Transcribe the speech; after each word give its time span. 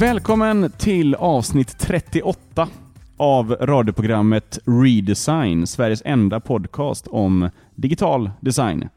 Välkommen 0.00 0.72
till 0.78 1.14
avsnitt 1.14 1.78
38 1.78 2.68
av 3.16 3.56
radioprogrammet 3.60 4.58
Redesign, 4.64 5.66
Sveriges 5.66 6.02
enda 6.04 6.40
podcast 6.40 7.06
om 7.06 7.50
digital 7.74 8.30
design. 8.40 8.88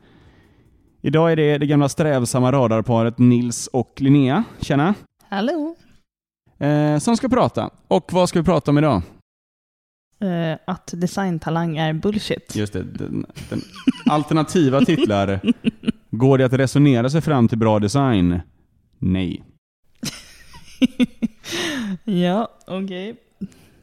Idag 1.01 1.31
är 1.31 1.35
det 1.35 1.57
det 1.57 1.65
gamla 1.65 1.89
strävsamma 1.89 2.51
radarparet 2.51 3.17
Nils 3.17 3.67
och 3.67 3.93
Linnea, 3.97 4.43
tjena, 4.59 4.95
Hallå! 5.29 5.75
eh, 6.57 6.97
som 6.97 7.17
ska 7.17 7.29
prata. 7.29 7.69
Och 7.87 8.13
vad 8.13 8.29
ska 8.29 8.39
vi 8.39 8.45
prata 8.45 8.71
om 8.71 8.77
idag? 8.77 9.01
Eh, 10.21 10.57
att 10.67 10.93
designtalang 10.93 11.77
är 11.77 11.93
bullshit. 11.93 12.55
Just 12.55 12.73
det, 12.73 12.83
den, 12.83 13.25
den 13.49 13.61
alternativa 14.05 14.79
titlar. 14.81 15.39
Går 16.11 16.37
det 16.37 16.45
att 16.45 16.53
resonera 16.53 17.09
sig 17.09 17.21
fram 17.21 17.47
till 17.47 17.57
bra 17.57 17.79
design? 17.79 18.39
Nej. 18.99 19.43
ja, 22.03 22.47
okej. 22.67 23.15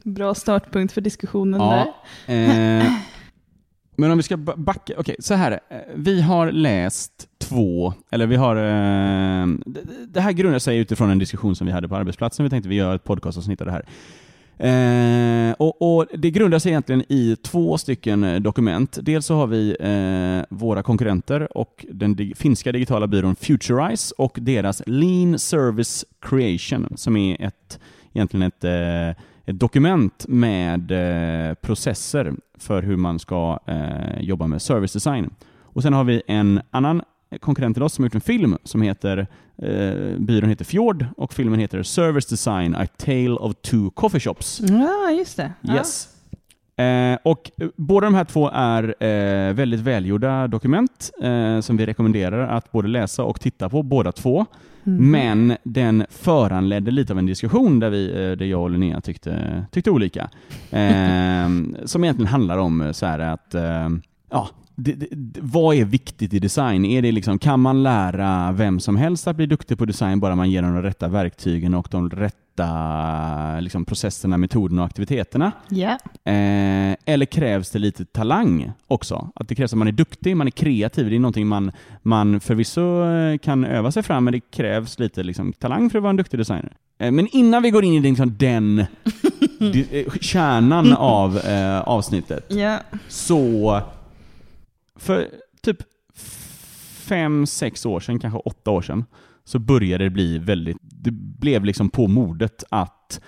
Bra 0.03 0.33
startpunkt 0.35 0.93
för 0.93 1.01
diskussionen 1.01 1.61
Ja. 1.61 1.93
där. 2.25 2.33
Eh, 2.81 2.91
men 3.95 4.11
om 4.11 4.17
vi 4.17 4.23
ska 4.23 4.37
ba- 4.37 4.55
backa, 4.57 4.93
okej 4.97 5.15
så 5.19 5.33
här. 5.33 5.51
eh, 5.69 5.77
Vi 5.95 6.21
har 6.21 6.51
läst 6.51 7.27
två, 7.37 7.93
eller 8.11 8.27
vi 8.27 8.35
har, 8.35 8.55
eh, 8.55 9.47
det, 9.65 9.81
det 10.07 10.21
här 10.21 10.31
grundar 10.31 10.59
sig 10.59 10.77
utifrån 10.77 11.09
en 11.09 11.19
diskussion 11.19 11.55
som 11.55 11.67
vi 11.67 11.73
hade 11.73 11.87
på 11.87 11.95
arbetsplatsen. 11.95 12.43
Vi 12.43 12.49
tänkte 12.49 12.69
vi 12.69 12.75
gör 12.75 12.95
ett 12.95 13.03
podcastavsnitt 13.03 13.61
av 13.61 13.67
det 13.67 13.73
här. 13.73 13.85
Eh, 14.61 15.51
och, 15.57 15.81
och 15.97 16.05
Det 16.13 16.31
grundar 16.31 16.59
sig 16.59 16.71
egentligen 16.71 17.03
i 17.09 17.35
två 17.43 17.77
stycken 17.77 18.23
eh, 18.23 18.39
dokument. 18.39 18.97
Dels 19.01 19.25
så 19.25 19.35
har 19.35 19.47
vi 19.47 19.75
eh, 19.79 20.57
våra 20.57 20.83
konkurrenter 20.83 21.57
och 21.57 21.85
den 21.89 22.15
dig- 22.15 22.33
finska 22.35 22.71
digitala 22.71 23.07
byrån 23.07 23.35
Futurize 23.35 24.13
och 24.17 24.37
deras 24.41 24.81
Lean 24.85 25.39
Service 25.39 26.05
Creation 26.21 26.87
som 26.95 27.17
är 27.17 27.41
ett, 27.41 27.79
egentligen 28.13 28.43
ett, 28.47 28.63
eh, 28.63 29.09
ett 29.45 29.59
dokument 29.59 30.25
med 30.27 30.91
eh, 30.91 31.53
processer 31.53 32.33
för 32.57 32.83
hur 32.83 32.95
man 32.97 33.19
ska 33.19 33.59
eh, 33.67 34.21
jobba 34.21 34.47
med 34.47 34.61
service 34.61 34.93
design. 34.93 35.29
Och 35.61 35.83
Sen 35.83 35.93
har 35.93 36.03
vi 36.03 36.21
en 36.27 36.61
annan 36.71 37.01
konkurrent 37.39 37.75
till 37.75 37.83
oss 37.83 37.93
som 37.93 38.03
har 38.03 38.07
gjort 38.07 38.15
en 38.15 38.21
film 38.21 38.57
som 38.63 38.81
heter 38.81 39.27
eh, 39.61 40.17
byrån 40.17 40.49
heter 40.49 40.65
Fjord 40.65 41.05
och 41.17 41.33
filmen 41.33 41.59
heter 41.59 41.83
Service 41.83 42.25
Design, 42.25 42.75
A 42.75 42.87
Tale 42.97 43.29
of 43.29 43.55
Two 43.61 43.89
Coffee 43.93 44.19
Shops. 44.19 44.61
Ja, 44.69 45.11
just 45.11 45.37
det. 45.37 45.53
Ja. 45.61 45.75
Yes. 45.75 46.07
Eh, 46.81 47.17
och 47.23 47.51
eh, 47.57 47.67
båda 47.75 48.05
de 48.05 48.15
här 48.15 48.25
två 48.25 48.49
är 48.53 49.03
eh, 49.03 49.53
väldigt 49.53 49.79
välgjorda 49.79 50.47
dokument 50.47 51.11
eh, 51.21 51.59
som 51.59 51.77
vi 51.77 51.85
rekommenderar 51.85 52.47
att 52.47 52.71
både 52.71 52.87
läsa 52.87 53.23
och 53.23 53.41
titta 53.41 53.69
på, 53.69 53.83
båda 53.83 54.11
två. 54.11 54.45
Mm. 54.83 55.11
Men 55.11 55.57
den 55.63 56.05
föranledde 56.09 56.91
lite 56.91 57.13
av 57.13 57.19
en 57.19 57.25
diskussion 57.25 57.79
där, 57.79 57.89
vi, 57.89 58.09
eh, 58.09 58.37
där 58.37 58.45
jag 58.45 58.61
och 58.61 58.69
Linnea 58.69 59.01
tyckte, 59.01 59.65
tyckte 59.71 59.91
olika. 59.91 60.29
Eh, 60.71 61.49
som 61.85 62.03
egentligen 62.03 62.27
handlar 62.27 62.57
om 62.57 62.89
så 62.93 63.05
här 63.05 63.19
att, 63.19 63.55
ja, 64.31 64.49
det, 64.83 64.93
det, 64.93 65.07
det- 65.11 65.39
vad 65.43 65.75
är 65.75 65.85
viktigt 65.85 66.33
i 66.33 66.39
design? 66.39 66.85
Är 66.85 67.01
det 67.01 67.11
liksom, 67.11 67.39
kan 67.39 67.59
man 67.59 67.83
lära 67.83 68.51
vem 68.51 68.79
som 68.79 68.95
helst 68.97 69.27
att 69.27 69.35
bli 69.35 69.45
duktig 69.45 69.77
på 69.77 69.85
design 69.85 70.19
bara 70.19 70.35
man 70.35 70.51
ger 70.51 70.61
dem 70.61 70.73
de 70.75 70.81
rätta 70.81 71.07
verktygen 71.07 71.73
och 71.73 71.87
de 71.91 72.09
rätta 72.09 73.59
liksom, 73.59 73.85
processerna, 73.85 74.37
metoderna 74.37 74.81
och 74.81 74.85
aktiviteterna? 74.85 75.51
Ja. 75.69 75.89
Eh, 76.31 76.95
eller 77.05 77.25
krävs 77.25 77.69
det 77.69 77.79
lite 77.79 78.05
talang 78.05 78.71
också? 78.87 79.29
Att 79.35 79.47
det 79.47 79.55
krävs 79.55 79.73
att 79.73 79.77
man 79.79 79.87
är 79.87 79.91
duktig, 79.91 80.37
man 80.37 80.47
är 80.47 80.51
kreativ. 80.51 81.09
Det 81.09 81.15
är 81.15 81.19
någonting 81.19 81.47
man, 81.47 81.71
man 82.01 82.39
förvisso 82.39 83.03
eh, 83.05 83.37
kan 83.37 83.65
öva 83.65 83.91
sig 83.91 84.03
fram, 84.03 84.23
men 84.23 84.31
det 84.33 84.39
krävs 84.39 84.99
lite 84.99 85.23
liksom, 85.23 85.53
talang 85.53 85.89
för 85.89 85.97
att 85.97 86.03
vara 86.03 86.09
en 86.09 86.15
duktig 86.17 86.39
designer. 86.39 86.71
Eh, 86.99 87.11
men 87.11 87.27
innan 87.31 87.63
vi 87.63 87.69
går 87.71 87.83
in 87.83 87.93
i 87.93 87.99
liksom, 87.99 88.35
den 88.37 88.79
eh, 89.91 90.13
kärnan 90.21 90.93
av 90.93 91.37
eh, 91.37 91.81
avsnittet, 91.81 92.45
ja. 92.49 92.77
så 93.07 93.81
för 95.01 95.29
typ 95.61 95.77
fem, 97.07 97.45
sex 97.45 97.85
år 97.85 97.99
sedan, 97.99 98.19
kanske 98.19 98.39
åtta 98.39 98.71
år 98.71 98.81
sedan, 98.81 99.05
så 99.43 99.59
började 99.59 100.03
det 100.03 100.09
bli 100.09 100.37
väldigt, 100.37 100.77
det 100.81 101.11
blev 101.11 101.65
liksom 101.65 101.89
på 101.89 102.07
modet 102.07 102.63
att 102.69 103.21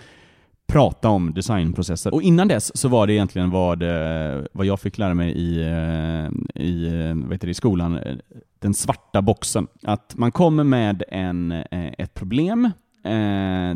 prata 0.68 1.10
om 1.10 1.34
designprocesser. 1.34 2.14
Och 2.14 2.22
innan 2.22 2.48
dess 2.48 2.78
så 2.78 2.88
var 2.88 3.08
det 3.08 3.14
egentligen 3.14 3.50
vad, 3.50 3.84
eh, 3.84 4.44
vad 4.54 4.66
jag 4.66 4.80
fick 4.80 4.98
lära 4.98 5.14
mig 5.14 5.32
i, 5.32 5.62
eh, 5.62 6.64
i, 6.64 6.86
eh, 6.86 7.16
vad 7.16 7.32
heter 7.32 7.48
det, 7.48 7.52
i 7.52 7.54
skolan, 7.54 8.00
den 8.60 8.74
svarta 8.74 9.22
boxen. 9.22 9.68
Att 9.84 10.14
man 10.18 10.32
kommer 10.32 10.64
med 10.64 11.04
en, 11.08 11.52
ett 11.72 12.14
problem 12.14 12.72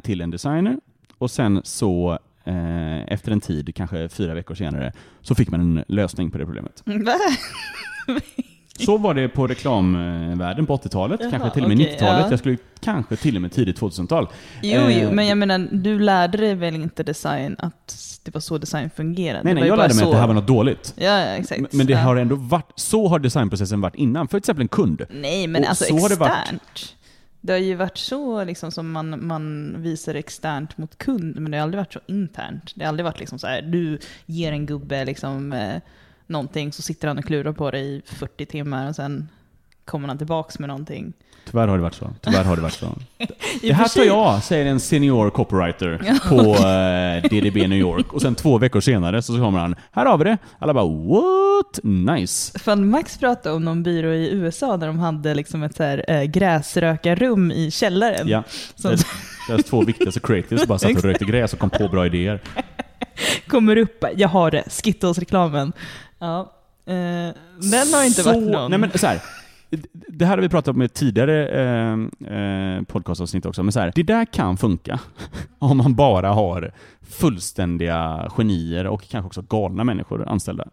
till 0.03 0.21
en 0.21 0.31
designer 0.31 0.79
och 1.17 1.31
sen 1.31 1.61
så 1.63 2.19
eh, 2.47 3.13
efter 3.13 3.31
en 3.31 3.41
tid, 3.41 3.75
kanske 3.75 4.09
fyra 4.09 4.33
veckor 4.33 4.55
senare, 4.55 4.91
så 5.21 5.35
fick 5.35 5.49
man 5.49 5.59
en 5.61 5.83
lösning 5.87 6.31
på 6.31 6.37
det 6.37 6.45
problemet. 6.45 6.83
Så 8.79 8.97
var 8.97 9.13
det 9.13 9.29
på 9.29 9.47
reklamvärlden 9.47 10.65
på 10.65 10.77
80-talet, 10.77 11.19
Jaha, 11.21 11.31
kanske 11.31 11.49
till 11.49 11.63
och 11.63 11.69
med 11.69 11.77
okej, 11.77 11.93
90-talet. 11.95 12.25
ja. 12.25 12.29
Jag 12.29 12.39
skulle 12.39 12.57
kanske 12.79 13.15
till 13.15 13.35
och 13.35 13.41
med 13.41 13.51
tidigt 13.51 13.79
2000-tal. 13.79 14.27
Jo, 14.61 14.81
Eh, 14.81 15.03
jo, 15.03 15.11
men 15.11 15.27
jag 15.27 15.37
menar, 15.37 15.67
du 15.71 15.99
lärde 15.99 16.37
dig 16.37 16.55
väl 16.55 16.75
inte 16.75 17.03
design 17.03 17.55
att 17.59 18.19
det 18.23 18.33
var 18.33 18.41
så 18.41 18.57
design 18.57 18.89
fungerade? 18.95 19.43
Nej, 19.43 19.53
nej, 19.53 19.67
jag 19.67 19.77
lärde 19.77 19.93
mig 19.93 20.03
så. 20.03 20.05
att 20.05 20.11
det 20.11 20.17
här 20.19 20.27
var 20.27 20.33
något 20.33 20.47
dåligt. 20.47 20.93
Ja, 20.97 21.05
ja, 21.05 21.25
exakt. 21.25 21.73
Men 21.73 21.87
det 21.87 21.93
ja. 21.93 21.99
har 21.99 22.15
ändå 22.15 22.35
varit, 22.35 22.71
så 22.75 23.07
har 23.07 23.19
designprocessen 23.19 23.81
varit 23.81 23.95
innan. 23.95 24.27
För 24.27 24.31
till 24.31 24.37
exempel 24.37 24.61
en 24.61 24.67
kund. 24.67 25.05
Nej, 25.09 25.47
men 25.47 25.63
och 25.63 25.69
alltså 25.69 25.85
externt. 25.85 26.19
varit. 26.19 26.95
Det 27.47 27.53
har 27.53 27.59
ju 27.59 27.75
varit 27.75 27.97
så 27.97 28.43
liksom 28.43 28.71
som 28.71 28.91
man, 28.91 29.27
man 29.27 29.75
visar 29.81 30.15
externt 30.15 30.77
mot 30.77 30.97
kund, 30.97 31.39
men 31.39 31.51
det 31.51 31.57
har 31.57 31.63
aldrig 31.63 31.79
varit 31.79 31.93
så 31.93 31.99
internt. 32.05 32.71
Det 32.75 32.83
har 32.83 32.89
aldrig 32.89 33.05
varit 33.05 33.19
liksom 33.19 33.39
så 33.39 33.47
här, 33.47 33.61
du 33.61 33.99
ger 34.25 34.51
en 34.51 34.65
gubbe 34.65 35.05
liksom 35.05 35.53
eh, 35.53 35.81
någonting, 36.27 36.73
så 36.73 36.81
sitter 36.81 37.07
han 37.07 37.17
och 37.17 37.25
klurar 37.25 37.51
på 37.51 37.71
det 37.71 37.79
i 37.79 38.01
40 38.05 38.45
timmar 38.45 38.89
och 38.89 38.95
sen 38.95 39.29
kommer 39.85 40.07
han 40.07 40.17
tillbaks 40.17 40.59
med 40.59 40.67
någonting. 40.67 41.13
Tyvärr 41.51 41.67
har 41.67 41.77
det 41.77 41.83
varit 41.83 41.95
så. 41.95 42.09
Tyvärr 42.21 42.43
har 42.43 42.55
det 42.55 42.61
varit 42.61 42.73
så. 42.73 42.95
Det 43.61 43.73
här 43.73 43.87
tar 43.87 44.03
jag, 44.03 44.43
säger 44.43 44.65
en 44.65 44.79
senior 44.79 45.29
copywriter 45.29 45.97
på 46.29 46.67
eh, 46.67 47.29
DDB 47.29 47.69
New 47.69 47.79
York. 47.79 48.13
Och 48.13 48.21
sen 48.21 48.35
två 48.35 48.57
veckor 48.57 48.81
senare 48.81 49.21
så 49.21 49.33
kommer 49.33 49.59
han, 49.59 49.75
här 49.91 50.05
har 50.05 50.17
vi 50.17 50.23
det. 50.23 50.37
Alla 50.59 50.73
bara 50.73 50.85
what? 50.85 51.46
Nice. 51.83 52.59
Fan, 52.59 52.89
Max 52.89 53.17
pratade 53.17 53.55
om 53.55 53.65
någon 53.65 53.83
byrå 53.83 54.13
i 54.13 54.31
USA 54.31 54.77
där 54.77 54.87
de 54.87 54.99
hade 54.99 55.33
liksom 55.33 55.63
ett 55.63 55.75
så 55.75 55.83
här, 55.83 56.05
eh, 56.07 56.23
gräsrökarrum 56.23 57.51
i 57.51 57.71
källaren. 57.71 58.27
Ja, 58.27 58.43
Som 58.75 58.91
deras, 58.91 59.05
deras 59.47 59.63
två 59.63 59.83
viktigaste 59.83 60.19
creatives 60.19 60.67
bara 60.67 60.79
satt 60.79 60.95
och 60.95 61.03
rökte 61.03 61.25
gräs 61.25 61.53
och 61.53 61.59
kom 61.59 61.69
på 61.69 61.87
bra 61.87 62.05
idéer. 62.05 62.41
kommer 63.47 63.77
upp, 63.77 64.03
jag 64.15 64.29
har 64.29 64.51
det, 64.51 64.63
Skittles-reklamen. 64.69 65.73
Ja. 66.19 66.53
Eh, 66.85 66.93
den 67.71 67.93
har 67.93 68.05
inte 68.05 68.23
så, 68.23 68.29
varit 68.29 68.51
någon... 68.51 68.71
Nej 68.71 68.79
men 68.79 68.91
så 68.97 69.07
här, 69.07 69.21
det 69.91 70.25
här 70.25 70.37
har 70.37 70.41
vi 70.41 70.49
pratat 70.49 70.75
om 70.75 70.81
i 70.81 70.89
tidigare 70.89 71.47
eh, 71.47 71.93
eh, 72.37 72.81
podcastavsnitt 72.83 73.45
också, 73.45 73.63
men 73.63 73.71
så 73.71 73.79
här, 73.79 73.91
det 73.95 74.03
där 74.03 74.25
kan 74.25 74.57
funka 74.57 74.99
om 75.59 75.77
man 75.77 75.95
bara 75.95 76.29
har 76.29 76.71
fullständiga 77.09 78.31
genier 78.37 78.87
och 78.87 79.09
kanske 79.09 79.27
också 79.27 79.41
galna 79.41 79.83
människor 79.83 80.27
anställda. 80.27 80.67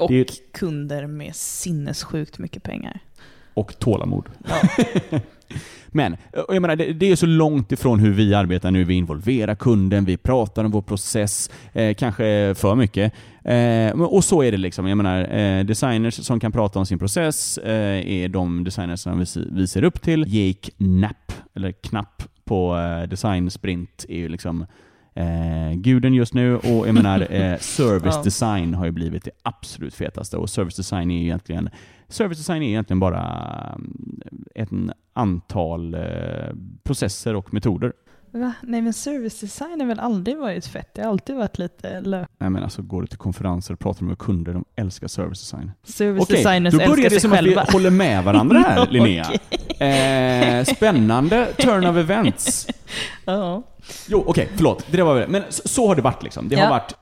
Och 0.00 0.10
är- 0.10 0.52
kunder 0.52 1.06
med 1.06 1.36
sinnessjukt 1.36 2.38
mycket 2.38 2.62
pengar. 2.62 3.00
Och 3.54 3.78
tålamod. 3.78 4.24
Ja. 4.48 5.20
Men 5.92 6.16
jag 6.32 6.62
menar, 6.62 6.76
det, 6.76 6.92
det 6.92 7.10
är 7.10 7.16
så 7.16 7.26
långt 7.26 7.72
ifrån 7.72 7.98
hur 8.00 8.10
vi 8.12 8.34
arbetar 8.34 8.70
nu. 8.70 8.84
Vi 8.84 8.94
involverar 8.94 9.54
kunden, 9.54 10.04
vi 10.04 10.16
pratar 10.16 10.64
om 10.64 10.70
vår 10.70 10.82
process, 10.82 11.50
eh, 11.72 11.94
kanske 11.94 12.54
för 12.56 12.74
mycket. 12.74 13.12
Eh, 13.44 14.00
och 14.02 14.24
så 14.24 14.42
är 14.42 14.50
det 14.52 14.58
liksom. 14.58 14.86
Jag 14.86 14.96
menar, 14.96 15.36
eh, 15.38 15.64
designers 15.64 16.14
som 16.14 16.40
kan 16.40 16.52
prata 16.52 16.78
om 16.78 16.86
sin 16.86 16.98
process 16.98 17.58
eh, 17.58 18.10
är 18.10 18.28
de 18.28 18.64
designers 18.64 19.00
som 19.00 19.24
vi 19.52 19.66
ser 19.66 19.84
upp 19.84 20.02
till. 20.02 20.24
Jake 20.28 20.70
Knapp, 20.78 21.32
eller 21.54 21.72
Knapp 21.72 22.22
på 22.44 22.76
eh, 22.76 23.08
Design 23.08 23.50
Sprint 23.50 24.04
är 24.08 24.18
ju 24.18 24.28
liksom 24.28 24.66
eh, 25.14 25.72
guden 25.74 26.14
just 26.14 26.34
nu 26.34 26.56
och 26.56 26.88
jag 26.88 26.94
menar 26.94 27.20
eh, 27.30 27.58
service 27.58 28.14
Ja. 28.16 28.22
design 28.22 28.74
har 28.74 28.84
ju 28.84 28.90
blivit 28.92 29.24
det 29.24 29.30
absolut 29.42 29.94
fetaste 29.94 30.36
och 30.36 30.50
service 30.50 30.76
design 30.76 31.10
är 31.10 31.22
egentligen 31.22 31.70
Service 32.08 32.38
design 32.38 32.62
är 32.62 32.68
egentligen 32.68 33.00
bara 33.00 33.22
mm, 33.74 34.20
ett 34.54 34.68
antal 35.12 35.94
eh, 35.94 36.00
processer 36.82 37.34
och 37.34 37.54
metoder. 37.54 37.92
Va? 38.32 38.52
Nej 38.62 38.82
men 38.82 38.92
service 38.92 39.40
design 39.40 39.80
har 39.80 39.86
väl 39.86 40.00
aldrig 40.00 40.36
varit 40.38 40.66
fett? 40.66 40.94
Det 40.94 41.02
har 41.02 41.08
alltid 41.10 41.36
varit 41.36 41.58
lite 41.58 42.00
lö. 42.00 42.26
Nej 42.38 42.50
men 42.50 42.62
alltså 42.62 42.82
går 42.82 43.00
du 43.00 43.06
till 43.06 43.18
konferenser 43.18 43.74
och 43.74 43.80
pratar 43.80 44.04
med 44.04 44.18
kunder, 44.18 44.52
de 44.52 44.64
älskar 44.76 45.08
service 45.08 45.40
design. 45.40 45.72
Service 45.84 46.22
Okej, 46.22 46.36
designers 46.36 46.72
då 46.74 46.78
börjar 46.78 46.90
älskar 46.90 47.02
det 47.04 47.10
sig 47.10 47.20
som 47.20 47.32
att 47.32 47.38
själva. 47.38 47.64
vi 47.68 47.72
håller 47.72 47.90
med 47.90 48.24
varandra 48.24 48.58
här 48.58 48.86
Linnea. 48.90 49.26
Okej. 49.34 49.88
Eh, 50.58 50.64
spännande 50.64 51.46
turn 51.58 51.86
of 51.86 51.96
events. 51.96 52.66
Ja. 53.24 53.62
Jo, 54.08 54.24
okej, 54.26 54.48
förlåt. 54.56 54.86
Det 54.90 54.96
där 54.96 55.04
var 55.04 55.26
men 55.26 55.42
så, 55.48 55.68
så 55.68 55.88
har 55.88 55.94
det 55.96 56.02
varit 56.02 56.22
liksom. 56.22 56.48
Det 56.48 56.56
Ja. 56.56 56.62
har 56.62 56.70
varit, 56.70 56.92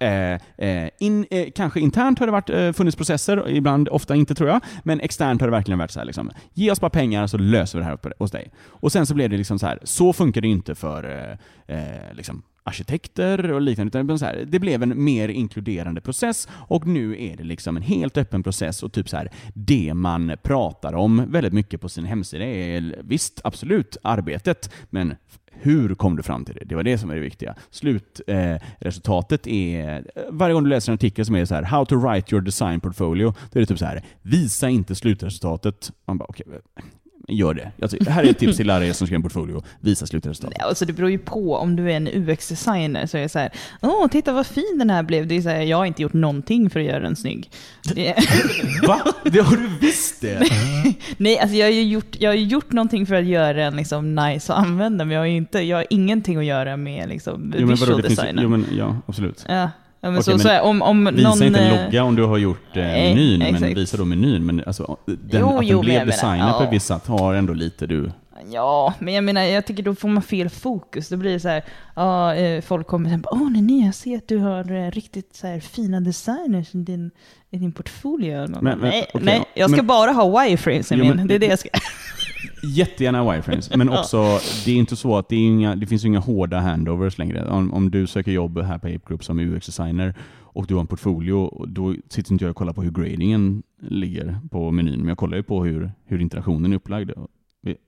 eh, 0.59 0.69
eh, 0.69 0.91
in, 0.99 1.27
eh, 1.31 1.47
kanske 1.55 1.81
internt 1.81 2.19
har 2.19 2.27
det 2.27 2.33
varit, 2.33 2.51
eh, 2.51 2.73
funnits 2.73 2.97
processer, 2.97 3.49
ibland, 3.49 3.89
ofta 3.89 4.17
inte 4.17 4.35
tror 4.35 4.49
jag, 4.49 4.61
men 4.83 5.01
externt 5.01 5.41
har 5.41 5.49
det 5.49 5.53
verkligen 5.57 5.79
varit 5.79 5.91
så 5.91 6.01
här 6.01 6.05
liksom. 6.07 6.31
Ge 6.55 6.71
oss 6.71 6.81
bara 6.81 6.91
pengar 6.91 7.27
så 7.27 7.39
löser 7.39 7.79
vi 7.79 7.81
det 7.83 7.87
här 7.87 7.95
uppe 7.95 8.13
hos 8.19 8.31
dig. 8.31 8.51
Och 8.67 8.93
sen 8.93 9.07
så 9.07 9.15
blev 9.15 9.31
det 9.31 9.37
liksom 9.37 9.59
så 9.59 9.67
här. 9.67 9.79
så 9.85 10.13
funkar 10.13 10.41
det 10.41 10.49
inte 10.49 10.75
för 10.75 11.05
eh, 11.69 11.77
eh, 11.79 12.15
liksom 12.15 12.43
arkitekter 12.65 13.51
och 13.53 13.61
liknande, 13.61 13.99
utan 14.01 14.19
så 14.19 14.25
här, 14.25 14.45
det 14.49 14.59
blev 14.59 14.83
en 14.83 15.05
mer 15.05 15.29
inkluderande 15.29 16.01
process 16.01 16.49
och 16.53 16.87
nu 16.87 17.23
är 17.25 17.37
det 17.37 17.45
liksom 17.45 17.77
en 17.77 17.83
helt 17.83 18.17
öppen 18.17 18.43
process 18.43 18.83
och 18.83 18.93
typ 18.93 19.09
så 19.09 19.17
här, 19.17 19.31
det 19.55 19.95
man 19.95 20.33
pratar 20.43 20.95
om 20.95 21.25
väldigt 21.31 21.53
mycket 21.53 21.81
på 21.81 21.89
sin 21.89 22.05
hemsida 22.05 22.45
är 22.45 22.97
visst, 23.05 23.41
absolut, 23.45 23.97
arbetet, 24.03 24.71
men 24.91 25.15
hur 25.61 25.95
kom 25.95 26.17
du 26.17 26.23
fram 26.23 26.45
till 26.45 26.55
det? 26.55 26.65
Det 26.65 26.75
var 26.75 26.83
det 26.83 26.99
som 26.99 27.11
är 27.11 27.15
det 27.15 27.21
viktiga. 27.21 27.55
Slutresultatet 27.71 29.47
eh, 29.47 29.53
är, 29.53 30.05
varje 30.31 30.55
gång 30.55 30.65
du 30.65 30.71
läser 30.71 30.93
en 30.93 30.95
artikel 30.95 31.25
som 31.27 31.35
är 31.35 31.45
så 31.45 31.55
här 31.55 31.63
How 31.63 31.85
to 31.85 31.97
write 31.97 32.35
your 32.35 32.45
design 32.45 32.81
portfolio, 32.81 33.35
då 33.51 33.59
är 33.59 33.61
det 33.61 33.67
typ 33.67 33.79
så 33.79 33.85
här 33.85 34.05
Visa 34.23 34.69
inte 34.69 34.95
slutresultatet. 34.95 35.93
Man 36.07 36.19
bara, 36.19 36.31
okay, 36.31 36.47
gör 37.29 37.55
det. 37.55 37.73
Alltså, 37.83 37.97
här 38.11 38.25
är 38.25 38.31
ett 38.31 38.39
tips 38.39 38.57
till 38.57 38.71
er 38.71 38.93
som 38.93 39.07
skriver 39.07 39.17
en 39.19 39.23
portfolio. 39.23 39.63
Visa 39.81 40.07
slutresultatet. 40.07 40.63
Alltså 40.63 40.85
det 40.85 40.93
beror 40.93 41.11
ju 41.11 41.19
på, 41.19 41.57
om 41.57 41.77
du 41.77 41.93
är 41.93 41.97
en 41.97 42.09
UX-designer 42.09 43.07
så 43.07 43.17
är 43.17 43.23
det 43.23 43.29
så 43.29 43.39
här, 43.39 43.51
åh 43.83 44.09
titta 44.09 44.33
vad 44.33 44.47
fin 44.47 44.77
den 44.79 44.91
här 44.91 45.03
blev. 45.03 45.27
Det 45.27 45.37
är 45.37 45.43
så 45.43 45.49
här, 45.49 45.63
jag 45.63 45.77
har 45.77 45.87
inte 45.87 46.03
gjort 46.03 46.13
någonting 46.13 46.71
för 46.71 46.81
att 46.81 46.87
göra 46.87 47.01
den 47.01 47.17
snygg. 47.17 47.51
Va? 48.87 49.01
Det 49.25 49.41
har 49.41 49.57
du 49.57 49.69
visst 49.81 50.21
det? 50.21 50.49
nej, 51.17 51.39
alltså 51.39 51.57
jag 51.57 51.67
har 51.67 51.73
ju 51.73 51.83
gjort, 51.83 52.17
jag 52.21 52.31
har 52.31 52.35
gjort 52.35 52.73
någonting 52.73 53.07
för 53.07 53.15
att 53.15 53.27
göra 53.27 53.53
den 53.53 53.77
liksom 53.77 54.15
nice 54.15 54.53
att 54.53 54.59
använda, 54.59 55.05
men 55.05 55.15
jag 55.15 55.21
har, 55.21 55.27
inte, 55.27 55.61
jag 55.61 55.77
har 55.77 55.87
ingenting 55.91 56.37
att 56.37 56.45
göra 56.45 56.77
med 56.77 57.09
liksom 57.09 57.55
Jo, 57.59 57.67
visual 57.67 58.03
designen. 58.03 58.39
jo, 58.43 58.49
men, 58.49 58.67
ja, 58.77 58.97
absolut. 59.07 59.45
ja. 59.49 59.71
Ja, 60.01 60.11
men 60.11 60.13
Okej, 60.13 60.23
så, 60.23 60.31
men 60.31 60.41
så 60.41 60.61
om, 60.61 60.83
om 60.83 61.05
Visa 61.15 61.29
någon... 61.29 61.43
inte 61.43 61.61
en 61.61 61.73
eh, 61.79 61.85
logga 61.85 62.03
om 62.05 62.17
du 62.17 62.25
har 62.25 62.39
gjort 62.39 62.77
eh, 62.77 62.83
nej, 62.83 63.15
menyn, 63.15 63.39
men 63.39 63.55
exakt. 63.55 63.77
visa 63.77 63.97
då 63.97 64.05
menyn. 64.05 64.47
Men 64.47 64.63
alltså, 64.67 64.97
den, 65.07 65.41
Jo, 65.41 65.59
att 65.59 65.65
jo, 65.67 65.69
den 65.69 65.77
men 65.77 65.85
blev 65.85 66.07
designad 66.07 66.59
på 66.59 66.65
ett 66.65 66.73
visst 66.73 66.87
sätt 66.87 67.07
har 67.07 67.35
ändå 67.35 67.53
lite 67.53 67.87
du... 67.87 68.11
Ja, 68.53 68.95
men 68.99 69.15
jag 69.15 69.25
menar, 69.25 69.43
jag 69.43 69.67
tycker 69.67 69.83
då 69.83 69.95
får 69.95 70.09
man 70.09 70.23
fel 70.23 70.49
fokus. 70.49 71.09
Då 71.09 71.17
blir 71.17 71.33
det 71.33 71.41
så 71.41 71.49
här, 71.49 71.65
ja, 71.97 72.35
eh, 72.35 72.61
folk 72.63 72.87
kommer 72.87 73.21
och 73.27 73.33
åh 73.33 73.51
nej, 73.51 73.63
nej, 73.63 73.85
jag 73.85 73.95
ser 73.95 74.17
att 74.17 74.29
du 74.29 74.39
har 74.39 74.73
eh, 74.87 74.91
riktigt 74.91 75.37
så 75.37 75.47
här 75.47 75.61
fina 75.61 76.01
designers 76.01 76.75
i 76.75 76.79
din, 76.79 77.11
i 77.51 77.59
din 77.59 77.73
portfolio. 77.73 78.47
Men- 78.49 78.65
men, 78.65 78.79
nej, 78.79 79.07
okej, 79.15 79.25
nej, 79.25 79.45
jag 79.55 79.71
ska 79.71 79.77
men- 79.77 79.87
bara 79.87 80.11
ha 80.13 80.43
wireframes 80.45 80.93
i 80.93 80.95
Jo, 80.95 81.05
min. 81.05 81.17
men- 81.17 81.27
det 81.29 81.35
är 81.35 81.39
det 81.39 81.47
jag 81.47 81.59
ska... 81.59 81.69
Jättegärna 82.63 83.33
wireframes, 83.33 83.77
men 83.77 83.89
också, 83.99 84.39
det 84.65 84.71
är 84.71 84.77
inte 84.77 84.97
så 84.97 85.17
att 85.19 85.29
det, 85.29 85.37
inga, 85.37 85.77
det 85.77 85.87
finns 85.87 86.05
inga 86.05 86.19
hårda 86.19 86.61
handovers 86.61 87.19
längre. 87.19 87.49
Om, 87.49 87.75
om 87.75 87.91
du 87.91 88.07
söker 88.07 88.33
jobb 88.33 88.59
här 88.63 88.79
på 88.79 88.87
Ape 88.87 89.01
Group 89.09 89.25
som 89.25 89.39
UX-designer 89.39 90.15
och 90.43 90.67
du 90.67 90.75
har 90.75 90.81
en 90.81 90.87
portfolio, 90.87 91.65
då 91.67 91.95
sitter 92.09 92.33
inte 92.33 92.45
jag 92.45 92.51
och 92.51 92.57
kollar 92.57 92.73
på 92.73 92.83
hur 92.83 92.91
gradingen 92.91 93.63
ligger 93.83 94.39
på 94.51 94.71
menyn, 94.71 94.99
men 94.99 95.09
jag 95.09 95.19
kollar 95.19 95.37
ju 95.37 95.43
på 95.43 95.65
hur, 95.65 95.93
hur 96.05 96.21
interaktionen 96.21 96.73
är 96.73 96.77
upplagd. 96.77 97.11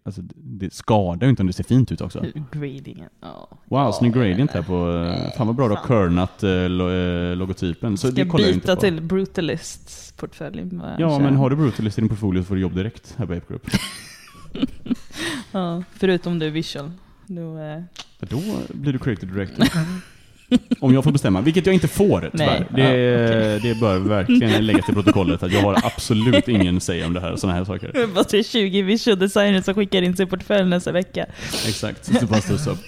Alltså, 0.04 0.22
det 0.34 0.72
skadar 0.72 1.26
ju 1.26 1.30
inte 1.30 1.42
om 1.42 1.46
det 1.46 1.52
ser 1.52 1.64
fint 1.64 1.92
ut 1.92 2.00
också. 2.00 2.24
Gradingen. 2.52 3.08
Ja. 3.20 3.48
Wow, 3.50 3.80
Ja, 3.80 3.92
snygg 3.92 4.14
gradient 4.14 4.50
här 4.50 4.62
på... 4.62 4.86
Nej, 4.86 5.32
Fan 5.36 5.46
vad 5.46 5.56
bra 5.56 5.68
du 5.68 5.74
har 5.74 5.88
kernat 5.88 6.42
eh, 6.42 6.68
lo, 6.68 6.90
eh, 6.90 7.36
logotypen. 7.36 7.96
Så 7.96 8.06
Ska 8.06 8.14
det 8.14 8.20
jag 8.20 8.30
kollar 8.30 8.44
jag 8.44 8.54
inte 8.54 8.60
byta 8.60 8.74
på. 8.74 8.80
till 8.80 9.02
Brutalists 9.02 10.12
portfölj? 10.12 10.70
Ja, 10.98 11.18
men 11.18 11.36
har 11.36 11.50
du 11.50 11.56
Brutalist 11.56 11.98
i 11.98 12.00
din 12.00 12.08
portfolio 12.08 12.42
så 12.42 12.46
får 12.46 12.54
du 12.54 12.60
jobb 12.60 12.74
direkt 12.74 13.14
här 13.18 13.26
på 13.26 13.32
Ape 13.32 13.44
Group. 13.48 13.62
Ja, 15.52 15.82
förutom 15.96 16.38
du 16.38 16.50
visual. 16.50 16.90
Då, 17.26 17.58
eh, 17.58 17.82
Då 18.20 18.40
blir 18.68 18.92
du 18.92 18.98
creative 18.98 19.32
director. 19.32 19.66
Om 20.80 20.94
jag 20.94 21.04
får 21.04 21.12
bestämma, 21.12 21.40
vilket 21.40 21.66
jag 21.66 21.74
inte 21.74 21.88
får 21.88 22.30
tyvärr. 22.32 22.58
Nej, 22.58 22.66
Det, 22.74 22.82
ja, 22.82 23.58
det 23.62 23.80
bör 23.80 23.98
verkligen 23.98 24.66
läggas 24.66 24.84
till 24.84 24.94
protokollet 24.94 25.42
att 25.42 25.52
jag 25.52 25.60
har 25.62 25.74
absolut 25.86 26.48
ingen 26.48 26.80
säg 26.80 27.04
om 27.04 27.12
det 27.12 27.20
här, 27.20 27.36
sådana 27.36 27.58
här 27.58 27.64
saker. 27.64 27.90
det 27.92 28.02
är 28.02 28.06
bara 28.06 28.24
till 28.24 28.44
20 28.44 28.82
visual 28.82 29.18
designers 29.18 29.64
som 29.64 29.74
skickar 29.74 30.02
in 30.02 30.16
sin 30.16 30.26
portfölj 30.28 30.68
nästa 30.68 30.92
vecka. 30.92 31.26
Exakt, 31.68 32.20
det 32.20 32.26
bara 32.26 32.40
studsar 32.40 32.72
upp. 32.72 32.78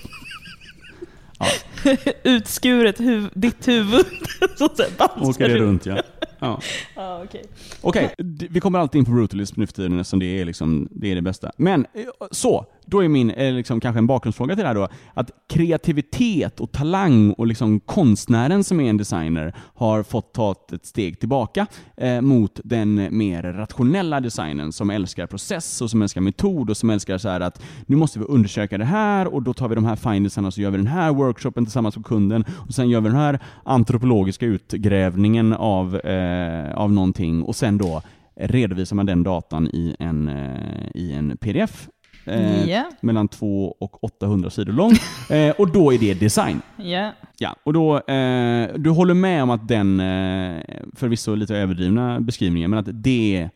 Utskuret 2.23 3.01
huv 3.01 3.29
ditt 3.35 3.69
huvud. 3.69 4.07
så 4.59 4.69
så 4.77 4.85
Åker 5.21 5.49
det 5.49 5.57
runt 5.57 5.87
ja. 5.87 6.03
Ja. 6.43 6.61
Ja, 6.97 7.23
okej. 7.25 7.43
Okej, 7.81 8.15
d- 8.19 8.47
vi 8.51 8.61
kommer 8.61 8.79
alltid 8.79 8.99
in 8.99 9.05
på 9.05 9.11
brutalism 9.11 9.61
nu 9.61 9.67
för 9.67 9.75
tiden 9.75 10.01
eftersom 10.01 10.19
det 10.21 10.41
är, 10.41 10.45
liksom, 10.45 10.89
det 10.91 11.11
är 11.11 11.15
det 11.15 11.23
bästa. 11.23 11.53
Men 11.57 11.87
eh, 11.95 12.05
så, 12.31 12.67
då 12.87 13.05
är 13.05 13.09
min, 13.09 13.31
eh, 13.31 13.55
liksom, 13.55 13.81
kanske 13.81 13.99
en 13.99 14.07
bakgrundsfråga 14.07 14.55
till 14.55 14.63
det 14.63 14.69
här 14.69 14.75
då, 14.75 14.89
att 15.15 15.31
kreativitet 15.49 16.61
och 16.61 16.73
talang 16.73 17.33
och 17.33 17.47
liksom 17.47 17.81
konstnären 17.81 18.65
som 18.65 18.81
är 18.81 18.91
en 18.91 18.97
designer 18.97 19.55
har 19.75 20.03
fått 20.03 20.35
ta 20.35 20.55
ett 20.73 20.87
steg 20.87 21.19
tillbaka 21.21 21.67
eh, 21.97 22.21
mot 22.21 22.61
den 22.65 23.19
mer 23.19 23.43
rationella 23.43 24.21
designen 24.21 24.73
som 24.73 24.91
älskar 24.91 25.27
process 25.27 25.81
och 25.81 25.91
som 25.91 26.03
älskar 26.03 26.21
metod 26.21 26.71
och 26.71 26.77
som 26.77 26.91
älskar 26.91 27.19
så 27.19 27.29
här 27.29 27.41
att 27.41 27.63
nu 27.87 27.97
måste 27.97 28.19
vi 28.19 28.25
undersöka 28.25 28.79
det 28.79 28.85
här 28.85 29.35
och 29.35 29.43
då 29.43 29.55
tar 29.55 29.69
vi 29.69 29.75
de 29.75 29.85
här 29.85 29.97
findelserna 29.97 30.49
och 30.49 30.55
så 30.55 30.61
gör 30.61 30.71
vi 30.71 30.77
den 30.77 30.87
här 30.87 31.13
workshopen 31.13 31.65
tillsammans 31.65 31.97
med 31.97 32.07
kunden 32.07 32.45
och 32.51 32.75
sen 32.75 32.91
gör 32.91 33.01
vi 33.01 33.09
den 33.09 33.19
här 33.19 33.39
antropologiska 33.65 34.47
utgrävningen 34.47 35.53
av, 35.53 35.97
eh, 35.97 36.75
av 36.75 36.93
någonting 36.93 37.43
och 37.43 37.57
sen 37.57 37.79
då 37.79 38.03
redovisar 38.37 38.97
man 38.97 39.07
den 39.07 39.23
datan 39.23 39.67
i 39.67 39.97
en, 39.99 40.29
eh, 40.29 40.89
i 40.95 41.13
en 41.13 41.37
pdf 41.37 41.89
eh, 42.27 42.71
Ja, 42.71 42.91
mellan 43.01 43.29
2 43.29 43.77
och 43.79 44.05
800 44.05 44.51
sidor 44.51 44.73
lång 44.73 44.93
eh, 45.31 45.55
och 45.59 45.73
då 45.73 45.93
är 45.93 45.99
det 45.99 46.15
design. 46.15 46.63
ja. 46.77 47.13
Ja, 47.39 47.57
och 47.65 47.73
då, 47.73 47.97
eh, 48.01 48.69
du 48.77 48.91
håller 48.91 49.15
med 49.15 49.43
om 49.43 49.51
att 49.51 49.69
den, 49.69 50.01
eh, 50.01 50.63
förvisso 50.95 51.35
lite 51.35 51.57
överdrivna 51.57 52.21
beskrivningen, 52.21 52.71
men 52.71 52.79
att 52.79 52.87
det, 52.91 53.49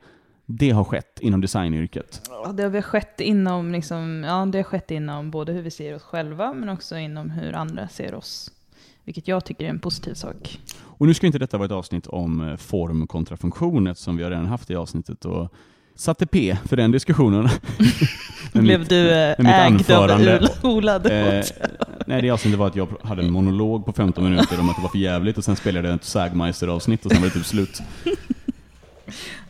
det 0.46 0.70
har 0.70 0.84
skett 0.84 1.18
inom 1.20 1.40
designyrket. 1.40 2.22
Ja, 2.30 2.52
Det 2.52 2.62
har 2.62 2.70
väl 2.70 2.82
skett 2.82 3.20
inom, 3.20 3.72
liksom, 3.72 4.24
ja, 4.26 4.46
det 4.52 4.58
har 4.58 4.62
skett 4.62 4.90
inom 4.90 5.30
både 5.30 5.52
hur 5.52 5.62
vi 5.62 5.70
ser 5.70 5.94
oss 5.94 6.02
själva 6.02 6.52
men 6.52 6.68
också 6.68 6.98
inom 6.98 7.30
hur 7.30 7.52
andra 7.52 7.88
ser 7.88 8.14
oss. 8.14 8.50
Vilket 9.04 9.28
jag 9.28 9.44
tycker 9.44 9.64
är 9.64 9.68
en 9.68 9.78
positiv 9.78 10.14
sak. 10.14 10.60
Och 10.82 11.06
nu 11.06 11.14
ska 11.14 11.26
inte 11.26 11.38
detta 11.38 11.56
vara 11.58 11.66
ett 11.66 11.72
avsnitt 11.72 12.06
om 12.06 12.48
eh, 12.48 12.56
form 12.56 13.06
kontra 13.06 13.36
funktion 13.36 13.86
eftersom 13.86 14.16
vi 14.16 14.22
har 14.22 14.30
redan 14.30 14.46
haft 14.46 14.68
det 14.68 14.76
avsnittet 14.76 15.24
och 15.24 15.52
satte 15.96 16.26
P 16.26 16.56
för 16.64 16.76
den 16.76 16.90
diskussionen. 16.90 17.48
Blev 18.52 18.80
mitt- 18.80 18.88
du 18.88 19.10
eh, 19.10 19.30
ägd 19.30 19.40
av 19.40 20.02
anförande- 20.02 20.38
Ul- 20.38 20.48
Ola? 20.66 20.96
Eh, 20.96 21.44
nej, 22.06 22.22
det 22.22 22.30
avsnittet 22.30 22.58
var 22.58 22.66
att 22.66 22.76
jag 22.76 22.88
hade 23.02 23.22
en 23.22 23.32
monolog 23.32 23.86
på 23.86 23.92
15 23.92 24.24
minuter 24.24 24.60
om 24.60 24.68
att 24.70 24.76
det 24.76 24.82
var 24.82 24.88
för 24.88 24.98
jävligt 24.98 25.38
och 25.38 25.44
sen 25.44 25.56
spelade 25.56 25.88
jag 25.88 25.94
ett 25.94 26.04
Sagmeister-avsnitt 26.04 27.06
och 27.06 27.12
sen 27.12 27.20
var 27.20 27.28
det 27.28 27.34
typ 27.34 27.46
slut. 27.46 27.82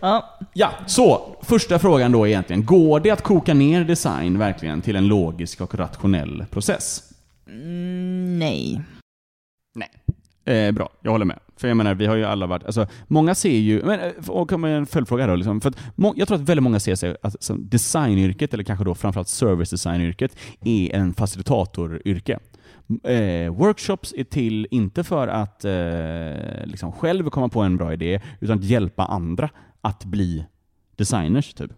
Ja, 0.01 0.39
Ja, 0.53 0.71
så 0.87 1.37
första 1.43 1.79
frågan 1.79 2.13
då 2.13 2.27
egentligen. 2.27 2.65
Går 2.65 3.01
det 3.01 3.11
att 3.11 3.23
koka 3.23 3.55
ner 3.55 3.85
design 3.85 4.39
verkligen 4.39 4.83
till 4.83 4.97
en 4.97 5.07
logisk 5.07 5.61
och 5.61 5.75
rationell 5.75 6.45
process? 6.51 7.03
mm, 7.49 8.39
nej. 8.39 8.81
Eh, 10.45 10.73
bra, 10.73 10.89
jag 11.03 11.11
håller 11.11 11.25
med. 11.25 11.39
För 11.57 11.69
jag 11.69 11.77
menar, 11.77 11.95
vi 11.95 12.07
har 12.07 12.17
ju 12.17 12.25
alla 12.25 12.47
varit, 12.47 12.65
alltså 12.65 12.87
många 13.07 13.35
ser 13.35 13.59
ju, 13.59 13.83
men, 13.83 14.01
eh, 14.01 14.31
och 14.31 14.51
kommer 14.51 14.69
en 14.69 14.87
följdfråga 14.87 15.27
då 15.27 15.35
liksom, 15.37 15.61
för 15.61 15.69
att 15.71 15.79
må, 15.95 16.15
jag 16.17 16.29
tror 16.29 16.39
att 16.39 16.49
väldigt 16.49 16.63
många 16.63 16.81
ser 16.81 16.95
sig 16.95 17.17
att 17.23 17.43
som 17.43 17.69
designyrket, 17.69 18.55
eller 18.55 18.65
kanske 18.65 18.85
då 18.85 18.95
framförallt 18.95 19.29
service 19.29 19.71
designyrket, 19.71 20.37
är 20.65 20.95
en 20.95 21.15
facilitatoryrke. 21.15 22.39
Eh, 23.03 23.55
workshops 23.55 24.15
är 24.17 24.25
till, 24.25 24.67
inte 24.71 25.05
för 25.05 25.29
att 25.29 25.65
eh, 25.65 26.67
liksom 26.67 26.93
själv 26.93 27.31
komma 27.31 27.49
på 27.49 27.63
en 27.63 27.77
bra 27.77 27.93
idé, 27.93 28.21
utan 28.41 28.59
att 28.59 28.65
hjälpa 28.65 29.05
andra 29.05 29.51
att 29.81 30.05
bli 30.05 30.47
designers, 30.97 31.55
typ. 31.55 31.71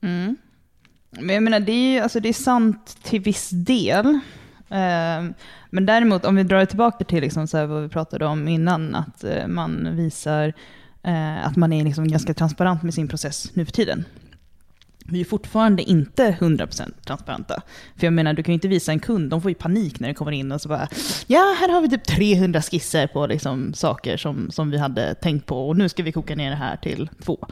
Mm. 0.00 0.36
Men 1.10 1.34
jag 1.34 1.42
menar, 1.42 1.60
det 1.60 1.72
är, 1.72 1.92
ju- 1.94 2.00
alltså, 2.00 2.20
det 2.20 2.28
är 2.28 2.32
sant 2.32 2.98
till 3.02 3.20
viss 3.20 3.50
del. 3.50 4.20
Ehm, 4.68 5.34
men 5.70 5.86
däremot, 5.86 6.24
om 6.24 6.36
vi 6.36 6.42
drar 6.42 6.58
det 6.58 6.66
tillbaka 6.66 7.04
till 7.04 7.20
liksom, 7.20 7.46
så 7.46 7.56
här, 7.56 7.66
vad 7.66 7.82
vi 7.82 7.88
pratade 7.88 8.26
om 8.26 8.48
innan, 8.48 8.94
att 8.94 9.24
eh, 9.24 9.46
man 9.46 9.96
visar 9.96 10.52
eh, 11.02 11.46
att 11.46 11.56
man 11.56 11.72
är 11.72 11.84
liksom 11.84 12.08
ganska 12.08 12.34
transparent 12.34 12.82
med 12.82 12.94
sin 12.94 13.08
process 13.08 13.50
nu 13.54 13.64
för 13.64 13.72
tiden. 13.72 14.04
Vi 15.08 15.20
är 15.20 15.24
fortfarande 15.24 15.82
inte 15.82 16.36
100% 16.40 16.92
transparenta. 17.06 17.62
För 17.96 18.06
jag 18.06 18.12
menar, 18.12 18.32
du 18.32 18.42
kan 18.42 18.52
ju 18.52 18.54
inte 18.54 18.68
visa 18.68 18.92
en 18.92 19.00
kund, 19.00 19.30
de 19.30 19.42
får 19.42 19.50
ju 19.50 19.54
panik 19.54 20.00
när 20.00 20.08
det 20.08 20.14
kommer 20.14 20.32
in 20.32 20.52
och 20.52 20.60
så 20.60 20.68
bara 20.68 20.88
Ja, 21.26 21.56
här 21.60 21.68
har 21.72 21.80
vi 21.80 21.88
typ 21.88 22.04
300 22.04 22.62
skisser 22.62 23.06
på 23.06 23.26
liksom 23.26 23.74
saker 23.74 24.16
som, 24.16 24.50
som 24.50 24.70
vi 24.70 24.78
hade 24.78 25.14
tänkt 25.14 25.46
på 25.46 25.68
och 25.68 25.76
nu 25.76 25.88
ska 25.88 26.02
vi 26.02 26.12
koka 26.12 26.34
ner 26.34 26.50
det 26.50 26.56
här 26.56 26.76
till 26.76 27.08
två. 27.22 27.46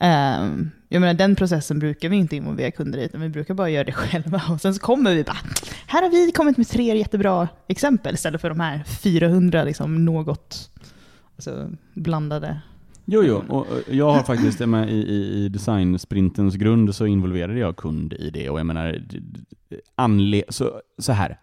Um, 0.00 0.70
jag 0.88 1.00
menar, 1.00 1.14
den 1.14 1.36
processen 1.36 1.78
brukar 1.78 2.08
vi 2.08 2.16
inte 2.16 2.36
involvera 2.36 2.70
kunder 2.70 2.98
i, 2.98 3.04
utan 3.04 3.20
vi 3.20 3.28
brukar 3.28 3.54
bara 3.54 3.70
göra 3.70 3.84
det 3.84 3.92
själva. 3.92 4.42
Och 4.50 4.60
sen 4.60 4.74
så 4.74 4.80
kommer 4.80 5.14
vi 5.14 5.24
bara, 5.24 5.38
här 5.86 6.02
har 6.02 6.10
vi 6.10 6.32
kommit 6.32 6.56
med 6.56 6.68
tre 6.68 6.98
jättebra 6.98 7.48
exempel 7.68 8.14
istället 8.14 8.40
för 8.40 8.48
de 8.48 8.60
här 8.60 8.84
400 8.84 9.64
liksom 9.64 10.04
något 10.04 10.70
alltså, 11.36 11.70
blandade. 11.94 12.60
Jo, 13.04 13.22
jo. 13.22 13.42
Och 13.48 13.66
jag 13.90 14.12
har 14.12 14.22
faktiskt, 14.22 14.60
i, 14.60 14.64
i, 14.64 15.44
i 15.44 15.48
designsprintens 15.48 16.54
grund 16.54 16.94
så 16.94 17.06
involverade 17.06 17.58
jag 17.58 17.76
kund 17.76 18.12
i 18.12 18.30
det 18.30 18.50
och 18.50 18.58
jag 18.58 18.66
menar, 18.66 19.02
anle 19.94 20.42
så, 20.48 20.80
så 20.98 21.12
här. 21.12 21.38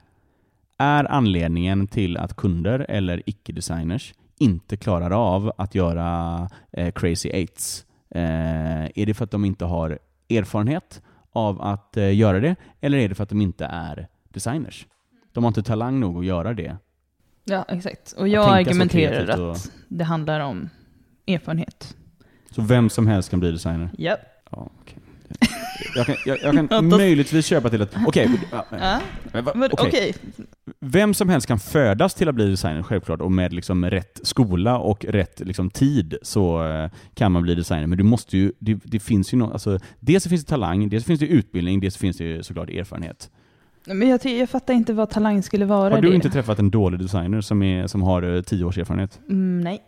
är 0.78 1.12
anledningen 1.12 1.88
till 1.88 2.18
att 2.18 2.36
kunder 2.36 2.86
eller 2.90 3.24
icke-designers 3.26 4.14
inte 4.40 4.78
klarar 4.78 5.12
av 5.12 5.52
att 5.58 5.76
göra 5.76 6.50
eh, 6.72 6.92
crazy 6.92 7.30
eights? 7.30 7.86
Eh, 8.16 8.86
är 8.96 9.06
det 9.06 9.14
för 9.14 9.24
att 9.24 9.32
de 9.32 9.46
inte 9.46 9.66
har 9.66 10.00
erfarenhet 10.30 11.02
av 11.32 11.62
att 11.62 11.98
eh, 11.98 12.16
göra 12.16 12.40
det, 12.40 12.56
eller 12.82 12.98
är 12.98 13.10
det 13.10 13.16
för 13.16 13.24
att 13.24 13.30
de 13.30 13.42
inte 13.42 13.66
är 13.66 14.08
designers? 14.30 14.88
De 15.34 15.44
har 15.44 15.48
inte 15.50 15.64
talang 15.64 16.00
nog 16.00 16.18
att 16.18 16.26
göra 16.26 16.54
det. 16.54 16.78
Ja, 17.44 17.66
exakt. 17.70 18.12
Och 18.12 18.28
jag 18.28 18.50
argumenterar 18.50 19.28
att 19.28 19.40
och- 19.40 19.72
det 19.88 20.04
handlar 20.04 20.40
om 20.40 20.70
erfarenhet. 21.28 21.96
Så 22.52 22.62
vem 22.62 22.90
som 22.90 23.08
helst 23.08 23.30
kan 23.30 23.40
bli 23.40 23.52
designer? 23.52 23.90
Ja. 23.98 24.18
Ja, 24.52 24.70
okej. 24.82 24.98
Jag 25.96 26.06
kan, 26.06 26.16
jag, 26.26 26.38
jag 26.44 26.70
kan 26.70 26.88
möjligtvis 26.90 27.46
köpa 27.46 27.70
till 27.70 27.82
att... 27.82 27.96
Okej, 28.08 28.30
ja, 28.52 28.66
men 29.34 29.44
va- 29.46 29.52
Men 29.56 29.70
okej. 29.74 29.88
okej. 29.88 30.14
Vem 30.80 31.14
som 31.14 31.30
helst 31.30 31.48
kan 31.48 31.60
födas 31.60 32.14
till 32.14 32.30
att 32.30 32.36
bli 32.36 32.50
designer, 32.50 32.84
självklart. 32.84 33.22
Och 33.22 33.32
med 33.32 33.54
liksom 33.54 33.86
rätt 33.86 34.20
skola 34.24 34.78
och 34.78 35.06
rätt 35.06 35.40
liksom 35.40 35.70
tid 35.70 36.16
så 36.22 36.66
eh, 36.66 36.90
kan 37.14 37.32
man 37.32 37.42
bli 37.44 37.56
designer. 37.56 37.88
Men 37.88 37.98
du 37.98 38.04
måste 38.04 38.38
ju... 38.38 38.52
Det, 38.60 38.80
det 38.84 39.00
finns 39.00 39.34
ju 39.34 39.38
no, 39.38 39.44
alltså, 39.54 39.80
Dels 40.00 40.24
så 40.24 40.30
finns 40.30 40.46
det 40.46 40.50
talang, 40.50 40.90
dels 40.90 41.06
finns 41.06 41.20
det 41.20 41.28
utbildning, 41.28 41.80
dels 41.80 41.98
finns 41.98 42.18
det 42.18 42.24
ju 42.24 42.44
såklart 42.44 42.70
erfarenhet. 42.70 43.30
Men 43.88 44.10
jag, 44.10 44.22
ty- 44.22 44.38
jag 44.40 44.50
fattar 44.50 44.74
inte 44.74 44.94
vad 44.94 45.10
talang 45.10 45.44
skulle 45.44 45.66
vara. 45.66 45.94
Har 45.96 46.02
du 46.02 46.10
det. 46.10 46.16
inte 46.16 46.30
träffat 46.30 46.60
en 46.60 46.72
dålig 46.72 47.00
designer 47.00 47.42
som, 47.42 47.64
är, 47.64 47.88
som 47.88 48.02
har 48.02 48.36
eh, 48.36 48.42
tio 48.42 48.66
års 48.66 48.78
erfarenhet? 48.78 49.20
Mm, 49.30 49.62
nej. 49.62 49.82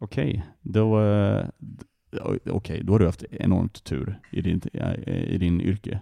Okej, 0.00 0.44
då... 0.62 1.00
eh, 1.02 1.44
Okej, 2.46 2.80
då 2.84 2.92
har 2.92 2.98
du 2.98 3.06
haft 3.06 3.24
enormt 3.30 3.84
tur 3.84 4.18
i 4.30 4.40
din, 4.40 4.60
i 5.06 5.38
din 5.38 5.60
yrke. 5.60 6.00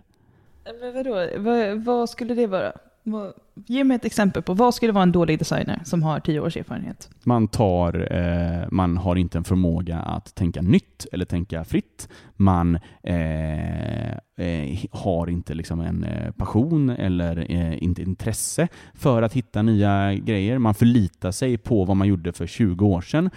Men 0.81 0.95
vadå? 0.95 1.29
Vad, 1.39 1.85
vad 1.85 2.11
skulle 2.11 2.35
det 2.35 2.47
vara? 2.47 2.73
Vad, 3.05 3.33
ge 3.55 3.85
mig 3.85 3.95
ett 3.95 4.05
exempel 4.05 4.43
på 4.43 4.55
vad 4.55 4.75
skulle 4.75 4.93
vara 4.93 5.03
en 5.03 5.13
dålig 5.13 5.39
designer 5.39 5.81
som 5.85 6.03
har 6.03 6.21
tio 6.21 6.41
års 6.41 6.57
erfarenhet? 6.57 7.11
Man 7.25 7.49
tar, 7.49 8.13
eh, 8.13 8.69
man 8.71 8.97
har 8.97 9.17
inte 9.17 9.39
en 9.39 9.45
förmåga 9.45 9.99
att 9.99 10.35
tänka 10.35 10.63
nytt 10.63 11.07
eller 11.13 11.25
tänka 11.25 11.65
fritt. 11.65 12.09
Man 12.37 12.79
eh, 13.03 14.13
eh, 14.13 14.79
har 14.91 15.31
inte 15.31 15.55
liksom 15.55 15.81
en 15.81 16.05
eh, 16.05 16.33
passion 16.33 16.91
eller 16.91 17.47
eh, 17.51 17.83
inte 17.83 18.03
intresse 18.03 18.69
för 18.95 19.23
att 19.23 19.33
hitta 19.33 19.63
nya 19.63 20.15
grejer. 20.15 20.59
Man 20.59 20.75
förlitar 20.75 21.31
sig 21.31 21.59
på 21.59 21.85
vad 21.85 21.97
man 21.97 22.09
gjorde 22.09 22.33
för 22.33 22.47
20 22.47 22.87
år 22.87 23.01
sedan. 23.01 23.31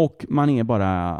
Och 0.00 0.26
man 0.28 0.50
är 0.50 0.64
bara, 0.64 1.18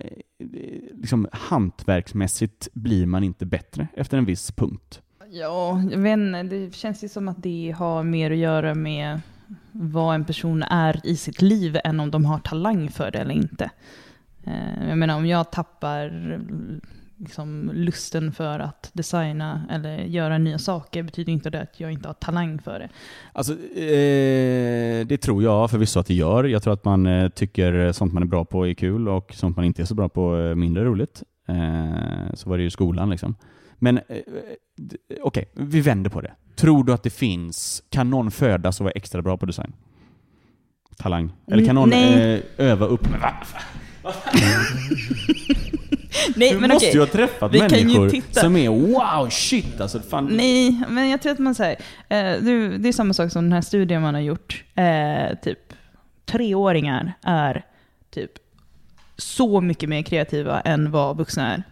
eh, 0.00 0.48
liksom 0.94 1.28
hantverksmässigt 1.32 2.68
blir 2.72 3.06
man 3.06 3.24
inte 3.24 3.46
bättre 3.46 3.88
efter 3.94 4.18
en 4.18 4.24
viss 4.24 4.52
punkt. 4.52 5.00
Ja, 5.30 5.82
jag 5.90 5.98
vet 5.98 6.18
inte. 6.18 6.42
Det 6.42 6.74
känns 6.74 7.04
ju 7.04 7.08
som 7.08 7.28
att 7.28 7.42
det 7.42 7.74
har 7.78 8.02
mer 8.02 8.30
att 8.30 8.36
göra 8.36 8.74
med 8.74 9.20
vad 9.72 10.14
en 10.14 10.24
person 10.24 10.62
är 10.62 11.00
i 11.04 11.16
sitt 11.16 11.42
liv 11.42 11.78
än 11.84 12.00
om 12.00 12.10
de 12.10 12.24
har 12.24 12.38
talang 12.38 12.88
för 12.88 13.10
det 13.10 13.18
eller 13.18 13.34
inte. 13.34 13.70
Eh, 14.44 14.88
jag 14.88 14.98
menar 14.98 15.16
om 15.16 15.26
jag 15.26 15.52
tappar 15.52 16.38
liksom, 17.18 17.70
lusten 17.74 18.32
för 18.32 18.58
att 18.58 18.90
designa 18.92 19.66
eller 19.70 19.98
göra 19.98 20.38
nya 20.38 20.58
saker 20.58 21.02
betyder 21.02 21.32
inte 21.32 21.50
det 21.50 21.62
att 21.62 21.80
jag 21.80 21.92
inte 21.92 22.08
har 22.08 22.14
talang 22.14 22.58
för 22.58 22.78
det. 22.78 22.88
Alltså, 23.32 23.52
eh, 23.52 25.06
det 25.06 25.18
tror 25.22 25.42
jag 25.42 25.70
förvisso 25.70 26.00
att 26.00 26.06
det 26.06 26.14
gör. 26.14 26.44
Jag 26.44 26.62
tror 26.62 26.72
att 26.72 26.84
man 26.84 27.06
eh, 27.06 27.28
tycker 27.28 27.92
sånt 27.92 28.12
man 28.12 28.22
är 28.22 28.26
bra 28.26 28.44
på 28.44 28.66
är 28.66 28.74
kul 28.74 29.08
och 29.08 29.34
sånt 29.34 29.56
man 29.56 29.64
inte 29.64 29.82
är 29.82 29.86
så 29.86 29.94
bra 29.94 30.08
på 30.08 30.34
är 30.34 30.54
mindre 30.54 30.84
roligt. 30.84 31.22
Eh, 31.48 32.34
så 32.34 32.50
var 32.50 32.56
det 32.56 32.62
ju 32.62 32.66
i 32.66 32.70
skolan 32.70 33.10
liksom. 33.10 33.34
Men 33.74 33.98
eh, 33.98 34.02
okej, 35.22 35.50
vi 35.54 35.80
vänder 35.80 36.10
på 36.10 36.20
det. 36.20 36.32
Tror 36.56 36.84
du 36.84 36.92
att 36.92 37.02
det 37.02 37.10
finns, 37.10 37.82
kan 37.90 38.10
någon 38.10 38.30
födas 38.30 38.80
och 38.80 38.84
vara 38.84 38.92
extra 38.92 39.22
bra 39.22 39.36
på 39.36 39.46
design? 39.46 39.72
Talang? 40.96 41.32
Eller 41.46 41.64
kan 41.64 41.74
någon 41.74 41.92
eh, 41.92 42.40
öva 42.56 42.86
upp? 42.86 43.10
Men 43.10 43.20
va? 43.20 43.32
Nej, 46.36 46.52
Du 46.52 46.58
men 46.58 46.70
måste 46.70 46.86
okej. 46.86 46.94
ju 46.94 47.00
ha 47.00 47.06
träffat 47.06 47.52
Vi 47.54 47.58
människor 47.60 48.40
som 48.40 48.56
är 48.56 48.68
wow, 48.68 49.28
shit 49.30 49.80
alltså. 49.80 50.00
Fan. 50.00 50.26
Nej, 50.26 50.82
men 50.88 51.08
jag 51.08 51.22
tror 51.22 51.32
att 51.32 51.38
man 51.38 51.54
säger, 51.54 51.76
eh, 52.08 52.42
det, 52.42 52.78
det 52.78 52.88
är 52.88 52.92
samma 52.92 53.14
sak 53.14 53.32
som 53.32 53.44
den 53.44 53.52
här 53.52 53.60
studien 53.60 54.02
man 54.02 54.14
har 54.14 54.20
gjort. 54.20 54.64
Eh, 54.74 55.38
typ 55.42 55.58
treåringar 56.26 57.12
är 57.22 57.64
typ 58.10 58.30
så 59.16 59.60
mycket 59.60 59.88
mer 59.88 60.02
kreativa 60.02 60.60
än 60.60 60.90
vad 60.90 61.16
vuxna 61.16 61.54
är. 61.54 61.62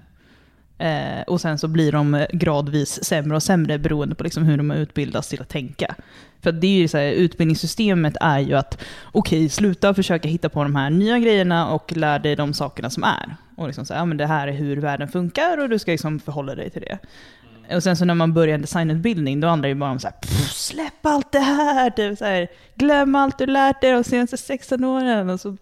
Eh, 0.78 1.23
och 1.26 1.40
sen 1.40 1.59
så 1.59 1.68
blir 1.68 1.92
de 1.92 2.14
eh, 2.14 2.26
gradvis 2.33 3.04
sämre 3.04 3.37
och 3.37 3.42
sämre 3.42 3.78
beroende 3.78 4.14
på 4.14 4.25
liksom 4.25 4.42
hur 4.42 4.56
de 4.56 4.71
har 4.71 4.76
utbildats 4.76 5.28
till 5.28 5.40
att 5.40 5.49
tänka. 5.49 5.95
För 6.40 6.52
det 6.52 6.66
är 6.66 6.78
ju 6.78 6.88
så 6.88 6.99
här, 6.99 7.11
utbildningssystemet 7.11 8.16
är 8.21 8.38
ju 8.38 8.54
att 8.54 8.83
okej, 9.12 9.49
sluta 9.49 9.95
försöka 9.95 10.28
hitta 10.28 10.49
på 10.49 10.62
de 10.62 10.76
här 10.76 10.90
nya 10.90 11.18
grejerna 11.18 11.71
och 11.71 11.97
lär 11.97 12.18
dig 12.18 12.37
de 12.37 12.54
sakerna 12.54 12.90
som 12.90 13.04
är. 13.04 13.37
Och 13.56 13.66
liksom 13.66 13.87
så 13.87 13.95
här, 13.95 14.00
ja, 14.00 14.04
men 14.04 14.16
det 14.16 14.26
här 14.26 14.49
är 14.49 14.52
hur 14.52 14.76
världen 14.76 15.09
funkar 15.09 15.59
och 15.59 15.68
du 15.68 15.78
ska 15.78 15.90
liksom 15.90 16.21
förhålla 16.21 16.54
dig 16.54 16.71
till 16.71 16.83
det. 16.83 16.99
Och 17.76 17.83
sen 17.83 17.97
så 17.97 18.04
när 18.04 18.14
man 18.14 18.35
börjar 18.35 18.54
en 18.54 18.61
designutbildning, 18.61 19.40
då 19.40 19.49
handlar 19.49 19.62
det 19.62 19.68
ju 19.68 19.75
bara 19.75 19.90
om 19.90 19.99
så 19.99 20.06
här, 20.09 20.14
"Pff, 20.21 20.52
släpp 20.52 21.06
allt 21.06 21.33
det 21.33 21.38
här, 21.38 21.90
typ 21.90 22.18
så 22.18 22.25
här, 22.25 22.49
glöm 22.75 23.14
allt 23.14 23.38
du 23.38 23.47
lärt 23.47 23.80
dig 23.80 23.92
de 23.92 24.04
senaste 24.04 24.37
16 24.37 24.85
åren. 24.85 25.30
Och 25.30 25.40
så, 25.40 25.56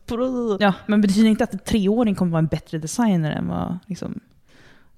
ja, 0.61 0.73
men 0.87 1.01
det 1.01 1.09
betyder 1.09 1.29
inte 1.29 1.45
att 1.45 1.53
en 1.53 1.59
treåring 1.59 2.15
kommer 2.15 2.33
vara 2.33 2.39
en 2.39 2.47
bättre 2.47 2.79
designer 2.79 3.31
än 3.31 3.49
vad 3.49 3.79
liksom, 3.87 4.21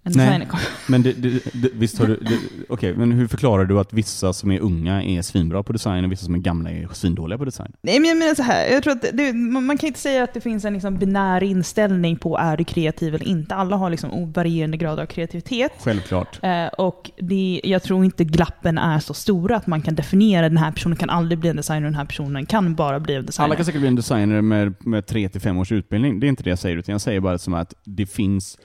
en 0.07 0.13
Nej. 0.17 0.27
designer 0.27 0.47
kommer 0.47 0.65
Men 0.89 1.03
det, 1.03 1.13
det, 1.13 1.31
det, 1.53 1.69
visst 1.75 1.99
har 1.99 2.07
du... 2.07 2.17
det- 2.17 2.39
Okej, 2.69 2.95
men 2.97 3.13
hur 3.13 3.27
förklarar 3.29 3.65
du 3.65 3.79
att 3.81 3.93
vissa 3.93 4.33
som 4.33 4.51
är 4.51 4.61
unga 4.61 5.03
är 5.03 5.23
svinbra 5.23 5.63
på 5.63 5.73
design 5.73 6.05
och 6.05 6.13
vissa 6.13 6.25
som 6.25 6.35
är 6.35 6.39
gamla 6.39 6.71
är 6.71 6.89
svindåliga 6.93 7.39
på 7.39 7.45
design? 7.45 7.73
Nej 7.83 8.01
men 8.01 8.09
jag 8.09 8.19
menar 8.19 8.35
så 8.35 8.43
här, 8.43 8.67
jag 8.73 8.83
tror 8.83 8.93
att 8.93 9.05
det, 9.13 9.33
man 9.33 9.79
kan 9.79 9.87
inte 9.87 10.01
säga 10.01 10.25
att 10.25 10.35
det 10.35 10.41
finns 10.41 10.65
en 10.65 10.73
liksom 10.73 10.99
binär 10.99 11.43
inställning 11.43 12.17
på 12.17 12.39
är 12.39 12.57
du 12.57 12.65
kreativ 12.65 13.15
eller 13.15 13.29
inte. 13.29 13.55
Alla 13.55 13.77
har 13.77 13.91
liksom 13.91 14.33
varierande 14.33 14.77
grader 14.77 15.03
av 15.03 15.07
kreativitet. 15.07 15.73
Självklart. 15.79 16.39
Eh, 16.43 16.67
och 16.67 17.11
det, 17.21 17.61
jag 17.65 17.83
tror 17.83 18.05
inte 18.05 18.25
glappen 18.25 18.79
är 18.79 18.99
så 18.99 19.15
stora 19.15 19.57
att 19.57 19.67
man 19.67 19.83
kan 19.83 19.95
definiera 19.95 20.49
den 20.49 20.59
här 20.59 20.73
personen 20.73 20.97
kan 20.97 21.11
aldrig 21.11 21.39
bli 21.39 21.51
en 21.51 21.57
designer 21.57 21.87
och 21.87 21.93
den 21.93 21.99
här 21.99 22.05
personen 22.05 22.47
kan 22.47 22.75
bara 22.75 23.01
bli 23.01 23.15
en 23.15 23.27
designer. 23.27 23.45
Alla 23.45 23.57
kan 23.57 23.65
säkert 23.65 23.81
bli 23.81 23.89
en 23.89 23.97
designer 23.97 24.41
med, 24.41 24.75
med 24.81 25.07
3 25.07 25.29
till 25.29 25.41
fem 25.41 25.59
års 25.59 25.73
utbildning. 25.73 26.21
Det 26.21 26.27
är 26.27 26.29
inte 26.29 26.43
det 26.43 26.51
jag 26.51 26.59
säger, 26.59 26.77
utan 26.77 26.93
jag 26.93 27.01
säger 27.01 27.21
bara 27.21 27.39
som 27.39 27.55
att 27.55 27.75
det 27.85 28.07
finns, 28.07 28.59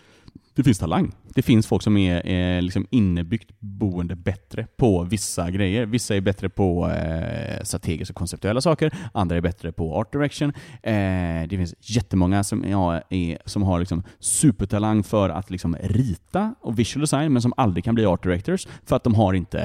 det 0.55 0.63
finns 0.63 0.79
talang. 0.79 1.12
Det 1.36 1.41
finns 1.41 1.67
folk 1.67 1.84
som 1.84 1.98
är 1.98 2.27
eh, 2.27 2.62
liksom 2.62 2.88
innebyggt 2.89 3.51
boende 3.60 4.15
bättre 4.15 4.67
på 4.77 5.03
vissa 5.03 5.51
grejer. 5.51 5.86
Vissa 5.86 6.15
är 6.15 6.22
bättre 6.22 6.50
på 6.50 6.89
eh, 6.89 7.63
strategiska 7.63 8.12
och 8.12 8.15
konceptuella 8.15 8.62
saker, 8.62 8.93
andra 9.13 9.38
är 9.38 9.41
bättre 9.41 9.72
på 9.72 9.96
art 9.96 10.12
direction. 10.12 10.53
Eh, 10.84 10.93
det 11.48 11.58
finns 11.58 11.74
jättemånga 11.79 12.43
som, 12.43 12.65
ja, 12.70 13.01
är, 13.10 13.38
som 13.46 13.63
har 13.63 13.79
liksom 13.79 14.03
supertalang 14.20 15.03
för 15.03 15.29
att 15.29 15.50
liksom 15.50 15.77
rita 15.81 16.55
och 16.62 16.79
visual 16.79 17.01
design, 17.01 17.34
men 17.34 17.41
som 17.41 17.53
aldrig 17.58 17.84
kan 17.84 17.96
bli 17.96 18.05
art 18.05 18.24
directors 18.24 18.67
för 18.86 18.96
att 18.96 19.03
de 19.03 19.15
har 19.15 19.34
inte 19.34 19.62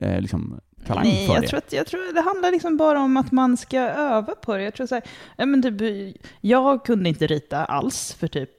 eh, 0.00 0.20
liksom 0.20 0.60
talang 0.86 1.04
Nej, 1.04 1.26
jag 1.26 1.42
det. 1.42 1.48
tror, 1.48 1.58
att, 1.58 1.72
jag 1.72 1.86
tror 1.86 2.14
det 2.14 2.20
handlar 2.20 2.50
liksom 2.52 2.76
bara 2.76 3.00
om 3.00 3.16
att 3.16 3.32
man 3.32 3.56
ska 3.56 3.80
öva 3.80 4.34
på 4.34 4.56
det. 4.56 4.62
Jag, 4.62 4.74
tror 4.74 4.86
så 4.86 4.94
här, 4.94 5.46
men 5.46 5.62
typ, 5.62 6.16
jag 6.40 6.84
kunde 6.84 7.08
inte 7.08 7.26
rita 7.26 7.64
alls 7.64 8.12
för 8.12 8.28
typ 8.28 8.50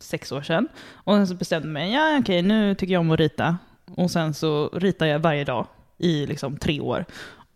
sex 0.00 0.32
år 0.32 0.42
sedan. 0.42 0.68
Och 0.92 1.14
sen 1.14 1.26
så 1.26 1.34
bestämde 1.34 1.68
jag 1.68 1.72
mig, 1.72 1.92
ja 1.92 2.18
okej 2.20 2.42
nu 2.42 2.74
tycker 2.74 2.92
jag 2.92 3.00
om 3.00 3.10
att 3.10 3.20
rita. 3.20 3.58
Och 3.94 4.10
sen 4.10 4.34
så 4.34 4.70
ritar 4.72 5.06
jag 5.06 5.18
varje 5.18 5.44
dag 5.44 5.66
i 5.98 6.26
liksom 6.26 6.56
tre 6.56 6.80
år. 6.80 7.04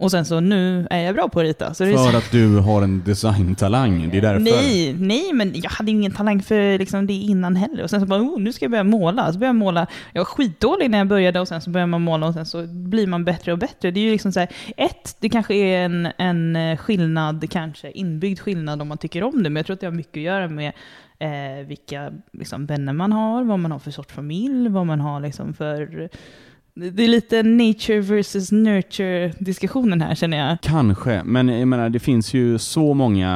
Och 0.02 0.11
sen 0.11 0.25
så 0.25 0.40
nu 0.40 0.87
är 0.90 0.99
jag 0.99 1.14
bra 1.14 1.28
på 1.28 1.40
att 1.40 1.44
rita. 1.44 1.75
Så 1.75 1.84
det 1.84 1.90
är 1.90 1.96
så, 1.96 2.11
För 2.11 2.18
att 2.18 2.30
du 2.30 2.56
har 2.56 2.82
en 2.82 3.02
designtalang, 3.04 4.08
det 4.11 4.18
är 4.18 4.22
därför. 4.22 4.40
Nej, 4.40 4.94
nej, 4.99 5.32
men 5.32 5.52
jag 5.54 5.70
hade 5.70 5.90
ju 5.90 5.96
ingen 5.96 6.12
talang 6.12 6.42
för 6.42 6.78
liksom 6.78 7.06
det 7.06 7.12
innan 7.12 7.56
heller. 7.56 7.82
Och 7.82 7.90
sen 7.90 8.00
så 8.00 8.06
bara, 8.06 8.20
oh, 8.20 8.40
nu 8.40 8.52
ska 8.52 8.64
jag 8.64 8.70
börja 8.70 8.84
måla. 8.84 9.32
Så 9.32 9.38
började 9.38 9.46
jag 9.46 9.56
måla. 9.56 9.87
Jag 10.12 10.20
var 10.20 10.25
skitdålig 10.25 10.90
när 10.90 10.99
jag 10.99 11.06
började 11.06 11.40
och 11.40 11.49
sen 11.49 11.61
så 11.61 11.70
börjar 11.70 11.87
man 11.87 12.02
måla 12.02 12.26
och 12.26 12.34
sen 12.34 12.46
så 12.46 12.66
blir 12.66 13.06
man 13.06 13.25
bättre 13.25 13.52
och 13.52 13.58
bättre. 13.58 13.90
Det 13.90 14.00
är 14.00 14.04
ju 14.04 14.11
liksom 14.11 14.32
så 14.32 14.40
här, 14.40 14.49
ett, 14.76 15.16
det 15.20 15.28
kanske 15.28 15.54
är 15.54 15.84
en, 15.84 16.08
en 16.18 16.76
skillnad, 16.76 17.50
kanske 17.50 17.90
inbyggd 17.90 18.40
skillnad 18.40 18.82
om 18.82 18.88
man 18.88 18.99
tycker 18.99 19.22
om 19.22 19.42
det, 19.42 19.50
men 19.50 19.56
jag 19.56 19.66
tror 19.66 19.75
att 19.75 19.80
det 19.80 19.87
har 19.87 19.92
mycket 19.92 20.16
att 20.16 20.22
göra 20.22 20.49
med 20.49 20.72
eh, 21.23 21.67
vilka 21.67 22.12
liksom, 22.33 22.67
vänner 22.67 22.93
man 22.93 23.12
har, 23.12 23.45
vad 23.45 23.59
man 23.59 23.73
har 23.73 23.79
för 23.79 23.91
sorts 23.91 24.14
familj, 24.14 24.69
vad 24.69 24.87
man 24.87 25.00
har 25.00 25.21
liksom 25.21 25.55
för... 25.55 26.09
Det 26.75 27.05
är 27.05 27.09
lite 27.09 27.43
nature 27.43 28.00
versus 28.00 28.52
nurture 28.52 29.33
diskussionen 29.38 30.00
här 30.00 30.14
känner 30.14 30.37
jag. 30.37 30.61
Kanske, 30.61 31.23
men 31.25 31.49
jag 31.49 31.69
menar 31.69 31.91
det 31.91 31.99
finns 31.99 32.35
ju 32.35 32.59
så 32.59 32.95
många 32.95 33.31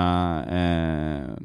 eh, 0.51 1.45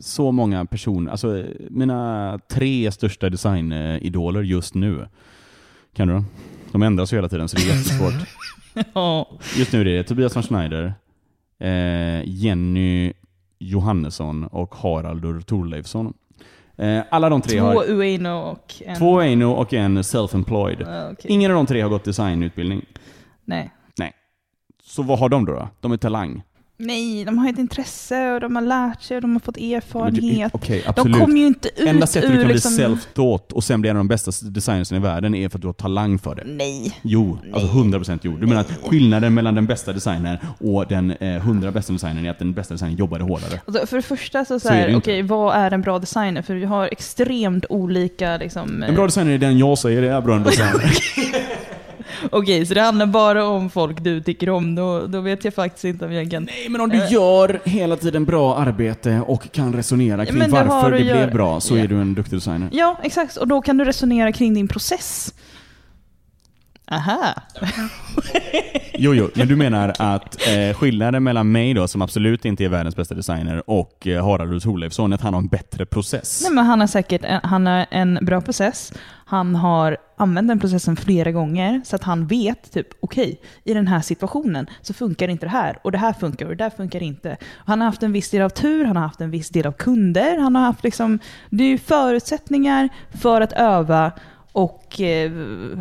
så 0.00 0.32
många 0.32 0.64
personer, 0.64 1.10
alltså 1.10 1.44
mina 1.70 2.38
tre 2.50 2.92
största 2.92 3.30
designidoler 3.30 4.42
just 4.42 4.74
nu. 4.74 5.08
Kan 5.94 6.08
du 6.08 6.14
då? 6.14 6.24
De 6.72 6.82
ändras 6.82 7.12
ju 7.12 7.16
hela 7.16 7.28
tiden 7.28 7.48
så 7.48 7.56
det 7.56 7.62
är 7.62 7.66
jättesvårt. 7.66 8.14
Ja. 8.94 9.28
Just 9.56 9.72
nu 9.72 9.80
är 9.80 9.84
det 9.84 10.02
Tobias 10.02 10.36
von 10.36 10.42
Schneider, 10.42 10.94
eh, 11.58 12.22
Jenny 12.24 13.12
Johannesson 13.60 14.44
och 14.44 14.74
Haraldur 14.74 15.40
Thorleifsson. 15.40 16.14
Eh, 16.76 17.02
alla 17.10 17.28
de 17.28 17.42
tre 17.42 17.58
Två 17.58 17.66
har 17.66 17.90
Ueno 17.90 18.38
och 18.38 18.74
en... 18.86 18.98
två 18.98 19.18
Aino 19.18 19.44
och 19.44 19.74
en 19.74 19.98
self-employed. 19.98 20.82
Ja, 20.86 21.10
okej. 21.12 21.30
Ingen 21.30 21.50
av 21.50 21.54
de 21.54 21.66
tre 21.66 21.80
har 21.80 21.88
gått 21.88 22.04
designutbildning. 22.04 22.84
Nej. 23.44 23.70
Så 24.82 25.02
vad 25.02 25.18
har 25.18 25.28
de 25.28 25.44
då? 25.44 25.52
då? 25.52 25.68
De 25.80 25.92
är 25.92 25.96
talang. 25.96 26.42
Nej, 26.82 27.24
de 27.24 27.38
har 27.38 27.48
ett 27.50 27.58
intresse 27.58 28.32
och 28.32 28.40
de 28.40 28.56
har 28.56 28.62
lärt 28.62 29.02
sig 29.02 29.16
och 29.16 29.22
de 29.22 29.32
har 29.32 29.40
fått 29.40 29.54
du- 29.54 29.72
erfarenhet. 29.74 30.50
Okej, 30.54 30.84
De 30.96 31.12
kommer 31.12 31.36
ju 31.40 31.46
inte 31.46 31.68
ut 31.68 31.86
Enda 31.88 32.06
sättet 32.06 32.30
du 32.30 32.36
ur 32.36 32.42
kan 32.42 32.50
liksom... 32.52 32.74
bli 32.76 32.84
self-taught 32.84 33.52
och 33.52 33.64
sen 33.64 33.80
bli 33.80 33.90
en 33.90 33.96
av 33.96 34.00
de 34.00 34.08
bästa 34.08 34.30
designersen 34.50 34.96
i 34.96 35.00
världen 35.00 35.34
är 35.34 35.48
för 35.48 35.58
att 35.58 35.62
du 35.62 35.68
har 35.68 35.72
talang 35.72 36.18
för 36.18 36.34
det. 36.34 36.42
Nej. 36.46 36.98
Jo, 37.02 37.38
alltså 37.52 37.68
100% 37.68 38.18
jo. 38.22 38.36
Du 38.36 38.46
menar 38.46 38.60
att 38.60 38.70
skillnaden 38.84 39.34
mellan 39.34 39.54
den 39.54 39.66
bästa 39.66 39.92
designern 39.92 40.38
och 40.58 40.86
den 40.88 41.10
eh, 41.10 41.36
100 41.36 41.70
bästa 41.70 41.92
designern 41.92 42.26
är 42.26 42.30
att 42.30 42.38
den 42.38 42.52
bästa 42.52 42.74
designern 42.74 42.96
jobbade 42.96 43.24
hårdare. 43.24 43.60
Alltså, 43.66 43.86
för 43.86 43.96
det 43.96 44.02
första 44.02 44.44
så, 44.44 44.60
så, 44.60 44.68
Så 44.68 44.74
okej, 44.74 44.94
inte. 45.18 45.22
vad 45.22 45.54
är 45.56 45.70
en 45.70 45.82
bra 45.82 45.98
designer? 45.98 46.42
För 46.42 46.54
vi 46.54 46.64
har 46.64 46.88
extremt 46.92 47.64
olika 47.68 48.36
liksom... 48.36 48.82
En 48.82 48.94
bra 48.94 49.04
designer 49.06 49.32
är 49.32 49.38
den 49.38 49.58
jag 49.58 49.78
säger 49.78 50.02
är 50.02 50.20
bra 50.20 50.38
designer. 50.38 50.92
Okej, 52.32 52.66
så 52.66 52.74
det 52.74 52.80
handlar 52.80 53.06
bara 53.06 53.44
om 53.46 53.70
folk 53.70 54.04
du 54.04 54.20
tycker 54.22 54.48
om. 54.50 54.74
Då, 54.74 55.06
då 55.06 55.20
vet 55.20 55.44
jag 55.44 55.54
faktiskt 55.54 55.84
inte 55.84 56.04
om 56.04 56.12
jag 56.12 56.30
kan... 56.30 56.42
Nej, 56.42 56.66
men 56.68 56.80
om 56.80 56.88
du 56.88 56.96
gör 57.08 57.60
hela 57.64 57.96
tiden 57.96 58.24
bra 58.24 58.56
arbete 58.56 59.22
och 59.26 59.52
kan 59.52 59.72
resonera 59.72 60.26
kring 60.26 60.38
men 60.38 60.50
det 60.50 60.56
varför 60.64 60.90
det 60.90 60.98
gör- 60.98 61.16
blev 61.16 61.32
bra 61.32 61.60
så 61.60 61.76
Ja. 61.76 61.82
är 61.84 61.88
du 61.88 62.00
en 62.00 62.14
duktig 62.14 62.36
designer. 62.38 62.68
Ja, 62.72 62.96
exakt. 63.02 63.36
Och 63.36 63.48
då 63.48 63.60
kan 63.62 63.76
du 63.78 63.84
resonera 63.84 64.32
kring 64.32 64.54
din 64.54 64.68
process. 64.68 65.34
Aha. 66.90 67.34
Jo, 69.02 69.14
jo, 69.14 69.30
men 69.34 69.48
du 69.48 69.56
menar 69.56 69.94
att 69.98 70.48
eh, 70.48 70.76
skillnaden 70.76 71.22
mellan 71.22 71.52
mig 71.52 71.74
då, 71.74 71.88
som 71.88 72.02
absolut 72.02 72.44
inte 72.44 72.64
är 72.64 72.68
världens 72.68 72.96
bästa 72.96 73.14
designer, 73.14 73.70
och 73.70 74.06
eh, 74.06 74.24
Harald 74.24 74.62
Thorleifsson 74.62 75.12
är 75.12 75.14
att 75.14 75.22
han 75.22 75.34
har 75.34 75.40
en 75.40 75.48
bättre 75.48 75.86
process. 75.86 76.40
Nej, 76.44 76.52
men 76.52 76.66
han 76.66 76.80
har 76.80 76.86
säkert 76.86 77.24
en, 77.24 77.40
han 77.42 77.66
har 77.66 77.86
en 77.90 78.18
bra 78.22 78.40
process. 78.40 78.92
Han 79.26 79.54
har 79.54 79.96
använt 80.16 80.48
den 80.48 80.60
processen 80.60 80.96
flera 80.96 81.32
gånger 81.32 81.80
så 81.84 81.96
att 81.96 82.02
han 82.02 82.26
vet 82.26 82.72
typ 82.72 82.86
okej, 83.00 83.40
i 83.64 83.74
den 83.74 83.86
här 83.86 84.00
situationen 84.00 84.66
så 84.82 84.94
funkar 84.94 85.28
inte 85.28 85.46
det 85.46 85.50
här 85.50 85.78
och 85.84 85.92
det 85.92 85.98
här 85.98 86.12
funkar 86.12 86.46
och 86.46 86.56
det 86.56 86.64
där 86.64 86.70
funkar 86.70 87.02
inte. 87.02 87.36
Han 87.66 87.80
har 87.80 87.86
haft 87.86 88.02
en 88.02 88.12
viss 88.12 88.30
del 88.30 88.42
av 88.42 88.48
tur, 88.48 88.84
han 88.84 88.96
har 88.96 89.02
haft 89.02 89.20
en 89.20 89.30
viss 89.30 89.48
del 89.48 89.66
av 89.66 89.72
kunder, 89.72 90.38
han 90.38 90.54
har 90.54 90.62
haft 90.62 90.84
liksom, 90.84 91.18
det 91.50 91.64
är 91.64 91.68
ju 91.68 91.78
förutsättningar 91.78 92.88
för 93.20 93.40
att 93.40 93.52
öva 93.52 94.12
och 94.52 95.00
eh, 95.00 95.32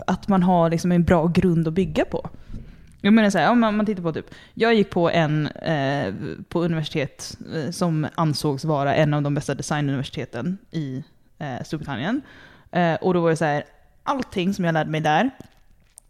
att 0.08 0.28
man 0.28 0.44
har 0.44 0.70
liksom 0.70 0.92
en 0.92 1.04
bra 1.04 1.28
grund 1.28 1.68
att 1.68 1.74
bygga 1.74 2.06
på. 2.06 2.30
Jag 3.02 3.14
menar 3.14 3.30
så 3.30 3.38
här, 3.38 3.52
om 3.52 3.60
man, 3.60 3.78
man 3.78 3.86
tittar 3.86 4.04
på 4.04 4.14
typ, 4.14 4.36
jag 4.54 4.76
gick 4.76 4.90
på 4.90 5.10
en 5.10 5.48
eh, 5.48 6.14
på 6.50 6.64
universitet 6.64 7.38
eh, 7.56 7.72
som 7.72 8.08
ansågs 8.16 8.66
vara 8.66 8.96
en 8.96 9.14
av 9.14 9.22
de 9.22 9.34
bästa 9.34 9.56
designuniversiteten 9.56 10.58
i 10.72 11.04
eh, 11.40 11.64
Storbritannien. 11.66 12.22
Eh, 12.72 12.94
och 12.94 13.14
då 13.14 13.22
var 13.22 13.30
det 13.30 13.36
så 13.36 13.46
här, 13.46 13.64
allting 14.04 14.54
som 14.54 14.66
jag 14.66 14.74
lärde 14.74 14.90
mig 14.90 15.02
där 15.02 15.30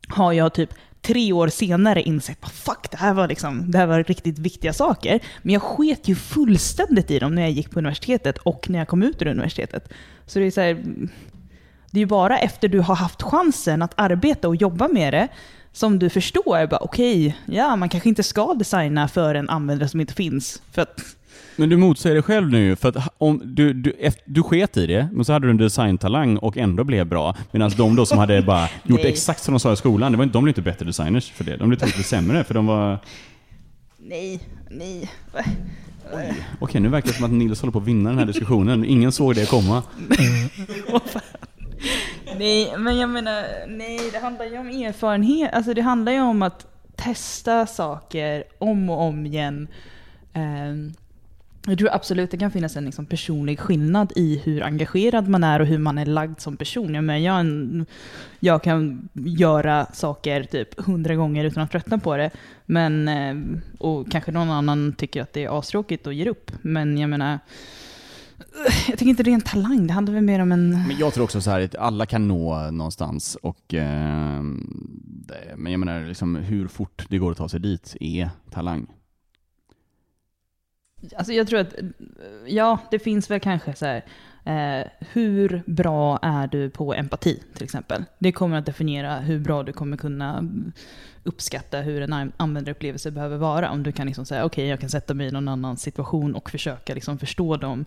har 0.08 0.34
jag 0.34 0.54
typ 0.54 0.74
tre 1.02 1.34
år 1.34 1.48
senare 1.48 2.02
insett, 2.02 2.38
att 2.42 2.52
fuck, 2.52 2.92
det 2.92 2.98
här 2.98 3.14
var 3.14 3.28
liksom, 3.28 3.72
det 3.72 3.78
här 3.78 3.88
var 3.88 4.04
riktigt 4.04 4.40
viktiga 4.40 4.74
saker. 4.74 5.20
Men 5.42 5.54
jag 5.54 5.62
sket 5.62 6.08
ju 6.08 6.16
fullständigt 6.16 7.12
i 7.12 7.20
dem 7.20 7.36
när 7.36 7.42
jag 7.42 7.52
gick 7.52 7.72
på 7.72 7.80
universitetet 7.80 8.38
och 8.38 8.70
när 8.70 8.80
jag 8.80 8.88
kom 8.88 9.04
ut 9.04 9.22
ur 9.22 9.28
universitetet. 9.28 9.90
Så 10.26 10.40
det 10.40 10.46
är 10.46 10.52
så 10.52 10.62
här, 10.62 10.84
det 11.92 11.98
är 11.98 12.02
ju 12.02 12.06
bara 12.06 12.40
efter 12.40 12.68
du 12.68 12.80
har 12.80 12.96
haft 12.96 13.22
chansen 13.22 13.82
att 13.82 13.94
arbeta 13.96 14.48
och 14.48 14.56
jobba 14.56 14.88
med 14.88 15.14
det 15.14 15.28
som 15.72 16.00
du 16.00 16.10
förstår, 16.10 16.84
okej, 16.84 17.38
ja 17.46 17.76
man 17.76 17.90
kanske 17.90 18.10
inte 18.10 18.24
ska 18.24 18.54
designa 18.54 19.08
för 19.08 19.36
en 19.36 19.50
användare 19.50 19.90
som 19.90 20.02
inte 20.02 20.14
finns. 20.14 20.62
För 20.72 20.82
att, 20.82 21.02
Men 21.56 21.70
du 21.70 21.78
motsäger 21.78 22.14
dig 22.16 22.24
själv 22.24 22.50
nu, 22.52 22.76
för 22.76 22.90
att 22.90 22.96
om 23.18 23.42
du, 23.46 23.74
du, 23.74 23.92
efter, 23.92 24.24
du 24.26 24.44
sket 24.44 24.78
i 24.78 24.88
det, 24.88 25.10
men 25.14 25.26
så 25.26 25.34
hade 25.34 25.48
du 25.48 25.52
en 25.52 25.58
designtalang 25.58 26.38
och 26.38 26.58
ändå 26.58 26.84
blev 26.84 27.08
bra. 27.08 27.36
Medan 27.52 27.72
de 27.78 27.96
då 27.96 28.06
som 28.06 28.18
hade 28.18 28.42
bara 28.48 28.70
gjort 28.84 29.00
exakt 29.04 29.44
som 29.44 29.54
de 29.54 29.60
sa 29.60 29.74
i 29.74 29.76
skolan, 29.76 30.12
det 30.12 30.18
var, 30.18 30.24
inte- 30.24 30.34
de 30.38 30.44
blev 30.44 30.52
inte 30.52 30.62
bättre 30.62 30.86
designers 30.86 31.32
för 31.32 31.44
det. 31.44 31.58
De 31.58 31.70
blev 31.70 31.86
lite 31.86 32.04
sämre, 32.04 32.44
för 32.44 32.54
de 32.54 32.66
var... 32.66 33.00
nej, 33.98 34.40
nej. 34.70 35.10
Okej, 36.60 36.82
nu 36.82 36.90
verkar 36.90 37.08
det 37.08 37.14
som 37.14 37.26
att 37.26 37.32
Nils 37.32 37.62
håller 37.62 37.72
på 37.72 37.80
att 37.80 37.88
vinna 37.88 38.10
den 38.10 38.20
här 38.20 38.26
diskussionen. 38.26 38.86
Ingen 38.86 39.12
såg 39.12 39.36
det 39.36 39.50
komma. 39.50 39.84
Nej, 42.40 42.74
men 42.78 42.98
jag 42.98 43.10
menar, 43.10 43.44
nej, 43.68 44.10
det 44.12 44.20
handlar 44.20 44.46
ju 44.46 44.58
om 44.58 44.68
erfarenhet. 44.68 45.54
Alltså 45.54 45.74
det 45.74 45.82
handlar 45.82 46.12
ju 46.12 46.22
om 46.22 46.42
att 46.42 46.68
testa 46.96 47.66
saker 47.66 48.44
om 48.58 48.90
och 48.90 49.02
om 49.02 49.26
igen. 49.26 49.68
Ehm, 50.34 50.94
jag 51.66 51.78
tror 51.78 51.90
absolut 51.94 52.32
det 52.32 52.38
kan 52.38 52.52
finnas 52.52 52.78
en 52.78 52.86
liksom 52.86 53.06
personlig 53.06 53.60
skillnad 53.60 54.14
i 54.16 54.42
hur 54.46 54.64
engagerad 54.64 55.28
man 55.28 55.44
är 55.44 55.60
och 55.60 55.68
hur 55.68 55.78
man 55.78 55.98
är 55.98 56.06
lagd 56.06 56.40
som 56.40 56.58
person. 56.58 56.96
Jag, 56.96 57.04
menar, 57.04 57.20
jag, 57.20 57.40
en, 57.40 57.86
jag 58.40 58.64
kan 58.64 59.10
göra 59.14 59.86
saker 59.94 60.44
typ 60.44 60.80
hundra 60.86 61.16
gånger 61.16 61.46
utan 61.46 61.64
att 61.64 61.72
tröttna 61.72 61.98
på 61.98 62.18
det. 62.18 62.30
Men, 62.66 63.08
eh, 63.08 63.36
och 63.80 64.12
kanske 64.12 64.32
någon 64.32 64.50
annan 64.50 64.94
tycker 64.94 65.22
att 65.22 65.34
det 65.34 65.44
är 65.44 65.60
astråkigt 65.60 66.08
och 66.08 66.14
ger 66.14 66.28
upp. 66.28 66.52
Men 66.62 66.98
jag 66.98 67.10
menar, 67.10 67.40
jag 68.88 69.00
tycker 69.00 69.10
inte 69.10 69.24
det 69.24 69.32
är 69.32 69.34
en 69.34 69.42
talang. 69.42 69.88
Det 69.88 69.94
handlar 69.94 70.14
väl 70.14 70.24
mer 70.24 70.40
om 70.40 70.52
en... 70.52 70.70
Men 70.70 70.98
jag 70.98 71.14
tror 71.14 71.24
också 71.24 71.42
så 71.42 71.52
här 71.52 71.62
att 71.62 71.76
alla 71.76 72.06
kan 72.06 72.28
nå 72.28 72.72
någonstans 72.72 73.36
och... 73.36 73.74
Eh, 73.74 74.42
men 75.56 75.72
jag 75.72 75.80
menar 75.80 76.06
liksom 76.06 76.36
hur 76.36 76.68
fort 76.68 77.06
det 77.10 77.18
går 77.18 77.32
att 77.32 77.38
ta 77.38 77.50
sig 77.50 77.60
dit 77.60 77.96
är 78.00 78.30
talang. 78.52 78.88
Alltså 81.18 81.34
jag 81.34 81.48
tror 81.48 81.60
att, 81.60 81.74
ja, 82.48 82.80
det 82.92 83.00
finns 83.00 83.32
väl 83.32 83.40
kanske 83.40 83.76
så 83.76 83.86
här, 83.86 84.06
eh, 84.46 84.88
hur 85.00 85.64
bra 85.66 86.20
är 86.22 86.48
du 86.48 86.70
på 86.70 86.94
empati 86.94 87.44
till 87.54 87.64
exempel? 87.64 88.06
Det 88.20 88.32
kommer 88.32 88.58
att 88.58 88.66
definiera 88.66 89.20
hur 89.20 89.40
bra 89.40 89.64
du 89.64 89.74
kommer 89.74 89.98
kunna 89.98 90.50
uppskatta 91.24 91.82
hur 91.82 92.02
en 92.02 92.14
an- 92.14 92.32
användarupplevelse 92.38 93.12
behöver 93.12 93.38
vara. 93.38 93.72
Om 93.72 93.84
du 93.84 93.92
kan 93.92 94.08
liksom 94.08 94.26
säga, 94.26 94.46
okej, 94.46 94.68
jag 94.68 94.80
kan 94.80 94.90
sätta 94.90 95.14
mig 95.14 95.28
i 95.28 95.32
någon 95.32 95.48
annan 95.48 95.78
situation 95.78 96.36
och 96.36 96.50
försöka 96.50 96.94
liksom 96.94 97.18
förstå 97.18 97.58
dem. 97.58 97.86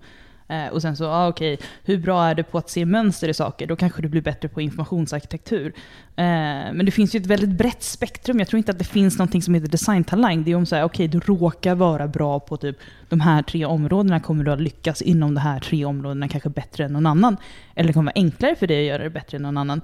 Eh, 0.53 0.73
och 0.73 0.83
sen 0.83 0.97
så, 0.97 1.07
ah, 1.07 1.29
okej, 1.29 1.59
hur 1.85 1.99
bra 1.99 2.25
är 2.25 2.35
du 2.35 2.43
på 2.43 2.59
att 2.59 2.71
se 2.71 2.85
mönster 2.85 3.29
i 3.29 3.35
saker? 3.35 3.67
Då 3.67 3.77
kanske 3.77 4.03
du 4.03 4.09
blir 4.09 4.23
bättre 4.23 4.49
på 4.49 4.61
informationsarkitektur. 4.61 5.73
Eh, 6.17 6.25
men 6.73 6.85
det 6.85 6.91
finns 6.91 7.15
ju 7.15 7.21
ett 7.21 7.27
väldigt 7.27 7.51
brett 7.51 7.83
spektrum. 7.83 8.38
Jag 8.38 8.49
tror 8.49 8.59
inte 8.59 8.73
att 8.73 8.79
det 8.79 8.85
finns 8.85 9.19
någonting 9.19 9.43
som 9.43 9.55
heter 9.55 9.69
designtalang. 9.69 10.45
Det 10.45 10.51
är 10.51 10.57
om 10.57 10.67
så 10.67 10.77
här, 10.77 10.85
okej, 10.85 11.09
du 11.09 11.21
råkar 11.21 11.75
vara 11.75 12.09
bra 12.09 12.41
på 12.41 12.57
typ 12.57 12.77
de 13.09 13.21
här 13.21 13.43
tre 13.43 13.65
områdena. 13.65 14.21
Kommer 14.21 14.45
du 14.45 14.53
att 14.53 14.61
lyckas 14.61 15.03
inom 15.03 15.35
de 15.35 15.41
här 15.41 15.61
tre 15.61 15.85
områdena 15.85 16.29
kanske 16.29 16.49
bättre 16.49 16.85
än 16.85 16.93
någon 16.93 17.07
annan? 17.07 17.37
Eller 17.75 17.93
kommer 17.93 18.12
det 18.12 18.21
vara 18.21 18.25
enklare 18.25 18.57
för 18.57 18.67
dig 18.67 18.81
att 18.81 18.88
göra 18.88 19.03
det 19.03 19.11
bättre 19.11 19.37
än 19.37 19.43
någon 19.43 19.57
annan. 19.57 19.81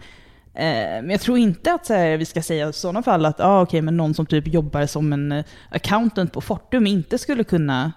Eh, 0.55 1.03
men 1.03 1.11
jag 1.11 1.21
tror 1.21 1.39
inte 1.39 1.73
att 1.73 1.87
så 1.87 1.95
här, 1.95 2.17
vi 2.17 2.25
ska 2.25 2.43
säga 2.43 2.69
i 2.69 2.73
sådana 2.73 3.03
fall 3.03 3.27
att 3.27 3.41
ah, 3.41 3.63
okej, 3.63 3.83
men 3.83 3.97
någon 3.97 4.15
som 4.15 4.27
typ 4.27 4.47
jobbar 4.47 4.87
som 4.87 5.13
en 5.13 5.45
accountant 5.69 6.33
på 6.33 6.41
Fortum 6.41 6.87
inte 6.87 7.19
skulle 7.19 7.45
kunna 7.45 7.93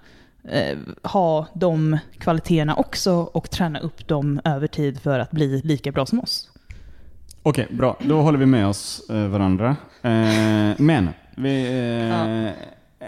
eh, 0.50 0.78
ha 1.04 1.48
de 1.54 1.98
kvaliteterna 2.20 2.76
också 2.76 3.12
och 3.14 3.50
träna 3.50 3.80
upp 3.80 4.08
dem 4.08 4.42
över 4.44 4.68
tid 4.68 5.00
för 5.02 5.20
att 5.20 5.32
bli 5.32 5.62
lika 5.64 5.92
bra 5.92 6.06
som 6.06 6.20
oss. 6.20 6.48
Okej, 7.44 7.68
bra. 7.72 7.98
Då 8.02 8.22
håller 8.22 8.40
vi 8.40 8.46
med 8.46 8.68
oss 8.68 9.10
eh, 9.10 9.28
varandra. 9.28 9.76
Eh, 10.02 10.12
men, 10.78 11.10
vi... 11.36 11.66
Eh, 11.66 12.08
Ja. 12.08 12.46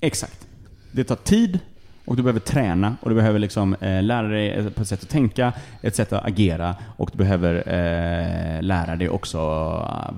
exakt. 0.00 0.46
Det 0.92 1.04
tar 1.04 1.16
tid 1.16 1.58
och 2.04 2.16
du 2.16 2.22
behöver 2.22 2.40
träna 2.40 2.96
och 3.02 3.08
du 3.10 3.14
behöver 3.16 3.38
liksom 3.38 3.74
eh, 3.74 4.02
lära 4.02 4.28
dig 4.28 4.50
ett- 4.50 4.74
på 4.74 4.82
ett 4.82 4.88
sätt 4.88 5.02
att 5.02 5.08
tänka, 5.08 5.52
ett 5.82 5.96
sätt 5.96 6.12
att 6.12 6.24
agera 6.26 6.76
och 6.96 7.10
du 7.12 7.18
behöver 7.18 7.54
eh, 7.56 8.62
lära 8.62 8.96
dig 8.96 9.08
också 9.08 9.38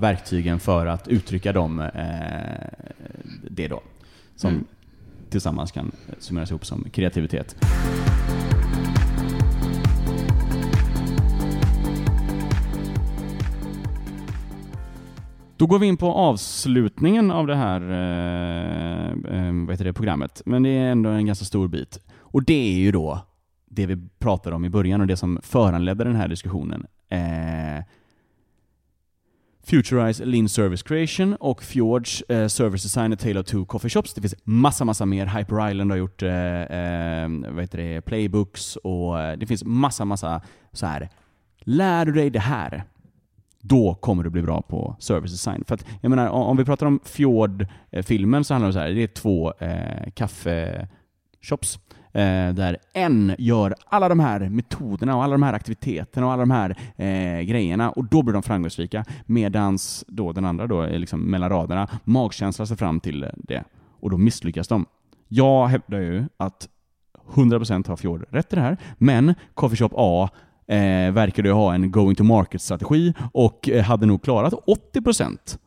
verktygen 0.01 0.59
för 0.59 0.85
att 0.85 1.07
uttrycka 1.07 1.53
dem, 1.53 1.79
eh, 1.79 2.67
det 3.49 3.67
då. 3.67 3.81
Som 4.35 4.49
Mm 4.49 4.65
tillsammans 5.29 5.71
kan 5.71 5.91
summeras 6.19 6.51
ihop 6.51 6.65
som 6.65 6.89
kreativitet. 6.89 7.55
Då 15.59 15.65
går 15.65 15.79
vi 15.79 15.87
in 15.87 15.97
på 15.97 16.13
avslutningen 16.13 17.31
av 17.31 17.47
det 17.47 17.55
här 17.55 17.81
eh, 17.81 19.09
eh, 19.09 19.53
vad 19.53 19.71
heter 19.71 19.85
det, 19.85 19.93
programmet. 19.93 20.41
Men 20.45 20.63
det 20.63 20.69
är 20.69 20.91
ändå 20.91 21.09
en 21.09 21.25
ganska 21.25 21.45
stor 21.45 21.67
bit. 21.67 21.99
Och 22.19 22.43
det 22.43 22.73
är 22.73 22.79
ju 22.79 22.91
då 22.91 23.25
det 23.69 23.85
vi 23.85 23.97
pratade 24.19 24.55
om 24.55 24.65
i 24.65 24.69
början 24.69 25.01
och 25.01 25.07
det 25.07 25.17
som 25.17 25.39
föranledde 25.43 26.03
den 26.03 26.15
här 26.15 26.27
diskussionen. 26.27 26.85
Eh, 27.09 27.83
Futurize 29.69 30.25
Lean 30.25 30.49
Service 30.49 30.83
Creation 30.83 31.35
och 31.35 31.63
Fjords 31.63 32.21
eh, 32.21 32.47
Service 32.47 32.83
Design 32.83 33.13
A 33.13 33.15
Tale 33.15 33.39
of 33.39 33.45
Two 33.45 33.65
Coffee 33.65 33.89
Shops. 33.89 34.13
Det 34.13 34.21
finns 34.21 34.35
massa, 34.43 34.85
massa 34.85 35.05
mer. 35.05 35.25
Hyper 35.25 35.69
Island 35.69 35.91
har 35.91 35.97
gjort 35.97 36.23
eh, 36.23 36.61
eh, 36.61 37.29
vad 37.49 37.61
heter 37.61 37.77
det, 37.77 38.01
playbooks 38.01 38.75
och 38.75 39.19
eh, 39.21 39.37
det 39.37 39.45
finns 39.45 39.63
massa, 39.63 40.05
massa 40.05 40.41
så 40.71 40.85
här. 40.85 41.09
Lär 41.59 42.05
du 42.05 42.11
dig 42.11 42.29
det 42.29 42.39
här, 42.39 42.83
då 43.61 43.95
kommer 43.95 44.23
du 44.23 44.29
bli 44.29 44.41
bra 44.41 44.61
på 44.61 44.95
service 44.99 45.31
design. 45.31 45.63
För 45.67 45.75
att, 45.75 45.85
jag 46.01 46.09
menar, 46.09 46.27
om 46.29 46.41
om 46.41 46.57
vi 46.57 46.65
pratar 46.65 46.85
om 46.85 46.99
Fjord-filmen 47.03 48.39
eh, 48.39 48.43
så 48.43 48.53
handlar 48.53 48.67
det 48.67 48.69
om 48.69 48.73
så 48.73 48.79
här, 48.79 48.89
det 48.89 49.03
är 49.03 49.07
två 49.07 49.53
eh, 49.59 50.11
kaffeshops 50.15 51.79
eh, 52.11 52.53
där 52.53 52.77
en 52.93 53.35
gör 53.37 53.75
alla 53.85 54.09
de 54.09 54.19
här 54.19 54.49
metoderna 54.49 55.15
och 55.15 55.23
alla 55.23 55.31
de 55.31 55.43
här 55.43 55.53
aktiviteterna 55.53 56.25
och 56.25 56.33
alla 56.33 56.41
de 56.41 56.51
här 56.51 56.77
eh, 56.95 57.41
grejerna 57.41 57.89
och 57.89 58.05
då 58.05 58.23
blir 58.23 58.33
de 58.33 58.43
framgångsrika 58.43 59.05
medans 59.25 60.05
då 60.07 60.31
den 60.31 60.45
andra 60.45 60.67
då, 60.67 60.85
liksom 60.85 61.21
mellan 61.21 61.49
raderna, 61.49 61.87
magkänslar 62.03 62.65
sig 62.65 62.77
fram 62.77 62.99
till 62.99 63.25
det 63.37 63.63
och 63.99 64.09
då 64.09 64.17
misslyckas 64.17 64.67
de. 64.67 64.85
Jag 65.27 65.67
hävdar 65.67 65.99
ju 65.99 66.25
att 66.37 66.69
100% 67.33 67.87
har 67.87 67.97
Fjord 67.97 68.25
rätt 68.29 68.53
i 68.53 68.55
det 68.55 68.61
här, 68.61 68.77
men 68.97 69.35
Coffeeshop 69.53 69.91
A 69.95 70.29
eh, 70.67 71.11
verkade 71.11 71.47
ju 71.47 71.53
ha 71.53 71.73
en 71.73 71.91
going 71.91 72.15
to 72.15 72.23
market-strategi 72.23 73.13
och 73.33 73.69
eh, 73.69 73.83
hade 73.83 74.05
nog 74.05 74.23
klarat 74.23 74.53
80% 74.93 75.57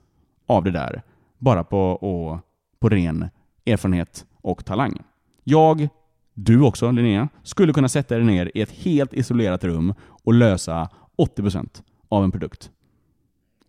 av 0.46 0.64
det 0.64 0.70
där 0.70 1.02
bara 1.38 1.64
på, 1.64 1.78
och, 1.90 2.38
på 2.81 2.88
ren 2.88 3.28
erfarenhet 3.66 4.26
och 4.42 4.64
talang. 4.64 5.02
Jag, 5.44 5.88
du 6.35 6.61
också 6.62 6.90
Linnea, 6.90 7.29
skulle 7.42 7.73
kunna 7.73 7.88
sätta 7.88 8.14
dig 8.14 8.25
ner 8.25 8.51
i 8.55 8.61
ett 8.62 8.71
helt 8.71 9.14
isolerat 9.14 9.64
rum 9.64 9.95
och 10.25 10.35
lösa 10.35 10.88
80% 11.37 11.83
av 12.09 12.25
en 12.25 12.31
produkt. 12.31 12.71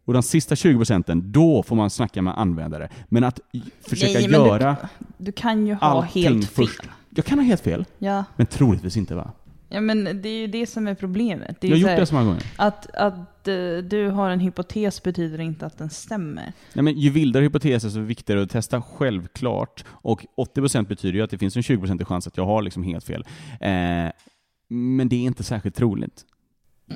Och 0.05 0.13
de 0.13 0.23
sista 0.23 0.55
20% 0.55 1.21
då 1.21 1.63
får 1.63 1.75
man 1.75 1.89
snacka 1.89 2.21
med 2.21 2.39
användare. 2.39 2.89
Men 3.09 3.23
att 3.23 3.39
försöka 3.81 4.13
Nej, 4.19 4.27
men 4.29 4.45
göra 4.45 4.75
Du, 5.17 5.25
du 5.25 5.31
kan 5.31 5.67
ju 5.67 5.73
ha 5.73 5.79
allting 5.87 6.23
helt 6.23 6.45
fel. 6.49 6.67
först. 6.67 6.81
Jag 7.09 7.25
kan 7.25 7.39
ha 7.39 7.45
helt 7.45 7.61
fel, 7.61 7.85
Ja. 7.97 8.23
men 8.35 8.45
troligtvis 8.47 8.97
inte 8.97 9.15
va? 9.15 9.31
Ja, 9.73 9.81
men 9.81 10.21
det 10.21 10.29
är 10.29 10.39
ju 10.39 10.47
det 10.47 10.67
som 10.67 10.87
är 10.87 10.95
problemet. 10.95 11.63
Är 11.63 11.67
Jag 11.67 11.75
har 11.75 11.79
gjort 11.79 11.89
här, 11.89 11.99
det 11.99 12.05
så 12.05 12.15
många 12.15 12.25
gånger. 12.25 12.43
Att, 12.55 12.95
att 12.95 13.47
eh, 13.47 13.77
du 13.83 14.09
har 14.09 14.29
en 14.29 14.39
hypotes 14.39 15.03
betyder 15.03 15.41
inte 15.41 15.65
att 15.65 15.77
den 15.77 15.89
stämmer. 15.89 16.53
Nej, 16.73 16.83
men 16.83 16.99
ju 16.99 17.09
vildare 17.09 17.43
hypoteser 17.43 17.89
så 17.89 17.99
viktigare 17.99 18.43
att 18.43 18.49
testa, 18.49 18.81
självklart. 18.81 19.85
Och 19.87 20.25
80% 20.55 20.87
betyder 20.87 21.17
ju 21.17 21.23
att 21.23 21.29
det 21.29 21.37
finns 21.37 21.55
en 21.55 21.61
20% 21.61 22.05
chans 22.05 22.27
att 22.27 22.37
jag 22.37 22.45
har 22.45 22.61
liksom 22.61 22.83
helt 22.83 23.05
fel. 23.05 23.25
Eh, 23.61 24.11
men 24.69 25.09
det 25.09 25.15
är 25.15 25.21
inte 25.21 25.43
särskilt 25.43 25.75
troligt. 25.75 26.25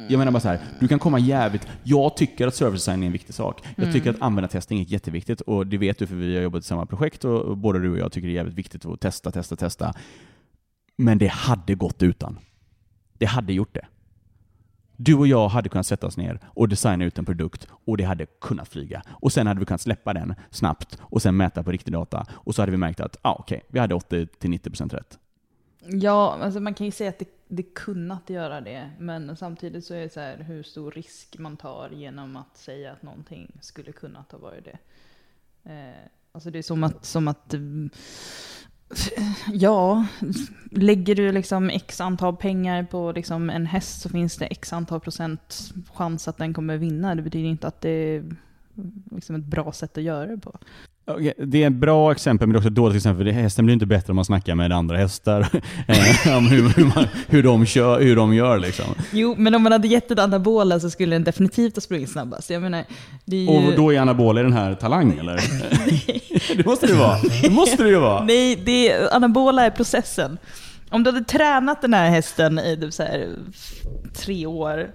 Jag 0.10 0.18
menar 0.18 0.32
bara 0.32 0.40
så 0.40 0.48
här, 0.48 0.60
du 0.80 0.88
kan 0.88 1.00
komma 1.00 1.20
jävligt... 1.20 1.68
Jag 1.84 2.18
tycker 2.18 2.48
att 2.48 2.56
service 2.56 2.82
design 2.82 3.04
är 3.04 3.08
en 3.08 3.12
viktig 3.12 3.36
sak. 3.36 3.62
Jag 3.76 3.94
tycker 3.94 4.10
att 4.10 4.22
användartestning 4.22 4.80
är 4.80 4.84
jätteviktigt 4.84 5.42
och 5.42 5.68
det 5.68 5.78
vet 5.78 6.00
du 6.00 6.08
för 6.08 6.16
vi 6.16 6.36
har 6.36 6.44
jobbat 6.44 6.64
i 6.64 6.66
samma 6.66 6.86
projekt 6.86 7.26
och 7.26 7.42
och 7.42 7.58
både 7.58 7.80
du 7.80 7.92
och 7.92 7.98
jag 7.98 8.12
tycker 8.12 8.28
det 8.28 8.34
är 8.34 8.36
jävligt 8.36 8.56
viktigt 8.56 8.86
att 8.86 9.00
testa, 9.00 9.32
testa, 9.32 9.56
testa. 9.56 9.94
Men 10.98 11.18
det 11.18 11.28
hade 11.28 11.76
gått 11.76 12.04
utan. 12.04 12.40
Det 13.18 13.26
hade 13.26 13.54
gjort 13.54 13.74
det. 13.74 13.86
Du 15.00 15.16
och 15.16 15.28
jag 15.28 15.48
hade 15.48 15.70
kunnat 15.70 15.88
sätta 15.88 16.08
oss 16.08 16.18
ner 16.18 16.40
och 16.46 16.70
designa 16.70 17.06
ut 17.06 17.18
en 17.18 17.26
produkt 17.26 17.68
och 17.86 17.98
det 17.98 18.04
hade 18.04 18.26
kunnat 18.26 18.68
flyga. 18.68 19.04
Och 19.10 19.34
sen 19.34 19.48
hade 19.48 19.60
vi 19.60 19.66
kunnat 19.66 19.82
släppa 19.82 20.14
den 20.14 20.36
snabbt 20.50 21.00
och 21.02 21.22
sen 21.22 21.38
mäta 21.38 21.64
på 21.64 21.72
riktig 21.72 21.94
data 21.94 22.26
och 22.32 22.56
så 22.56 22.62
hade 22.62 22.72
vi 22.72 22.78
märkt 22.78 23.00
att 23.00 23.18
ah, 23.22 23.36
okej, 23.40 23.64
vi 23.68 23.80
hade 23.80 23.96
80-90% 23.96 24.96
rätt. 24.96 25.20
Ja, 25.80 26.38
alltså 26.42 26.60
man 26.60 26.74
kan 26.74 26.86
ju 26.86 26.92
säga 26.92 27.10
att 27.10 27.20
det, 27.20 27.30
det 27.48 27.64
kunnat 27.64 28.30
göra 28.30 28.62
det, 28.62 28.92
men 29.00 29.38
samtidigt 29.38 29.86
så 29.86 29.94
är 29.94 30.02
det 30.02 30.14
så 30.14 30.20
här 30.20 30.38
hur 30.38 30.64
stor 30.64 30.92
risk 30.92 31.38
man 31.38 31.58
tar 31.58 31.90
genom 31.90 32.36
att 32.36 32.58
säga 32.58 32.92
att 32.92 33.04
någonting 33.04 33.52
skulle 33.62 33.92
kunnat 33.92 34.32
ha 34.32 34.40
varit 34.40 34.66
det. 34.66 34.78
Eh, 35.72 36.10
alltså 36.32 36.50
det 36.52 36.58
är 36.58 36.64
som 36.64 36.84
att, 36.84 37.06
som 37.06 37.28
att 37.28 37.54
Ja, 39.54 40.06
lägger 40.72 41.16
du 41.16 41.32
liksom 41.32 41.70
x 41.70 42.02
antal 42.02 42.38
pengar 42.38 42.84
på 42.84 43.12
liksom 43.12 43.50
en 43.50 43.66
häst 43.66 44.02
så 44.02 44.10
finns 44.10 44.38
det 44.38 44.46
x 44.46 44.74
antal 44.74 45.00
procent 45.00 45.74
chans 45.94 46.28
att 46.28 46.38
den 46.38 46.54
kommer 46.54 46.78
vinna. 46.78 47.16
Det 47.16 47.22
betyder 47.22 47.50
inte 47.50 47.68
att 47.68 47.82
det 47.82 47.90
är 47.90 48.24
liksom 49.12 49.36
ett 49.36 49.46
bra 49.46 49.72
sätt 49.72 49.98
att 49.98 50.04
göra 50.04 50.26
det 50.28 50.38
på. 50.38 50.60
Det 51.38 51.64
är 51.64 51.68
ett 51.68 51.74
bra 51.74 52.12
exempel, 52.12 52.48
men 52.48 52.54
det 52.54 52.58
är 52.58 52.60
också 52.60 52.68
ett 52.68 52.76
dåligt 52.76 52.96
exempel. 52.96 53.26
för 53.26 53.32
Hästen 53.32 53.66
blir 53.66 53.74
inte 53.74 53.86
bättre 53.86 54.12
om 54.12 54.16
man 54.16 54.26
snackar 54.26 54.56
med 54.56 54.72
andra 54.72 54.98
hästar 54.98 55.40
eh, 55.88 56.38
om 56.38 56.48
hur, 56.48 56.70
hur, 56.70 56.86
man, 56.96 57.08
hur, 57.28 57.44
de 57.44 57.66
kör, 57.66 58.02
hur 58.02 58.16
de 58.16 58.34
gör. 58.34 58.60
Liksom. 58.60 58.86
Jo, 59.12 59.36
men 59.38 59.56
om 59.56 59.64
man 59.64 59.72
hade 59.72 59.88
gett 59.88 60.10
den 60.10 60.20
anabola 60.20 60.80
så 60.80 60.90
skulle 60.90 61.16
den 61.16 61.24
definitivt 61.24 61.76
ha 61.76 61.82
sprungit 61.82 62.10
snabbast. 62.10 62.50
Jag 62.50 62.62
menar, 62.62 62.84
är 63.26 63.36
ju... 63.36 63.48
Och 63.48 63.76
då 63.76 63.94
är 63.94 64.00
anabola 64.00 64.44
den 64.44 64.54
här 64.54 64.76
talang, 64.76 65.18
eller? 65.20 65.36
det 66.58 66.66
måste 66.66 66.88
det 66.88 66.94
ju 66.94 67.00
vara. 67.00 67.18
Det 67.42 67.50
måste 67.50 67.84
det 67.84 67.90
ju 67.90 68.00
vara. 68.00 68.24
Nej, 68.24 68.56
det, 68.56 69.10
anabola 69.12 69.66
är 69.66 69.70
processen. 69.70 70.38
Om 70.90 71.04
du 71.04 71.12
hade 71.12 71.26
tränat 71.26 71.82
den 71.82 71.94
här 71.94 72.10
hästen 72.10 72.60
i 72.60 72.88
så 72.92 73.04
här, 73.04 73.30
tre 74.16 74.46
år 74.46 74.92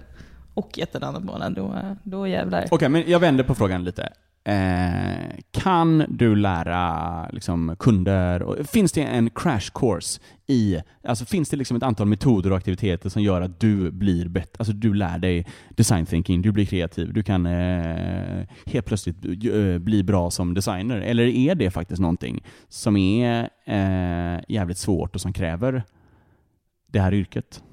och 0.53 0.77
gett 0.77 0.93
den 0.93 1.03
anabola, 1.03 1.49
då, 1.49 1.75
då 2.03 2.27
jävlar. 2.27 2.67
Okej, 2.71 2.89
men 2.89 3.03
jag 3.07 3.19
vänder 3.19 3.43
på 3.43 3.55
frågan 3.55 3.83
lite. 3.83 4.09
Eh, 4.45 5.39
kan 5.51 6.05
du 6.09 6.35
lära 6.35 7.29
liksom, 7.31 7.75
kunder, 7.79 8.41
och, 8.41 8.65
finns 8.65 8.91
det 8.91 9.01
en 9.01 9.29
crash 9.29 9.71
course 9.73 10.21
i, 10.47 10.77
alltså 11.03 11.25
finns 11.25 11.49
det 11.49 11.57
liksom 11.57 11.77
ett 11.77 11.83
antal 11.83 12.07
metoder 12.07 12.51
och 12.51 12.57
aktiviteter 12.57 13.09
som 13.09 13.21
gör 13.23 13.41
att 13.41 13.59
du 13.59 13.91
blir 13.91 14.27
bättre, 14.27 14.55
alltså 14.57 14.73
du 14.73 14.93
lär 14.93 15.17
dig 15.17 15.45
design 15.69 16.05
thinking, 16.05 16.41
du 16.41 16.51
blir 16.51 16.65
kreativ, 16.65 17.13
du 17.13 17.23
kan 17.23 17.45
eh, 17.45 18.47
helt 18.65 18.85
plötsligt 18.85 19.25
eh, 19.25 19.77
bli 19.79 20.03
bra 20.03 20.31
som 20.31 20.53
designer? 20.53 20.97
Eller 20.97 21.23
är 21.23 21.55
det 21.55 21.71
faktiskt 21.71 22.01
någonting 22.01 22.43
som 22.69 22.97
är 22.97 23.49
eh, 23.65 24.41
jävligt 24.47 24.77
svårt 24.77 25.15
och 25.15 25.21
som 25.21 25.33
kräver 25.33 25.83
det 26.87 26.99
här 26.99 27.13
yrket? 27.13 27.63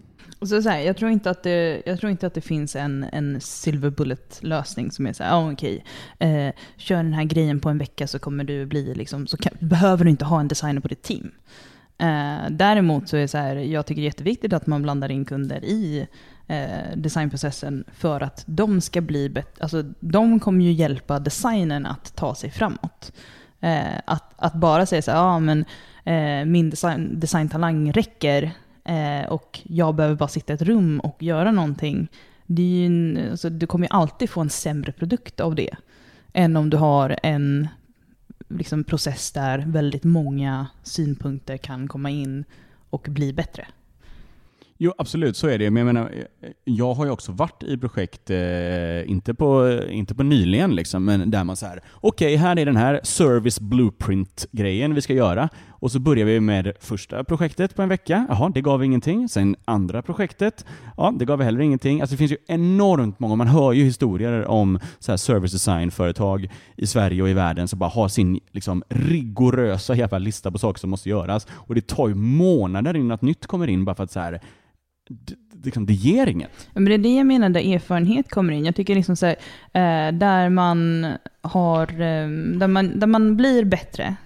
Så, 0.42 0.62
så 0.62 0.68
här, 0.68 0.81
jag, 0.81 0.96
tror 0.96 1.11
inte 1.11 1.31
att 1.31 1.42
det, 1.42 1.83
jag 1.87 2.00
tror 2.00 2.11
inte 2.11 2.26
att 2.26 2.35
det 2.35 2.40
finns 2.40 2.76
en, 2.76 3.07
en 3.12 3.40
silver 3.40 3.90
bullet-lösning 3.90 4.90
som 4.90 5.07
är 5.07 5.12
så 5.12 5.24
här, 5.24 5.33
ah, 5.35 5.53
okej, 5.53 5.85
eh, 6.18 6.55
kör 6.76 6.96
den 6.96 7.12
här 7.12 7.24
grejen 7.24 7.61
på 7.61 7.68
en 7.68 7.79
vecka 7.79 8.07
så 8.07 8.18
kommer 8.18 8.44
du 8.44 8.66
bli 8.66 8.94
liksom, 8.94 9.26
så 9.26 9.37
kan, 9.37 9.53
behöver 9.61 10.05
du 10.05 10.11
inte 10.11 10.24
ha 10.24 10.40
en 10.40 10.48
designer 10.48 10.81
på 10.81 10.88
ditt 10.88 11.03
team. 11.03 11.31
Eh, 11.98 12.50
däremot 12.50 13.09
så 13.09 13.16
är 13.16 13.20
det 13.20 13.29
så 13.29 13.38
här, 13.38 13.57
jag 13.57 13.87
tycker 13.87 14.03
det 14.03 14.05
är 14.05 14.11
jätteviktigt 14.11 14.53
att 14.53 14.66
man 14.66 14.83
blandar 14.83 15.11
in 15.11 15.24
kunder 15.24 15.64
i 15.64 16.07
eh, 16.46 16.96
designprocessen 16.96 17.85
för 17.92 18.20
att 18.20 18.42
de 18.46 18.81
ska 18.81 19.00
bli 19.00 19.29
bättre. 19.29 19.62
Alltså 19.62 19.83
de 20.00 20.40
kommer 20.40 20.64
ju 20.64 20.72
hjälpa 20.72 21.18
designern 21.18 21.87
att 21.87 22.16
ta 22.16 22.35
sig 22.35 22.50
framåt. 22.50 23.12
Eh, 23.61 23.98
att, 24.05 24.33
att 24.37 24.55
bara 24.55 24.87
säga 24.87 25.03
så 25.03 25.11
här, 25.11 25.18
ja 25.18 25.38
men 25.38 25.64
eh, 26.05 26.44
min 26.44 26.70
design, 26.70 27.20
designtalang 27.20 27.92
räcker 27.92 28.53
Eh, 28.90 29.29
och 29.29 29.61
jag 29.62 29.94
behöver 29.94 30.16
bara 30.16 30.29
sitta 30.29 30.53
i 30.53 30.55
ett 30.55 30.62
rum 30.62 31.00
och 31.00 31.22
göra 31.22 31.50
någonting. 31.50 32.09
Det 32.46 32.62
är 32.62 32.66
ju 32.66 32.87
en, 32.87 33.31
alltså, 33.31 33.50
du 33.50 33.66
kommer 33.66 33.87
ju 33.87 33.90
alltid 33.90 34.31
få 34.31 34.40
en 34.40 34.50
sämre 34.50 34.92
produkt 34.92 35.40
av 35.40 35.55
det. 35.55 35.76
Än 36.33 36.57
om 36.57 36.70
du 36.70 36.76
har 36.76 37.16
en 37.22 37.68
liksom, 38.48 38.85
process 38.85 39.33
där 39.33 39.64
väldigt 39.66 40.05
många 40.05 40.66
synpunkter 40.83 41.57
kan 41.57 41.88
komma 41.88 42.11
in 42.11 42.44
och 42.90 43.07
bli 43.11 43.33
bättre. 43.33 43.66
Jo, 44.83 44.92
absolut, 44.98 45.37
så 45.37 45.48
är 45.48 45.59
det. 45.59 45.70
Men 45.70 45.87
jag 45.87 45.94
menar, 45.94 46.12
jag 46.64 46.94
har 46.94 47.05
ju 47.05 47.11
också 47.11 47.33
varit 47.33 47.62
i 47.62 47.79
projekt, 47.79 48.31
eh, 48.31 49.11
inte, 49.11 49.35
på, 49.35 49.81
inte 49.90 50.14
på 50.14 50.22
nyligen, 50.22 50.74
liksom, 50.74 51.05
men 51.05 51.31
där 51.31 51.44
man 51.44 51.57
så 51.57 51.66
här, 51.66 51.81
okej, 51.92 52.37
här 52.37 52.59
är 52.59 52.66
den 52.66 52.76
här 52.76 53.00
service 53.03 53.61
blueprint-grejen 53.61 54.94
vi 54.94 55.00
ska 55.00 55.12
göra. 55.12 55.48
Och 55.80 55.92
så 55.92 55.98
börjar 55.98 56.26
vi 56.26 56.40
med 56.40 56.72
första 56.80 57.24
projektet 57.24 57.76
på 57.76 57.82
en 57.82 57.88
vecka. 57.88 58.26
Jaha, 58.28 58.50
det 58.54 58.60
gav 58.60 58.84
ingenting. 58.84 59.28
Sen 59.28 59.56
andra 59.64 60.02
projektet. 60.02 60.64
Ja, 60.96 61.12
det 61.18 61.24
gav 61.24 61.42
heller 61.42 61.60
ingenting. 61.60 62.00
Alltså 62.00 62.14
det 62.14 62.18
finns 62.18 62.32
ju 62.32 62.36
enormt 62.46 63.20
många, 63.20 63.36
man 63.36 63.46
hör 63.46 63.72
ju 63.72 63.84
historier 63.84 64.46
om 64.46 64.78
så 64.98 65.12
här 65.12 65.16
service 65.16 65.52
design-företag 65.52 66.48
i 66.76 66.86
Sverige 66.86 67.22
och 67.22 67.28
i 67.28 67.32
världen 67.32 67.68
som 67.68 67.78
bara 67.78 67.90
har 67.90 68.08
sin 68.08 68.40
liksom, 68.50 68.82
rigorösa 68.88 69.94
jävla 69.94 70.18
lista 70.18 70.50
på 70.50 70.58
saker 70.58 70.80
som 70.80 70.90
måste 70.90 71.08
göras. 71.08 71.46
Och 71.50 71.74
det 71.74 71.86
tar 71.86 72.08
ju 72.08 72.14
månader 72.14 72.96
innan 72.96 73.08
något 73.08 73.22
nytt 73.22 73.46
kommer 73.46 73.68
in 73.68 73.84
bara 73.84 73.94
för 73.94 74.04
att 74.04 74.10
så 74.10 74.20
här, 74.20 74.40
liksom, 75.64 75.86
det 75.86 75.92
ger 75.92 76.26
inget. 76.26 76.50
Men 76.72 76.84
det 76.84 76.94
är 76.94 76.98
det 76.98 77.16
jag 77.16 77.26
menar 77.26 77.48
där 77.48 77.74
erfarenhet 77.74 78.30
kommer 78.30 78.52
in. 78.52 78.64
Jag 78.64 78.76
tycker 78.76 78.94
liksom 78.94 79.16
så 79.16 79.26
här, 79.26 79.36
eh, 79.72 80.12
där 80.12 80.48
man 80.48 81.06
har, 81.40 81.82
eh, 81.92 82.28
där 82.58 82.68
man, 82.68 82.98
där 82.98 83.06
man 83.06 83.36
blir 83.36 83.64
bättre, 83.64 84.16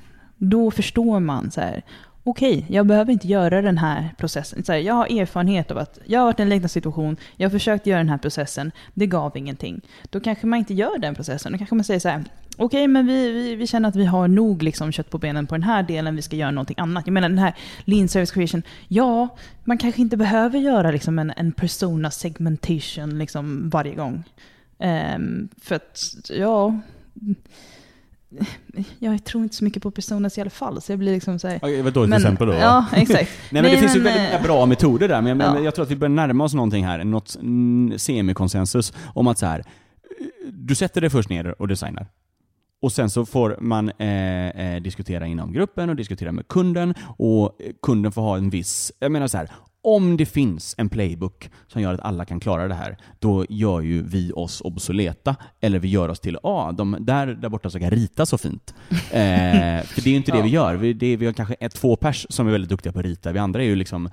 då 0.50 0.70
förstår 0.70 1.20
man 1.20 1.50
så 1.50 1.60
här, 1.60 1.82
okej, 2.24 2.66
jag 2.68 2.86
behöver 2.86 3.12
inte 3.12 3.28
göra 3.28 3.62
den 3.62 3.78
här 3.78 4.14
processen. 4.18 4.64
Så 4.64 4.72
här, 4.72 4.78
jag 4.78 4.94
har 4.94 5.20
erfarenhet 5.20 5.70
av 5.70 5.78
att 5.78 5.98
jag 6.04 6.20
har 6.20 6.24
varit 6.26 6.38
i 6.38 6.42
en 6.42 6.48
liknande 6.48 6.68
situation, 6.68 7.16
jag 7.36 7.46
har 7.46 7.50
försökt 7.50 7.86
göra 7.86 7.98
den 7.98 8.08
här 8.08 8.18
processen, 8.18 8.72
det 8.94 9.06
gav 9.06 9.36
ingenting. 9.36 9.80
Då 10.10 10.20
kanske 10.20 10.46
man 10.46 10.58
inte 10.58 10.74
gör 10.74 10.98
den 10.98 11.14
processen. 11.14 11.52
Då 11.52 11.58
kanske 11.58 11.74
man 11.74 11.84
säger 11.84 12.00
så 12.00 12.08
här, 12.08 12.24
okej, 12.56 12.88
men 12.88 13.06
vi, 13.06 13.30
vi, 13.30 13.54
vi 13.54 13.66
känner 13.66 13.88
att 13.88 13.96
vi 13.96 14.04
har 14.04 14.28
nog 14.28 14.62
liksom 14.62 14.92
kött 14.92 15.10
på 15.10 15.18
benen 15.18 15.46
på 15.46 15.54
den 15.54 15.62
här 15.62 15.82
delen, 15.82 16.16
vi 16.16 16.22
ska 16.22 16.36
göra 16.36 16.50
någonting 16.50 16.76
annat. 16.78 17.06
Jag 17.06 17.12
menar 17.12 17.28
den 17.28 17.38
här 17.38 17.54
lean 17.84 18.08
service 18.08 18.30
creation, 18.30 18.62
ja, 18.88 19.28
man 19.64 19.78
kanske 19.78 20.00
inte 20.00 20.16
behöver 20.16 20.58
göra 20.58 20.90
liksom 20.90 21.18
en, 21.18 21.32
en 21.36 21.52
persona 21.52 22.10
segmentation 22.10 23.18
liksom 23.18 23.70
varje 23.70 23.94
gång. 23.94 24.24
Um, 24.78 25.48
för 25.62 25.74
att, 25.74 26.30
ja, 26.30 26.80
jag 28.98 29.24
tror 29.24 29.42
inte 29.42 29.56
så 29.56 29.64
mycket 29.64 29.82
på 29.82 29.90
personas 29.90 30.38
i 30.38 30.40
alla 30.40 30.50
fall, 30.50 30.82
så 30.82 30.92
jag 30.92 30.98
blir 30.98 31.12
liksom 31.12 31.38
så 31.38 31.48
här, 31.48 31.56
Okej, 31.62 31.76
Det 31.76 31.82
var 31.82 31.88
ett 31.88 31.94
dåligt 31.94 32.10
Men- 32.10 32.16
exempel 32.22 32.46
då? 32.46 32.54
Ja, 32.54 32.86
exakt. 32.92 33.30
Nej 33.50 33.62
men 33.62 33.70
det 33.72 33.78
finns 33.78 33.96
ju 33.96 34.00
väldigt 34.00 34.22
eh, 34.22 34.28
många 34.32 34.42
bra 34.42 34.66
metoder 34.66 35.08
där, 35.08 35.20
men 35.22 35.28
jag, 35.28 35.36
men 35.36 35.56
Ja. 35.56 35.60
jag 35.60 35.74
tror 35.74 35.84
att 35.84 35.90
vi 35.90 35.96
börjar 35.96 36.10
närma 36.14 36.44
oss 36.44 36.54
någonting 36.54 36.84
här, 36.84 37.04
något 37.04 37.36
mm, 37.36 37.98
semikonsensus 37.98 38.92
om 39.14 39.26
att 39.26 39.38
så 39.38 39.46
här, 39.46 39.64
du 40.52 40.74
sätter 40.74 41.00
dig 41.00 41.10
först 41.10 41.28
ner 41.30 41.60
och 41.62 41.68
designar. 41.68 42.06
Och 42.82 42.92
sen 42.92 43.10
så 43.10 43.26
får 43.26 43.56
man 43.60 43.90
eh, 43.98 44.48
eh, 44.48 44.82
diskutera 44.82 45.26
inom 45.26 45.52
gruppen 45.52 45.88
och 45.90 45.96
diskutera 45.96 46.32
med 46.32 46.48
kunden 46.48 46.94
och 47.18 47.58
kunden 47.82 48.12
får 48.12 48.22
ha 48.22 48.36
en 48.36 48.50
viss, 48.50 48.92
jag 48.98 49.12
menar 49.12 49.26
så 49.26 49.38
här, 49.38 49.50
om 49.84 50.16
det 50.16 50.26
finns 50.26 50.74
en 50.78 50.88
playbook 50.88 51.50
som 51.66 51.82
gör 51.82 51.94
att 51.94 52.00
alla 52.00 52.24
kan 52.24 52.40
klara 52.40 52.68
det 52.68 52.74
här, 52.74 52.96
då 53.18 53.46
gör 53.48 53.80
ju 53.80 54.02
vi 54.02 54.32
oss 54.32 54.60
obsoleta. 54.60 55.36
Eller 55.60 55.78
vi 55.78 55.88
gör 55.88 56.08
oss 56.08 56.20
till, 56.20 56.38
ja, 56.42 56.50
ah, 56.50 56.72
de 56.72 56.96
där, 57.00 57.26
där 57.26 57.48
borta 57.48 57.70
som 57.70 57.80
kan 57.80 57.90
rita 57.90 58.26
så 58.26 58.38
fint. 58.38 58.74
Eh, 59.14 59.82
för 59.82 60.02
det 60.02 60.06
är 60.06 60.10
ju 60.10 60.16
inte 60.16 60.32
det 60.32 60.42
vi 60.42 60.48
gör. 60.48 60.74
Vi, 60.74 60.92
det 60.92 61.06
är, 61.06 61.16
vi 61.16 61.26
har 61.26 61.32
kanske 61.32 61.54
ett, 61.54 61.74
två 61.74 61.96
pers 61.96 62.26
som 62.30 62.46
är 62.46 62.52
väldigt 62.52 62.70
duktiga 62.70 62.92
på 62.92 62.98
att 62.98 63.04
rita. 63.04 63.32
Vi 63.32 63.38
andra 63.38 63.62
är 63.62 63.66
ju 63.66 63.76
liksom 63.76 64.10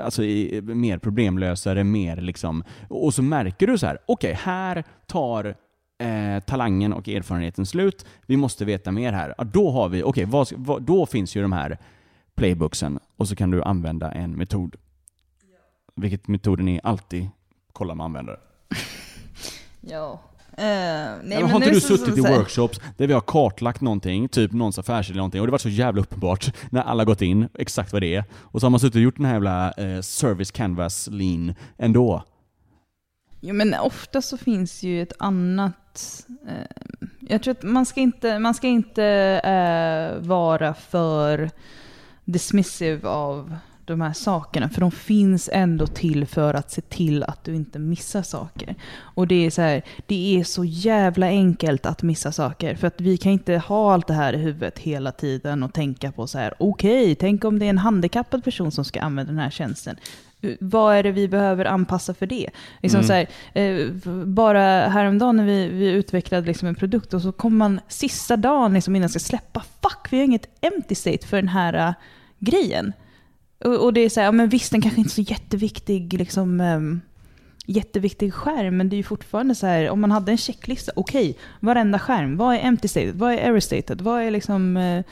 alltså, 0.00 0.22
mer 0.62 0.98
problemlösare, 0.98 1.84
mer 1.84 2.16
liksom... 2.16 2.64
Och 2.88 3.14
så 3.14 3.22
märker 3.22 3.66
du 3.66 3.78
så 3.78 3.86
här, 3.86 3.98
okej, 4.06 4.32
okay, 4.32 4.42
här 4.42 4.84
tar 5.06 5.54
eh, 5.98 6.40
talangen 6.46 6.92
och 6.92 7.08
erfarenheten 7.08 7.66
slut. 7.66 8.06
Vi 8.26 8.36
måste 8.36 8.64
veta 8.64 8.92
mer 8.92 9.12
här. 9.12 9.34
Ja, 9.38 9.44
då 9.44 9.70
har 9.70 9.88
vi, 9.88 10.02
okej, 10.02 10.26
okay, 10.26 10.78
då 10.80 11.06
finns 11.06 11.36
ju 11.36 11.42
de 11.42 11.52
här 11.52 11.78
playbooksen 12.34 12.98
och 13.16 13.28
så 13.28 13.36
kan 13.36 13.50
du 13.50 13.62
använda 13.62 14.12
en 14.12 14.32
metod 14.32 14.76
vilket 15.96 16.28
metoden 16.28 16.68
är 16.68 16.80
alltid 16.84 17.28
kolla 17.72 17.94
med 17.94 18.04
användare. 18.04 18.36
ja. 19.80 20.20
Uh, 20.58 20.60
nej, 20.60 21.22
men 21.24 21.50
har 21.50 21.56
inte 21.56 21.70
du 21.70 21.80
suttit 21.80 22.18
i 22.18 22.20
workshops 22.20 22.80
där 22.96 23.06
vi 23.06 23.12
har 23.12 23.20
kartlagt 23.20 23.80
någonting, 23.80 24.28
typ 24.28 24.52
någons 24.52 24.78
affärsidé 24.78 25.12
eller 25.12 25.18
någonting, 25.18 25.40
och 25.40 25.46
det 25.46 25.50
var 25.50 25.58
så 25.58 25.68
jävla 25.68 26.00
uppenbart 26.00 26.54
när 26.70 26.82
alla 26.82 27.04
gått 27.04 27.22
in, 27.22 27.48
exakt 27.54 27.92
vad 27.92 28.02
det 28.02 28.14
är. 28.14 28.24
Och 28.34 28.60
så 28.60 28.66
har 28.66 28.70
man 28.70 28.80
suttit 28.80 28.94
och 28.94 29.00
gjort 29.00 29.16
den 29.16 29.26
här 29.26 29.32
jävla 29.32 29.72
uh, 29.80 30.00
service 30.00 30.50
canvas 30.50 31.08
lean 31.10 31.54
ändå. 31.78 32.24
Jo 33.40 33.54
men 33.54 33.74
ofta 33.74 34.22
så 34.22 34.36
finns 34.36 34.82
ju 34.82 35.02
ett 35.02 35.12
annat... 35.18 36.26
Uh, 36.48 36.98
jag 37.20 37.42
tror 37.42 37.52
att 37.52 37.62
man 37.62 37.86
ska 37.86 38.00
inte, 38.00 38.38
man 38.38 38.54
ska 38.54 38.66
inte 38.66 40.20
vara 40.22 40.74
för 40.74 41.50
dismissive 42.24 43.08
av 43.08 43.56
de 43.86 44.00
här 44.00 44.12
sakerna. 44.12 44.68
För 44.68 44.80
de 44.80 44.90
finns 44.90 45.50
ändå 45.52 45.86
till 45.86 46.26
för 46.26 46.54
att 46.54 46.70
se 46.70 46.80
till 46.80 47.22
att 47.22 47.44
du 47.44 47.54
inte 47.54 47.78
missar 47.78 48.22
saker. 48.22 48.74
Och 48.96 49.26
det 49.26 49.46
är 49.46 49.50
så 49.50 49.62
här, 49.62 49.82
det 50.06 50.40
är 50.40 50.44
så 50.44 50.64
jävla 50.64 51.26
enkelt 51.26 51.86
att 51.86 52.02
missa 52.02 52.32
saker. 52.32 52.74
För 52.74 52.86
att 52.86 53.00
vi 53.00 53.16
kan 53.16 53.32
inte 53.32 53.56
ha 53.58 53.92
allt 53.92 54.06
det 54.06 54.14
här 54.14 54.32
i 54.32 54.38
huvudet 54.38 54.78
hela 54.78 55.12
tiden 55.12 55.62
och 55.62 55.72
tänka 55.72 56.12
på 56.12 56.26
så 56.26 56.38
här, 56.38 56.54
okej, 56.58 57.02
okay, 57.02 57.14
tänk 57.14 57.44
om 57.44 57.58
det 57.58 57.66
är 57.66 57.70
en 57.70 57.78
handikappad 57.78 58.44
person 58.44 58.72
som 58.72 58.84
ska 58.84 59.00
använda 59.00 59.32
den 59.32 59.40
här 59.40 59.50
tjänsten 59.50 59.96
vad 60.60 60.96
är 60.96 61.02
det 61.02 61.12
vi 61.12 61.28
behöver 61.28 61.64
anpassa 61.64 62.14
för 62.14 62.26
det? 62.26 62.50
Liksom 62.82 63.00
mm. 63.00 63.06
så 63.06 63.12
här, 63.12 63.26
eh, 63.54 63.88
bara 64.24 64.88
häromdagen 64.88 65.36
när 65.36 65.44
vi, 65.44 65.68
vi 65.68 65.90
utvecklade 65.90 66.46
liksom 66.46 66.68
en 66.68 66.74
produkt 66.74 67.14
och 67.14 67.22
så 67.22 67.32
kommer 67.32 67.56
man 67.56 67.80
sista 67.88 68.36
dagen 68.36 68.74
liksom 68.74 68.96
innan 68.96 69.02
jag 69.02 69.10
ska 69.10 69.20
släppa, 69.20 69.64
fuck 69.82 70.06
vi 70.10 70.16
har 70.16 70.24
inget 70.24 70.48
empty 70.60 70.94
state 70.94 71.26
för 71.26 71.36
den 71.36 71.48
här 71.48 71.88
uh, 71.88 71.94
grejen. 72.38 72.92
Och, 73.64 73.84
och, 73.84 73.92
det 73.92 74.00
är 74.00 74.08
så 74.08 74.20
här, 74.20 74.26
ja, 74.26 74.32
men 74.32 74.48
visst 74.48 74.72
den 74.72 74.82
kanske 74.82 75.00
inte 75.00 75.08
är 75.08 75.24
så 75.24 75.30
jätteviktig, 75.30 76.12
liksom, 76.12 76.60
um, 76.60 77.00
jätteviktig 77.66 78.34
skärm, 78.34 78.76
men 78.76 78.88
det 78.88 78.96
är 78.96 78.98
ju 78.98 79.02
fortfarande 79.02 79.54
så 79.54 79.66
här, 79.66 79.90
om 79.90 80.00
man 80.00 80.10
hade 80.10 80.32
en 80.32 80.38
checklista, 80.38 80.92
okej, 80.96 81.30
okay, 81.30 81.42
varenda 81.60 81.98
skärm, 81.98 82.36
vad 82.36 82.54
är 82.54 82.58
empty 82.58 82.88
stated, 82.88 83.14
vad 83.14 83.32
är 83.32 83.38
error 83.38 83.60
stated, 83.60 84.00
vad 84.00 84.22
är 84.22 84.30
liksom, 84.30 84.76
uh, 84.76 85.02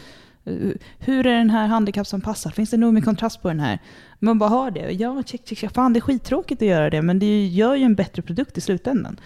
hur 0.98 1.26
är 1.26 1.38
den 1.38 1.50
här 1.50 1.66
handikappsanpassad? 1.66 2.54
Finns 2.54 2.70
det 2.70 2.76
nog 2.76 2.94
med 2.94 3.04
kontrast 3.04 3.42
på 3.42 3.48
den 3.48 3.60
här? 3.60 3.78
Man 4.18 4.38
bara 4.38 4.50
har 4.50 4.70
det. 4.70 4.92
Ja, 4.92 5.22
check, 5.22 5.48
check, 5.48 5.58
check. 5.58 5.74
Fan, 5.74 5.92
det 5.92 5.98
är 5.98 6.00
skittråkigt 6.00 6.62
att 6.62 6.68
göra 6.68 6.90
det, 6.90 7.02
men 7.02 7.18
det 7.18 7.46
gör 7.46 7.74
ju 7.74 7.84
en 7.84 7.94
bättre 7.94 8.22
produkt 8.22 8.58
i 8.58 8.60
slutändan. 8.60 9.20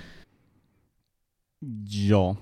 Ja, 2.09 2.37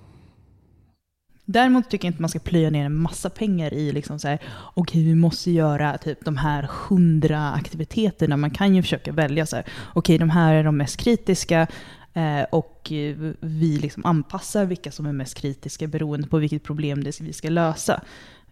Däremot 1.45 1.91
tycker 1.91 2.09
jag 2.09 2.13
inte 2.13 2.23
man 2.23 2.29
ska 2.29 2.39
plöja 2.39 2.71
ner 2.71 2.87
en 2.87 3.01
massa 3.01 3.31
pengar 3.31 3.75
i 3.75 3.93
liksom 3.93 4.19
så 4.19 4.29
här, 4.29 4.39
okej 4.75 4.83
okay, 4.83 5.05
vi 5.05 5.15
måste 5.15 5.51
göra 5.51 5.99
typ 5.99 6.25
de 6.25 6.37
här 6.37 6.69
hundra 6.89 7.53
aktiviteterna. 7.53 8.37
Man 8.37 8.51
kan 8.51 8.75
ju 8.75 8.83
försöka 8.83 9.13
välja 9.13 9.47
så 9.47 9.57
här, 9.57 9.65
okej 9.65 9.99
okay, 9.99 10.19
de 10.19 10.31
här 10.31 10.55
är 10.55 10.65
de 10.65 10.77
mest 10.77 10.97
kritiska 10.97 11.67
eh, 12.15 12.43
och 12.51 12.93
vi 13.41 13.79
liksom 13.83 14.05
anpassar 14.07 14.65
vilka 14.65 14.91
som 14.91 15.07
är 15.07 15.13
mest 15.13 15.35
kritiska 15.35 15.87
beroende 15.87 16.29
på 16.29 16.39
vilket 16.39 16.63
problem 16.63 17.05
det 17.05 17.21
vi 17.21 17.33
ska 17.33 17.49
lösa. 17.49 18.01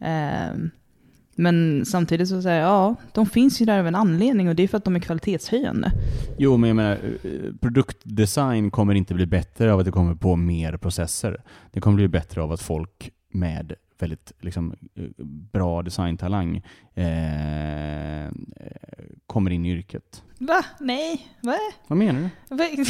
Eh, 0.01 0.55
men 1.37 1.85
samtidigt 1.87 2.29
så 2.29 2.43
säger 2.43 2.61
jag, 2.61 2.69
ja, 2.69 2.97
de 3.13 3.27
finns 3.27 3.61
ju 3.61 3.65
där 3.65 3.79
av 3.79 3.87
en 3.87 3.95
anledning 3.95 4.49
och 4.49 4.55
det 4.55 4.63
är 4.63 4.69
för 4.69 4.79
att 4.79 4.85
de 4.85 4.97
är 4.97 5.01
kvalitetshöjande. 5.01 5.93
Jo, 6.39 6.57
men 6.57 6.69
jag 6.69 6.77
menar, 6.77 6.99
eh, 7.23 7.55
produktdesign 7.61 8.71
kommer 8.71 8.95
inte 8.95 9.15
bli 9.15 9.27
bättre 9.27 9.73
av 9.73 9.79
att 9.79 9.85
det 9.85 9.93
kommer 9.93 10.15
på 10.15 10.37
mer 10.37 10.77
processer. 10.77 11.43
Det 11.71 11.81
kommer 11.81 11.97
bli 11.97 12.09
bättre 12.09 12.43
av 12.43 12.53
att 12.53 12.61
folk 12.61 13.11
med 13.33 13.75
väldigt 13.99 14.33
liksom, 14.41 14.75
eh, 14.95 15.25
bra 15.53 15.83
designtalang 15.83 16.57
eh, 16.95 18.31
kommer 19.27 19.51
in 19.51 19.67
i 19.67 19.71
yrket. 19.71 20.23
Va? 20.39 20.65
Nej? 20.81 21.29
Va? 21.41 21.57
Vad 21.87 21.99
menar 21.99 22.31
du? 22.49 22.57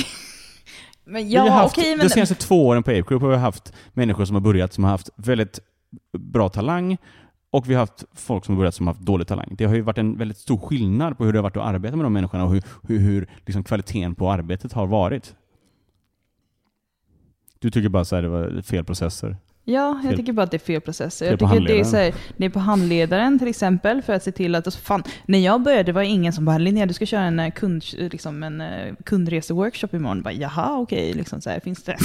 men 1.04 1.30
ja, 1.30 1.42
vi 1.42 1.48
har 1.48 1.58
haft, 1.58 1.78
okej, 1.78 1.96
men... 1.96 2.06
De 2.06 2.12
senaste 2.12 2.34
två 2.34 2.66
åren 2.66 2.82
på 2.82 2.90
Ape 2.90 3.02
Group 3.08 3.22
har 3.22 3.30
vi 3.30 3.36
haft 3.36 3.72
människor 3.92 4.24
som 4.24 4.34
har 4.34 4.40
börjat 4.40 4.72
som 4.72 4.84
har 4.84 4.90
haft 4.90 5.10
väldigt 5.16 5.60
bra 6.18 6.48
talang 6.48 6.98
och 7.52 7.70
vi 7.70 7.74
har 7.74 7.80
haft 7.80 8.04
folk 8.12 8.44
som 8.44 8.56
börjat 8.56 8.74
som 8.74 8.86
har 8.86 8.94
haft 8.94 9.06
dålig 9.06 9.26
talang. 9.26 9.54
Det 9.58 9.64
har 9.64 9.74
ju 9.74 9.80
varit 9.80 9.98
en 9.98 10.18
väldigt 10.18 10.38
stor 10.38 10.58
skillnad 10.58 11.18
på 11.18 11.24
hur 11.24 11.32
det 11.32 11.38
har 11.38 11.42
varit 11.42 11.56
att 11.56 11.66
arbeta 11.66 11.96
med 11.96 12.04
de 12.04 12.12
människorna 12.12 12.44
och 12.44 12.50
hur, 12.50 12.62
hur, 12.82 12.98
hur 12.98 13.28
liksom 13.46 13.64
kvaliteten 13.64 14.14
på 14.14 14.30
arbetet 14.30 14.72
har 14.72 14.86
varit. 14.86 15.34
Du 17.58 17.70
tycker 17.70 17.88
bara 17.88 18.02
att 18.02 18.10
det 18.10 18.28
var 18.28 18.62
fel 18.62 18.84
processer? 18.84 19.36
Ja, 19.64 20.00
jag 20.02 20.02
fel. 20.02 20.16
tycker 20.16 20.32
bara 20.32 20.42
att 20.42 20.50
det 20.50 20.56
är 20.56 20.66
fel 20.66 20.80
processer. 20.80 21.26
Fel 21.26 21.36
jag 21.40 21.50
tycker 21.50 21.66
det 21.66 21.80
är, 21.80 21.84
så 21.84 21.96
här, 21.96 22.14
det 22.36 22.44
är 22.44 22.50
på 22.50 22.58
handledaren 22.58 23.38
till 23.38 23.48
exempel 23.48 24.02
för 24.02 24.12
att 24.12 24.22
se 24.22 24.32
till 24.32 24.54
att, 24.54 24.74
fan, 24.74 25.02
när 25.26 25.38
jag 25.38 25.62
började 25.62 25.92
var 25.92 26.02
det 26.02 26.08
ingen 26.08 26.32
som 26.32 26.44
bara 26.44 26.58
Linnea 26.58 26.86
du 26.86 26.94
ska 26.94 27.06
köra 27.06 27.22
en, 27.22 27.40
eh, 27.40 27.50
kund, 27.50 27.84
liksom 27.92 28.42
en 28.42 28.60
uh, 28.60 28.94
kundreseworkshop 29.04 29.94
imorgon. 29.94 30.22
Bara, 30.22 30.32
Jaha, 30.32 30.78
okej, 30.78 31.10
okay. 31.10 31.14
liksom 31.14 31.40
finns 31.64 31.82
det, 31.82 31.96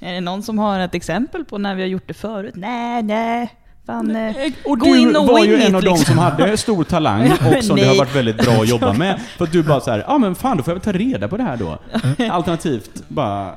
är 0.00 0.12
det 0.12 0.20
någon 0.20 0.42
som 0.42 0.58
har 0.58 0.80
ett 0.80 0.94
exempel 0.94 1.44
på 1.44 1.58
när 1.58 1.74
vi 1.74 1.82
har 1.82 1.88
gjort 1.88 2.08
det 2.08 2.14
förut? 2.14 2.54
Nej, 2.56 3.02
nej. 3.02 3.50
Fan, 3.86 4.16
eh, 4.16 4.52
och 4.64 4.78
du 4.78 5.16
och 5.16 5.26
var 5.26 5.44
ju 5.44 5.54
en 5.54 5.74
av 5.74 5.82
liksom. 5.82 5.98
de 5.98 6.04
som 6.04 6.18
hade 6.18 6.56
stor 6.56 6.84
talang 6.94 7.32
och 7.32 7.64
som 7.64 7.76
det 7.76 7.84
har 7.84 7.96
varit 7.96 8.16
väldigt 8.16 8.36
bra 8.36 8.52
att 8.52 8.68
jobba 8.68 8.92
med. 8.92 9.20
För 9.38 9.44
att 9.44 9.52
du 9.52 9.62
bara 9.62 9.80
så 9.80 9.90
här, 9.90 9.98
ja 9.98 10.04
ah, 10.06 10.18
men 10.18 10.34
fan 10.34 10.56
då 10.56 10.62
får 10.62 10.70
jag 10.70 10.74
väl 10.74 10.84
ta 10.84 10.98
reda 10.98 11.28
på 11.28 11.36
det 11.36 11.42
här 11.42 11.56
då. 11.56 11.78
Alternativt 12.30 13.02
bara 13.08 13.54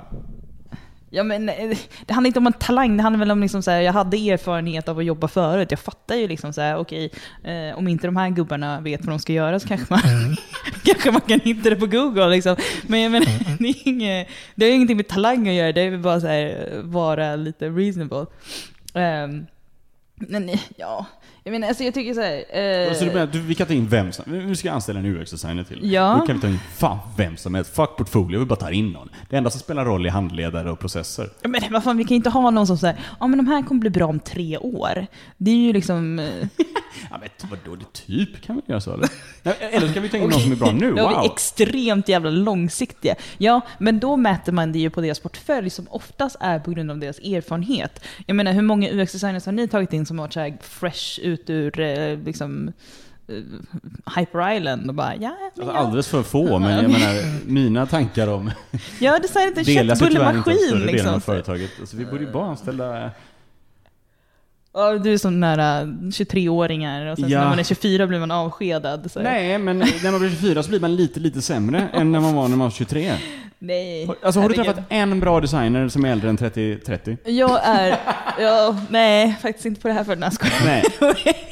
Ja 1.12 1.24
men 1.24 1.50
eh, 1.50 1.78
det 2.06 2.14
handlar 2.14 2.28
inte 2.28 2.40
om 2.40 2.48
en 2.48 2.54
talang, 2.54 2.98
det 2.98 3.04
handlar 3.04 3.20
väl 3.20 3.32
om 3.32 3.42
liksom 3.42 3.64
så 3.64 3.72
här, 3.72 3.82
jag 3.82 3.94
hade 3.94 4.18
erfarenhet 4.18 4.90
av 4.90 5.00
att 5.00 5.06
jobba 5.06 5.28
förut. 5.28 5.72
Jag 5.72 5.80
fattar 5.80 6.16
ju 6.16 6.28
liksom 6.28 6.54
så 6.54 6.62
här, 6.62 6.78
okej, 6.78 7.12
eh, 7.44 7.78
om 7.78 7.88
inte 7.88 8.08
de 8.08 8.18
här 8.18 8.30
gubbarna 8.30 8.82
vet 8.82 9.06
vad 9.06 9.14
de 9.14 9.20
ska 9.20 9.34
göra 9.34 9.60
så 9.60 9.68
kanske 9.68 9.86
man, 9.90 10.00
mm. 10.00 10.36
kanske 10.84 11.12
man 11.12 11.22
kan 11.22 11.40
hitta 11.40 11.70
det 11.70 11.76
på 11.76 11.86
Google 11.86 12.30
liksom. 12.30 12.56
Men 12.88 13.00
jag 13.00 13.12
menar, 13.12 13.28
mm. 13.28 13.58
det, 13.60 13.68
är 13.68 13.88
inget, 13.88 14.28
det 14.56 14.66
har 14.66 14.72
ingenting 14.72 14.98
med 14.98 15.08
talang 15.08 15.48
att 15.48 15.54
göra, 15.54 15.72
det 15.72 15.82
är 15.82 15.98
bara 15.98 16.22
så 16.22 16.28
här, 16.28 16.72
vara 16.84 17.36
lite 17.36 17.70
reasonable. 17.70 18.26
Um, 18.94 19.46
men 20.20 20.50
ja, 20.78 21.06
jag 21.44 21.52
menar, 21.52 21.68
alltså 21.68 21.84
jag 21.84 21.94
tycker 21.94 22.14
såhär... 22.14 22.38
Eh... 22.90 22.94
Så 22.94 23.06
du 23.06 23.12
menar, 23.12 23.28
vi 23.28 23.56
kan 23.56 23.68
ta 23.68 23.74
in 23.74 23.88
vem 23.88 24.12
som 24.12 24.26
Vi 24.28 24.56
ska 24.56 24.72
anställa 24.72 25.00
en 25.00 25.06
UX-designer 25.06 25.64
till. 25.64 25.92
Ja. 25.92 26.18
Då 26.20 26.26
kan 26.26 26.36
vi 26.36 26.42
ta 26.42 26.48
in 26.48 26.60
fan 26.78 26.98
vem 27.18 27.38
som 27.38 27.56
helst. 27.56 27.76
Fuck 27.76 27.98
portfolio, 27.98 28.40
vi 28.40 28.46
bara 28.46 28.56
tar 28.56 28.72
in 28.72 28.90
någon. 28.90 29.10
Det 29.30 29.38
enda 29.38 29.50
som 29.50 29.60
spelar 29.60 29.86
roll 29.86 30.06
är 30.06 30.10
handledare 30.10 30.72
och 30.72 30.80
processer. 30.80 31.30
Ja, 31.42 31.50
men 31.50 31.62
vad 31.70 31.84
fan, 31.84 31.98
vi 31.98 32.04
kan 32.04 32.10
ju 32.10 32.16
inte 32.16 32.30
ha 32.30 32.50
någon 32.50 32.68
som 32.68 32.78
säger 32.78 33.00
ja 33.20 33.28
men 33.28 33.38
de 33.38 33.48
här 33.48 33.62
kommer 33.62 33.82
bli 33.82 33.90
bra 33.90 34.06
om 34.06 34.20
tre 34.20 34.58
år. 34.58 35.08
Det 35.38 35.52
är 35.52 35.56
ju 35.56 35.74
liksom... 35.74 36.20
Eh, 36.20 36.26
ja 37.10 37.18
men 37.20 37.30
vadå, 37.50 37.76
det 37.76 37.94
typ 37.94 38.42
kan 38.42 38.56
vi 38.56 38.62
göra 38.66 38.82
så 38.82 38.94
eller? 38.94 39.10
eller 39.60 39.88
så 39.88 39.94
kan 39.94 40.04
vi 40.04 40.10
ta 40.10 40.18
in 40.18 40.24
någon 40.24 40.40
som 40.40 40.52
är 40.52 40.56
bra 40.56 40.72
nu, 40.72 40.88
wow. 40.92 40.96
Då 40.96 41.10
är 41.10 41.22
vi 41.22 41.28
extremt 41.28 42.10
jävla 42.10 42.30
långsiktiga. 42.30 43.16
Ja, 43.38 43.62
men 43.78 44.00
då 44.00 44.18
mäter 44.18 44.52
man 44.52 44.72
det 44.72 44.80
ju 44.80 44.90
på 44.90 45.02
deras 45.02 45.20
portfölj 45.20 45.70
som 45.70 45.88
oftast 45.90 46.36
är 46.40 46.60
på 46.60 46.72
grund 46.72 46.92
av 46.92 46.98
deras 46.98 47.20
erfarenhet. 47.20 48.06
Jag 48.26 48.36
menar, 48.36 48.54
hur 48.54 48.62
många 48.62 48.90
UX-designers 48.90 49.46
har 49.46 49.54
ni 49.54 49.68
tagit 49.68 49.94
in 49.94 50.06
som 50.06 50.20
har 50.20 50.26
varit 50.26 50.34
såhär 50.34 50.58
fresh 50.62 51.20
ut 51.30 51.50
ur 51.50 51.80
eh, 51.80 52.20
liksom 52.26 52.72
eh, 53.28 53.36
Hyper 54.18 54.56
Island 54.56 54.90
och 54.90 54.96
bara 54.96 55.16
ja, 55.16 55.36
men 55.56 55.68
alltså, 55.68 55.78
Alldeles 55.78 56.08
för 56.08 56.24
få, 56.24 56.60
men 56.60 56.72
jag 56.72 56.92
menar 56.92 57.46
mina 57.46 57.86
tankar 57.86 58.28
om... 58.28 58.52
Jag 59.00 59.12
har 59.12 59.20
designat 59.20 59.58
en 59.58 59.66
köttbullemaskin 59.66 60.80
liksom. 60.86 61.14
av 61.14 61.20
företaget. 61.20 61.72
Alltså, 61.80 61.98
vi 61.98 62.06
borde 62.06 62.24
ju 62.24 62.32
bara 62.32 62.46
anställa 62.46 63.12
Ja, 64.74 64.98
du 64.98 65.14
är 65.14 65.18
som 65.18 65.40
nära 65.40 65.84
23-åringar 65.84 67.06
och 67.12 67.18
sen 67.18 67.30
ja. 67.30 67.40
när 67.40 67.50
man 67.50 67.60
är 67.60 67.64
24 67.64 68.08
blir 68.08 68.20
man 68.20 68.32
avskedad. 68.32 69.12
Så. 69.12 69.22
Nej, 69.22 69.58
men 69.58 69.80
när 69.80 70.12
man 70.12 70.20
blir 70.20 70.30
24 70.30 70.64
så 70.64 70.70
blir 70.70 70.80
man 70.80 70.96
lite, 70.96 71.20
lite 71.20 71.42
sämre 71.42 71.90
än 71.94 72.12
när 72.12 72.20
man 72.20 72.36
var 72.36 72.48
när 72.48 72.58
man 72.58 72.66
var 72.66 72.72
23. 72.72 73.14
Nej. 73.60 74.10
Alltså 74.24 74.40
har 74.40 74.50
du 74.50 74.56
träffat 74.56 74.80
en 74.90 75.20
bra 75.20 75.40
designer 75.42 75.88
som 75.90 76.06
är 76.06 76.12
äldre 76.12 76.30
än 76.30 76.38
30? 76.38 76.78
30? 76.86 77.18
Jag 77.26 77.60
är, 77.64 77.98
ja, 78.40 78.78
nej, 78.90 79.36
faktiskt 79.42 79.66
inte 79.66 79.82
på 79.82 79.88
det 79.88 79.94
här 79.94 80.04
för 80.04 80.16
den 80.16 80.24
här 80.24 80.30
skolan. 80.30 80.54
Nej. 80.66 80.84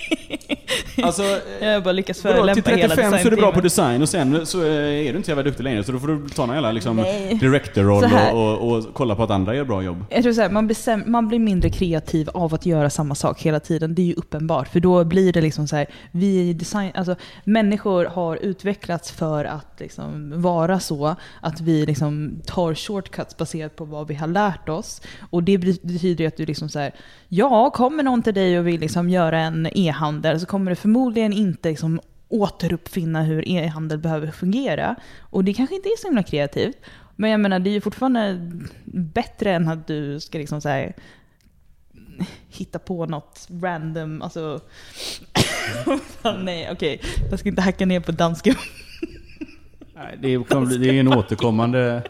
Alltså, 1.04 1.24
Jag 1.62 1.74
har 1.74 1.82
bara 1.82 1.91
lyckats 1.91 2.22
till 2.22 2.30
förolämpa 2.32 2.72
hela 2.72 2.96
35 2.96 3.12
så 3.12 3.28
är 3.28 3.32
du 3.32 3.38
bra 3.38 3.52
på 3.52 3.62
design 3.62 4.02
och 4.02 4.10
sen 4.10 4.46
så 4.46 4.62
är 4.62 5.04
du 5.04 5.10
inte 5.10 5.24
så 5.24 5.32
jävla 5.32 5.43
duktig 5.43 5.63
längre 5.63 5.84
så 5.84 5.91
då 5.91 6.00
får 6.00 6.08
du 6.08 6.30
ta 6.30 6.46
någon 6.46 6.56
jävla 6.56 6.72
liksom, 6.72 6.98
director-roll 7.41 8.04
och, 8.34 8.62
och, 8.62 8.78
och 8.78 8.86
kolla 8.93 9.15
på 9.15 9.24
att 9.24 9.30
andra 9.32 9.56
gör 9.56 9.63
bra 9.63 9.82
jobb. 9.84 10.06
Jag 10.10 10.24
tror 10.24 10.34
så 10.34 10.41
här, 10.41 10.50
man, 10.50 10.67
blir 10.67 10.76
säm- 10.76 11.04
man 11.08 11.28
blir 11.28 11.39
mindre 11.39 11.70
kreativ 11.70 12.30
av 12.34 12.54
att 12.54 12.65
göra 12.65 12.89
samma 12.89 13.15
sak 13.15 13.41
hela 13.41 13.60
tiden. 13.60 13.96
Det 13.96 14.02
är 14.02 14.06
ju 14.06 14.13
uppenbart. 14.13 14.67
För 14.67 14.80
då 14.80 15.04
blir 15.04 15.34
det 15.34 15.41
liksom 15.41 15.67
så 15.67 15.76
här, 15.76 15.86
vi 16.12 16.54
design, 16.54 16.91
alltså, 16.96 17.15
människor 17.43 18.06
har 18.06 18.36
utvecklats 18.36 19.12
för 19.12 19.46
att 19.46 19.80
liksom 19.80 20.41
vara 20.41 20.80
så 20.80 21.15
att 21.41 21.62
vi 21.62 21.86
liksom 21.86 21.96
Liksom 21.97 22.41
tar 22.45 22.75
shortcuts 22.75 23.38
baserat 23.38 23.75
på 23.75 23.86
vad 23.86 24.07
vi 24.07 24.15
har 24.15 24.27
lärt 24.27 24.69
oss. 24.69 25.01
Och 25.29 25.43
det 25.43 25.57
betyder 25.57 26.23
ju 26.23 26.27
att 26.27 26.38
du 26.38 26.45
liksom 26.45 26.69
så 26.69 26.79
här, 26.79 26.95
ja, 27.27 27.69
kommer 27.69 28.03
någon 28.03 28.21
till 28.21 28.33
dig 28.33 28.60
och 28.60 28.67
vill 28.67 28.79
liksom 28.79 29.10
göra 29.10 29.39
en 29.39 29.67
e-handel 29.77 30.39
så 30.39 30.45
kommer 30.45 30.71
du 30.71 30.75
förmodligen 30.75 31.33
inte 31.33 31.69
liksom 31.69 31.99
återuppfinna 32.27 33.23
hur 33.23 33.49
e-handel 33.49 33.97
behöver 33.97 34.31
fungera. 34.31 34.95
Och 35.19 35.43
det 35.43 35.53
kanske 35.53 35.75
inte 35.75 35.89
är 35.89 35.97
så 36.01 36.07
himla 36.07 36.23
kreativt. 36.23 36.77
Men 37.15 37.29
jag 37.29 37.39
menar, 37.39 37.60
det 37.60 37.69
är 37.69 37.71
ju 37.71 37.81
fortfarande 37.81 38.51
bättre 38.86 39.53
än 39.53 39.67
att 39.67 39.88
du 39.88 40.19
ska 40.19 40.38
liksom 40.38 40.62
så 40.62 40.69
här, 40.69 40.93
hitta 42.49 42.79
på 42.79 43.05
något 43.05 43.47
random, 43.62 44.21
alltså... 44.21 44.62
Nej, 46.43 46.69
okej. 46.71 47.01
Jag 47.29 47.39
ska 47.39 47.49
inte 47.49 47.62
hacka 47.62 47.86
ner 47.86 47.99
på 47.99 48.12
danska. 48.12 48.55
Nej, 50.08 50.17
Det 50.22 50.34
är, 50.34 50.43
kommer 50.43 50.65
bli- 50.67 50.78
det 50.78 50.89
är 50.89 51.00
en 51.00 51.08
återkommande... 51.13 52.04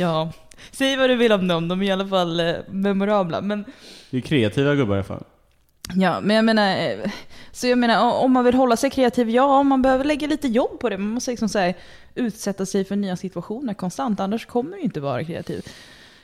ja. 0.00 0.32
Säg 0.70 0.96
vad 0.96 1.10
du 1.10 1.16
vill 1.16 1.32
om 1.32 1.48
dem, 1.48 1.68
de 1.68 1.82
är 1.82 1.86
i 1.86 1.90
alla 1.90 2.06
fall 2.08 2.40
eh, 2.40 2.54
memorabla. 2.68 3.40
Men, 3.40 3.64
Det 4.10 4.16
är 4.16 4.20
kreativa 4.20 4.74
gubbar 4.74 4.94
i 4.94 4.98
alla 4.98 5.04
fall. 5.04 5.24
ja, 5.94 6.20
men 6.20 6.36
jag 6.36 6.44
menar, 6.44 6.76
eh, 6.76 7.10
så 7.52 7.66
jag 7.66 7.78
menar, 7.78 8.12
om 8.12 8.32
man 8.32 8.44
vill 8.44 8.54
hålla 8.54 8.76
sig 8.76 8.90
kreativ, 8.90 9.30
ja, 9.30 9.62
man 9.62 9.82
behöver 9.82 10.04
lägga 10.04 10.26
lite 10.26 10.48
jobb 10.48 10.80
på 10.80 10.88
det. 10.88 10.98
Man 10.98 11.08
måste 11.08 11.30
liksom 11.30 11.48
så 11.48 11.58
här, 11.58 11.74
utsätta 12.14 12.66
sig 12.66 12.84
för 12.84 12.96
nya 12.96 13.16
situationer 13.16 13.74
konstant, 13.74 14.20
annars 14.20 14.46
kommer 14.46 14.76
du 14.76 14.82
inte 14.82 15.00
vara 15.00 15.24
kreativ. 15.24 15.62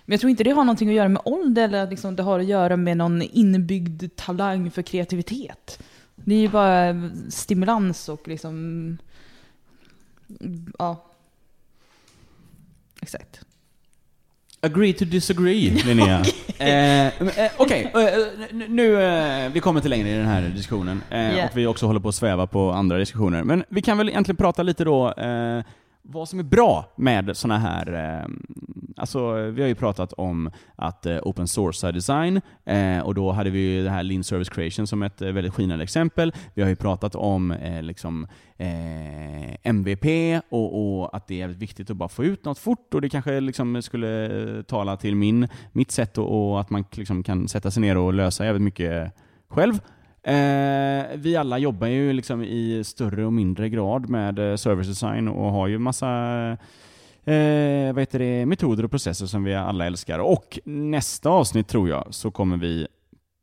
Men 0.04 0.12
jag 0.12 0.20
tror 0.20 0.30
inte 0.30 0.44
det 0.44 0.50
har 0.50 0.64
någonting 0.64 0.88
att 0.88 0.94
göra 0.94 1.08
med 1.08 1.22
ålder 1.24 1.64
eller 1.64 1.90
liksom 1.90 2.16
det 2.16 2.22
har 2.22 2.38
att 2.40 2.46
göra 2.46 2.76
med 2.76 2.96
någon 2.96 3.22
inbyggd 3.22 4.04
talang 4.16 4.70
för 4.70 4.82
kreativitet. 4.82 5.78
Det 6.24 6.34
är 6.34 6.40
ju 6.40 6.48
bara 6.48 7.10
stimulans 7.30 8.08
och 8.08 8.28
liksom... 8.28 8.98
Ja. 10.78 11.04
Exakt. 13.02 13.40
Agree 14.60 14.92
to 14.92 15.04
disagree, 15.04 15.70
Linnea. 15.86 16.24
eh, 16.58 17.06
eh, 17.06 17.50
Okej, 17.56 17.90
eh, 17.94 18.04
n- 18.50 18.64
nu, 18.68 19.02
eh, 19.02 19.52
vi 19.52 19.60
kommer 19.60 19.78
inte 19.80 19.88
längre 19.88 20.08
i 20.10 20.14
den 20.16 20.26
här 20.26 20.42
diskussionen. 20.42 21.02
Eh, 21.10 21.18
Yeah. 21.18 21.50
Och 21.50 21.56
vi 21.56 21.66
också 21.66 21.86
håller 21.86 22.00
på 22.00 22.08
att 22.08 22.14
sväva 22.14 22.46
på 22.46 22.70
andra 22.70 22.98
diskussioner. 22.98 23.44
Men 23.44 23.64
vi 23.68 23.82
kan 23.82 23.98
väl 23.98 24.08
egentligen 24.08 24.36
prata 24.36 24.62
lite 24.62 24.84
då, 24.84 25.12
eh, 25.12 25.62
vad 26.10 26.28
som 26.28 26.38
är 26.38 26.42
bra 26.42 26.92
med 26.96 27.36
sådana 27.36 27.58
här, 27.58 27.92
eh, 27.92 28.28
alltså 28.96 29.32
vi 29.32 29.62
har 29.62 29.68
ju 29.68 29.74
pratat 29.74 30.12
om 30.12 30.50
att 30.76 31.06
eh, 31.06 31.18
open 31.22 31.48
source 31.48 31.92
design, 31.92 32.40
eh, 32.64 32.98
och 32.98 33.14
då 33.14 33.32
hade 33.32 33.50
vi 33.50 33.58
ju 33.58 33.84
det 33.84 33.90
här 33.90 34.02
Lean 34.02 34.24
Service 34.24 34.48
Creation 34.48 34.86
som 34.86 35.02
ett 35.02 35.22
eh, 35.22 35.28
väldigt 35.28 35.54
skinande 35.54 35.84
exempel. 35.84 36.32
Vi 36.54 36.62
har 36.62 36.68
ju 36.68 36.76
pratat 36.76 37.14
om 37.14 37.50
eh, 37.50 37.82
liksom 37.82 38.26
eh, 38.56 39.68
MVP 39.68 40.40
och, 40.48 41.00
och 41.00 41.16
att 41.16 41.26
det 41.26 41.42
är 41.42 41.48
viktigt 41.48 41.90
att 41.90 41.96
bara 41.96 42.08
få 42.08 42.24
ut 42.24 42.44
något 42.44 42.58
fort 42.58 42.94
och 42.94 43.00
det 43.00 43.08
kanske 43.08 43.40
liksom 43.40 43.82
skulle 43.82 44.62
tala 44.62 44.96
till 44.96 45.16
min, 45.16 45.48
mitt 45.72 45.90
sätt 45.90 46.18
och, 46.18 46.50
och 46.52 46.60
att 46.60 46.70
man 46.70 46.84
liksom 46.92 47.22
kan 47.22 47.48
sätta 47.48 47.70
sig 47.70 47.80
ner 47.80 47.96
och 47.96 48.14
lösa 48.14 48.44
jävligt 48.44 48.62
mycket 48.62 49.12
själv. 49.48 49.80
Eh, 50.22 51.16
vi 51.16 51.36
alla 51.36 51.58
jobbar 51.58 51.86
ju 51.86 52.12
liksom 52.12 52.42
i 52.42 52.84
större 52.84 53.26
och 53.26 53.32
mindre 53.32 53.68
grad 53.68 54.08
med 54.08 54.38
eh, 54.38 54.56
service 54.56 54.88
design 54.88 55.28
och 55.28 55.52
har 55.52 55.66
ju 55.66 55.78
massa 55.78 56.08
eh, 57.24 57.92
vad 57.92 57.98
heter 57.98 58.18
det, 58.18 58.46
metoder 58.46 58.84
och 58.84 58.90
processer 58.90 59.26
som 59.26 59.44
vi 59.44 59.54
alla 59.54 59.86
älskar. 59.86 60.18
Och 60.18 60.58
nästa 60.64 61.30
avsnitt 61.30 61.68
tror 61.68 61.88
jag 61.88 62.06
så 62.10 62.30
kommer 62.30 62.56
vi 62.56 62.86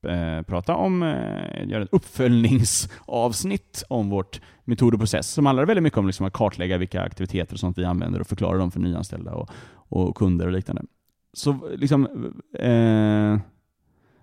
eh, 0.08 0.42
prata 0.42 0.76
om, 0.76 1.04
eh, 1.04 1.68
göra 1.68 1.84
ett 1.84 1.90
uppföljningsavsnitt 1.94 3.84
om 3.88 4.10
vårt 4.10 4.42
metod 4.64 4.94
och 4.94 5.00
process 5.00 5.32
som 5.32 5.46
handlar 5.46 5.66
väldigt 5.66 5.84
mycket 5.84 6.00
om 6.00 6.08
liksom 6.08 6.26
att 6.26 6.34
kartlägga 6.34 6.78
vilka 6.78 7.02
aktiviteter 7.02 7.54
och 7.54 7.60
sånt 7.60 7.78
vi 7.78 7.86
använder 7.86 8.20
och 8.20 8.28
förklara 8.28 8.58
dem 8.58 8.72
för 8.72 8.80
nyanställda 8.80 9.34
och, 9.34 9.50
och 9.90 10.16
kunder 10.16 10.46
och 10.46 10.52
liknande. 10.52 10.82
Så 11.34 11.70
liksom, 11.76 12.06
eh, 12.60 13.40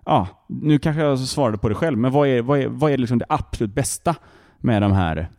ja, 0.05 0.27
nu 0.47 0.79
kanske 0.79 1.01
jag 1.01 1.19
svarade 1.19 1.57
på 1.57 1.69
det 1.69 1.75
själv, 1.75 1.97
men 1.97 2.11
vad 2.11 2.27
är, 2.27 2.41
vad 2.41 2.59
är, 2.59 2.67
vad 2.67 2.91
är 2.91 2.97
liksom 2.97 3.17
det 3.17 3.25
absolut 3.29 3.73
bästa 3.73 4.15
med 4.57 4.81
de 4.81 4.91
här 4.91 5.29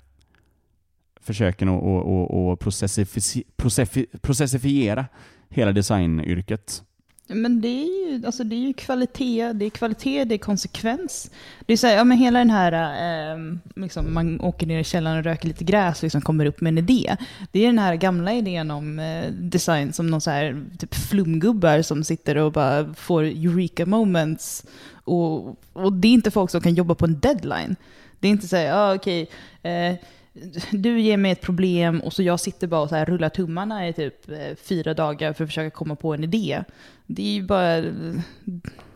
försöken 1.20 1.68
att 1.68 1.83
och, 1.83 2.07
och, 2.07 2.53
och 2.53 2.61
processifiera 4.22 5.07
hela 5.48 5.72
designyrket? 5.72 6.83
Men 7.26 7.60
det 7.60 7.68
är 7.68 8.10
ju, 8.10 8.26
alltså 8.26 8.44
det 8.44 8.56
är 8.56 8.60
ju 8.60 8.72
kvalitet, 8.72 9.52
det 9.52 9.64
är 9.64 9.70
kvalitet, 9.70 10.24
det 10.24 10.34
är 10.34 10.38
konsekvens. 10.38 11.30
Det 11.66 11.72
är 11.72 11.76
så 11.76 11.87
här, 11.87 11.96
ja 11.96 12.04
men 12.04 12.18
hela 12.18 12.38
den 12.38 12.50
här, 12.50 12.72
eh, 12.72 13.38
liksom, 13.76 14.14
man 14.14 14.40
åker 14.40 14.66
ner 14.66 14.80
i 14.80 14.84
källaren 14.84 15.18
och 15.18 15.24
röker 15.24 15.48
lite 15.48 15.64
gräs 15.64 15.98
och 15.98 16.02
liksom 16.02 16.20
kommer 16.20 16.46
upp 16.46 16.60
med 16.60 16.70
en 16.70 16.78
idé. 16.78 17.16
Det 17.52 17.60
är 17.60 17.66
den 17.66 17.78
här 17.78 17.94
gamla 17.94 18.32
idén 18.32 18.70
om 18.70 18.98
eh, 18.98 19.30
design 19.30 19.92
som 19.92 20.06
någon 20.06 20.20
så 20.20 20.30
här, 20.30 20.64
typ 20.78 20.94
flumgubbar 20.94 21.82
som 21.82 22.04
sitter 22.04 22.37
och 22.37 22.52
bara 22.52 22.94
får 22.94 23.22
eureka 23.22 23.87
moments. 23.87 24.64
Och, 25.04 25.56
och 25.72 25.92
det 25.92 26.08
är 26.08 26.12
inte 26.12 26.30
folk 26.30 26.50
som 26.50 26.60
kan 26.60 26.74
jobba 26.74 26.94
på 26.94 27.04
en 27.04 27.20
deadline. 27.20 27.76
Det 28.20 28.28
är 28.28 28.32
inte 28.32 28.48
så 28.48 28.56
här, 28.56 28.64
ja 28.64 28.94
okej, 28.94 29.28
eh, 29.62 29.94
du 30.70 31.01
ger 31.01 31.16
mig 31.16 31.33
ett 31.33 31.40
problem 31.40 32.01
och 32.01 32.12
så 32.12 32.23
jag 32.23 32.40
sitter 32.40 32.66
bara 32.66 32.81
och 32.81 32.88
så 32.88 32.94
här 32.94 33.05
rullar 33.05 33.29
tummarna 33.29 33.88
i 33.88 33.92
typ 33.92 34.31
eh, 34.31 34.57
fyra 34.57 34.94
dagar 34.94 35.33
för 35.33 35.44
att 35.44 35.51
försöka 35.51 35.70
komma 35.70 35.97
på 35.97 36.14
en 36.14 36.25
idé. 36.25 36.64
Det 37.07 37.23
är 37.23 37.35
ju 37.35 37.42
bara 37.42 37.81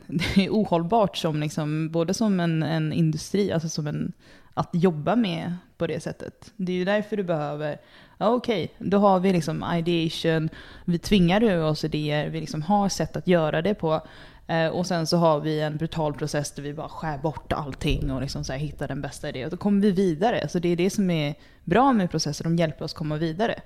det 0.09 0.45
är 0.45 0.51
ohållbart 0.51 1.17
som 1.17 1.41
liksom, 1.41 1.91
både 1.91 2.15
som 2.15 2.41
en, 2.41 2.63
en 2.63 2.93
industri, 2.93 3.53
alltså 3.53 3.69
som 3.69 3.87
en, 3.87 4.13
att 4.55 4.71
jobba 4.73 5.17
med 5.17 5.57
på 5.77 5.87
det 5.87 6.01
sättet. 6.01 6.53
Det 6.57 6.73
är 6.73 6.77
ju 6.77 6.85
därför 6.85 7.17
du 7.17 7.23
behöver, 7.23 7.77
ja 8.19 8.29
okej, 8.29 8.75
då 8.79 8.99
har 8.99 9.21
vi 9.21 9.33
liksom 9.33 9.65
ideation, 9.75 10.49
vi 10.85 10.99
tvingar 10.99 11.43
ur 11.43 11.65
oss 11.65 11.85
idéer, 11.85 12.29
vi 12.29 12.41
liksom 12.41 12.63
har 12.63 12.89
sätt 12.89 13.17
att 13.17 13.29
göra 13.29 13.63
det 13.63 13.75
på. 13.75 14.01
Eh, 14.49 14.69
och 14.69 14.87
sen 14.87 15.07
så 15.07 15.17
har 15.17 15.41
vi 15.41 15.61
en 15.61 15.77
brutal 15.77 16.15
process 16.15 16.53
där 16.53 16.63
vi 16.63 16.75
bara 16.75 16.89
skär 16.89 17.19
bort 17.19 17.53
allting 17.53 18.11
och 18.11 18.21
liksom 18.21 18.45
så 18.45 18.53
här 18.53 18.61
hittar 18.61 18.89
den 18.89 19.01
bästa 19.01 19.29
idén. 19.29 19.45
Och 19.45 19.51
då 19.51 19.57
kommer 19.57 19.81
vi 19.81 19.91
vidare. 19.91 20.49
Så 20.49 20.59
det 20.59 20.69
är 20.69 20.77
det 20.77 20.91
som 20.91 21.11
är 21.11 21.35
bra 21.65 21.93
med 21.93 22.11
processer, 22.11 22.45
de 22.45 22.57
hjälper 22.57 22.85
oss 22.85 22.93
komma 22.93 23.17
vidare. 23.17 23.61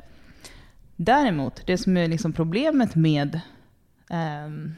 Däremot, 0.97 1.67
det 1.67 1.79
som 1.79 1.97
är 1.97 2.09
liksom 2.09 2.33
problemet 2.33 2.95
med 2.95 3.41
um, 4.47 4.77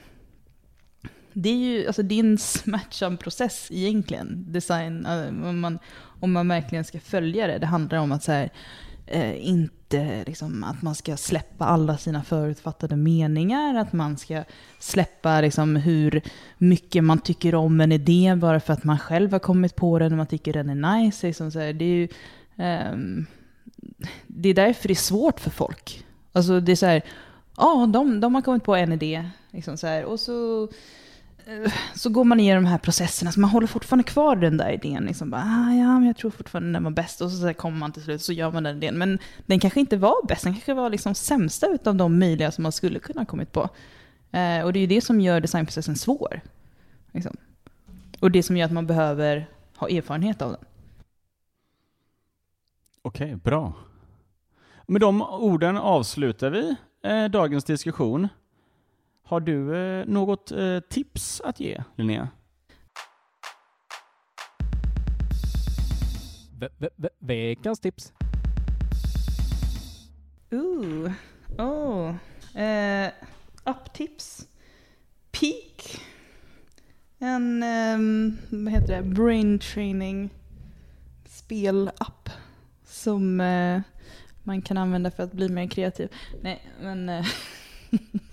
det 1.33 1.49
är 1.49 1.57
ju 1.57 1.87
alltså, 1.87 2.03
det 2.03 2.15
är 2.15 2.25
en 2.25 2.39
smärtsam 2.39 3.17
process 3.17 3.69
egentligen, 3.71 4.53
design, 4.53 5.07
eh, 5.07 5.29
om 5.49 5.61
man, 5.61 5.79
om 6.21 6.33
man 6.33 6.49
verkligen 6.49 6.85
ska 6.85 7.01
följa 7.01 7.47
det. 7.47 7.59
Det 7.59 7.67
handlar 7.67 7.99
om 7.99 8.13
att 8.13 8.23
så 8.23 8.33
här, 8.33 8.51
eh, 9.07 9.49
inte 9.49 10.25
liksom, 10.27 10.65
att 10.65 10.83
man 10.83 10.95
ska 10.95 11.17
släppa 11.17 11.65
alla 11.65 11.99
sina 11.99 12.23
förutfattade 12.23 12.97
meningar, 12.97 13.75
att 13.75 13.93
man 13.93 14.17
ska 14.17 14.45
släppa 14.79 15.41
liksom, 15.41 15.77
hur 15.77 16.23
mycket 16.59 17.05
man 17.05 17.19
tycker 17.19 17.55
om 17.55 17.81
en 17.81 17.93
idé 17.93 18.35
bara 18.37 18.61
för 18.61 18.73
att 18.73 18.85
man 18.85 18.99
själv 18.99 19.33
har 19.33 19.39
kommit 19.39 19.77
på 19.77 19.99
den 19.99 20.13
och 20.13 20.19
man 20.19 20.27
tycker 20.27 20.53
den 20.53 20.71
är 20.71 20.97
nice. 20.97 21.27
Liksom, 21.27 21.51
så 21.51 21.59
här, 21.59 21.73
det, 21.73 21.85
är 21.85 21.89
ju, 21.89 22.09
eh, 22.57 22.97
det 24.27 24.49
är 24.49 24.55
därför 24.55 24.89
det 24.89 24.95
är 24.95 24.97
svårt 24.97 25.41
för 25.41 25.51
folk. 25.51 26.05
Alltså 26.33 26.61
det 26.61 26.73
är 26.73 26.77
så 26.77 26.87
här, 26.87 27.03
ja, 27.57 27.87
de, 27.93 28.21
de 28.21 28.35
har 28.35 28.43
kommit 28.43 28.65
på 28.65 28.75
en 28.75 28.93
idé, 28.93 29.31
liksom 29.51 29.77
så 29.77 29.87
här, 29.87 30.05
och 30.05 30.21
så 30.21 30.69
Eh, 31.47 31.73
så 31.95 32.11
går 32.11 32.25
man 32.25 32.41
igenom 32.41 32.65
de 32.65 32.71
här 32.71 32.79
processerna, 32.79 33.33
så 33.33 33.41
man 33.41 33.51
håller 33.51 33.67
fortfarande 33.67 34.05
kvar 34.05 34.37
den 34.37 34.57
där 34.57 34.71
idén. 34.71 35.05
Liksom 35.05 35.31
bara, 35.31 35.43
ah, 35.43 35.73
ja, 35.73 35.99
men 35.99 36.07
jag 36.07 36.17
tror 36.17 36.31
fortfarande 36.31 36.73
den 36.73 36.85
var 36.85 36.91
bäst. 36.91 37.21
Och 37.21 37.31
så, 37.31 37.37
så 37.37 37.55
kommer 37.55 37.79
man 37.79 37.93
till 37.93 38.03
slut 38.03 38.23
så 38.23 38.33
gör 38.33 38.51
man 38.51 38.63
den 38.63 38.77
idén. 38.77 38.99
Men 38.99 39.19
den 39.47 39.61
kanske 39.61 39.81
inte 39.81 39.97
var 39.97 40.27
bäst, 40.27 40.45
den 40.45 40.53
kanske 40.53 40.75
var 40.75 40.91
liksom 40.91 41.15
sämsta 41.15 41.67
utav 41.67 41.95
de 41.95 42.19
möjliga 42.19 42.53
som 42.53 42.63
man 42.63 42.73
skulle 42.73 42.99
kunna 42.99 43.21
ha 43.21 43.27
kommit 43.27 43.53
på. 43.53 43.69
Eh, 44.33 44.65
och 44.65 44.73
det 44.73 44.79
är 44.79 44.81
ju 44.81 44.87
det 44.87 45.01
som 45.01 45.21
gör 45.21 45.41
designprocessen 45.41 45.97
svår. 45.97 46.41
Liksom. 47.13 47.37
Och 48.21 48.31
det 48.31 48.43
som 48.43 48.57
gör 48.57 48.67
att 48.67 48.73
man 48.73 48.87
behöver 48.87 49.49
ha 49.77 49.89
erfarenhet 49.89 50.43
av 50.43 50.51
den. 50.51 50.65
Okej, 53.03 53.37
bra. 53.37 53.73
Med 54.87 55.01
de 55.01 55.23
orden 55.23 55.77
avslutar 55.77 56.51
vi 56.51 56.77
eh, 57.03 57.25
dagens 57.25 57.65
diskussion. 57.65 58.29
Har 59.27 59.41
du 59.41 59.77
eh, 59.77 60.07
något 60.07 60.53
eh, 60.53 60.81
tips 60.81 61.41
att 61.41 61.61
ge, 61.61 61.83
Linnea? 61.97 62.29
Ve- 66.59 66.69
ve- 66.79 66.89
ve- 66.97 67.09
veckans 67.19 67.81
tips. 67.81 68.13
Ooh. 70.51 71.13
Oh. 71.59 72.15
Eh, 72.63 73.13
apptips. 73.65 74.49
Peak. 75.31 76.01
En, 77.19 77.63
ehm, 77.63 78.37
vad 78.51 78.73
heter 78.73 78.97
det, 78.97 79.03
brain 79.03 79.59
training 79.59 80.31
spelapp 81.27 82.29
som 82.85 83.41
eh, 83.41 83.81
man 84.43 84.63
kan 84.63 84.77
använda 84.77 85.11
för 85.11 85.23
att 85.23 85.33
bli 85.33 85.49
mer 85.49 85.67
kreativ. 85.67 86.09
Nej, 86.43 86.67
men... 86.81 87.09
Eh, 87.09 87.27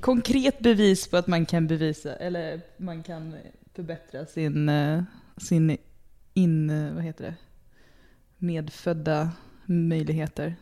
konkret 0.00 0.58
bevis 0.58 1.08
på 1.08 1.16
att 1.16 1.26
man 1.26 1.46
kan 1.46 1.66
bevisa, 1.66 2.16
eller 2.16 2.60
man 2.76 3.02
kan 3.02 3.36
förbättra 3.74 4.26
sin, 4.26 4.68
eh, 4.68 5.02
sin 5.36 5.76
in, 6.34 6.70
eh, 6.70 6.94
vad 6.94 7.04
heter 7.04 7.24
det, 7.24 7.34
medfödda 8.38 9.30
möjligheter. 9.66 10.56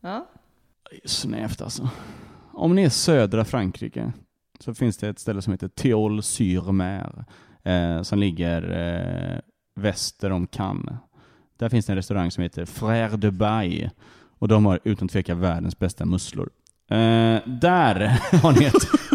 Ja. 0.00 0.28
Snävt 1.04 1.60
alltså. 1.60 1.90
Om 2.52 2.74
ni 2.74 2.82
är 2.82 2.88
södra 2.88 3.44
Frankrike 3.44 4.12
så 4.60 4.74
finns 4.74 4.96
det 4.96 5.08
ett 5.08 5.18
ställe 5.18 5.42
som 5.42 5.52
heter 5.52 5.68
Théols-sur-Mer 5.68 7.24
eh, 7.62 8.02
som 8.02 8.18
ligger 8.18 8.62
eh, 8.70 9.40
väster 9.74 10.30
om 10.30 10.46
Cannes. 10.46 10.94
Där 11.56 11.68
finns 11.68 11.86
det 11.86 11.92
en 11.92 11.96
restaurang 11.96 12.30
som 12.30 12.42
heter 12.42 12.64
Frère 12.64 13.16
de 13.16 13.30
Baille 13.30 13.90
och 14.38 14.48
de 14.48 14.66
har 14.66 14.80
utan 14.84 15.08
tvekan 15.08 15.40
världens 15.40 15.78
bästa 15.78 16.06
musslor. 16.06 16.50
Uh, 16.92 17.38
där 17.44 18.18
har 18.42 18.52
ni 18.52 18.64
ett... 18.64 19.08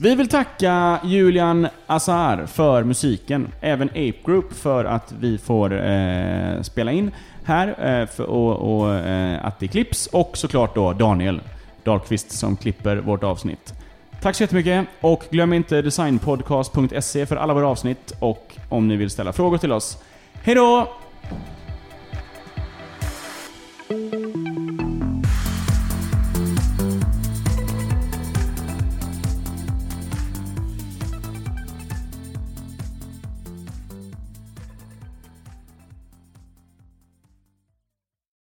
Vi 0.00 0.14
vill 0.14 0.28
tacka 0.28 1.00
Julian 1.04 1.68
Azar 1.86 2.46
för 2.46 2.84
musiken, 2.84 3.48
även 3.60 3.88
Ape 3.88 4.12
Group 4.24 4.52
för 4.52 4.84
att 4.84 5.14
vi 5.20 5.38
får 5.38 5.86
eh, 5.86 6.62
spela 6.62 6.92
in 6.92 7.10
här 7.44 7.68
eh, 7.68 8.06
för, 8.06 8.24
och, 8.24 8.80
och 8.80 8.94
eh, 8.94 9.46
att 9.46 9.60
det 9.60 9.68
klipps 9.68 10.06
och 10.06 10.36
såklart 10.36 10.74
då 10.74 10.92
Daniel 10.92 11.40
Dahlqvist 11.84 12.32
som 12.32 12.56
klipper 12.56 12.96
vårt 12.96 13.24
avsnitt. 13.24 13.74
Tack 14.22 14.36
så 14.36 14.42
jättemycket 14.42 14.86
och 15.00 15.24
glöm 15.30 15.52
inte 15.52 15.82
designpodcast.se 15.82 17.26
för 17.26 17.36
alla 17.36 17.54
våra 17.54 17.68
avsnitt 17.68 18.12
och 18.18 18.56
om 18.68 18.88
ni 18.88 18.96
vill 18.96 19.10
ställa 19.10 19.32
frågor 19.32 19.58
till 19.58 19.72
oss. 19.72 19.98
Hej 20.42 20.54
då! 20.54 20.88